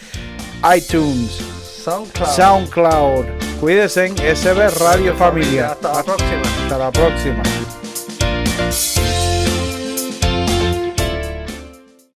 iTunes, 0.77 1.41
SoundCloud. 1.87 2.35
SoundCloud. 2.35 3.27
Cuídense, 3.61 4.09
SB 4.35 4.71
Radio 4.81 5.15
Familia. 5.15 5.71
Hasta 5.71 5.93
la 5.93 6.03
próxima. 6.03 6.43
Hasta 6.43 6.79
la 6.79 6.91
próxima. 6.91 7.43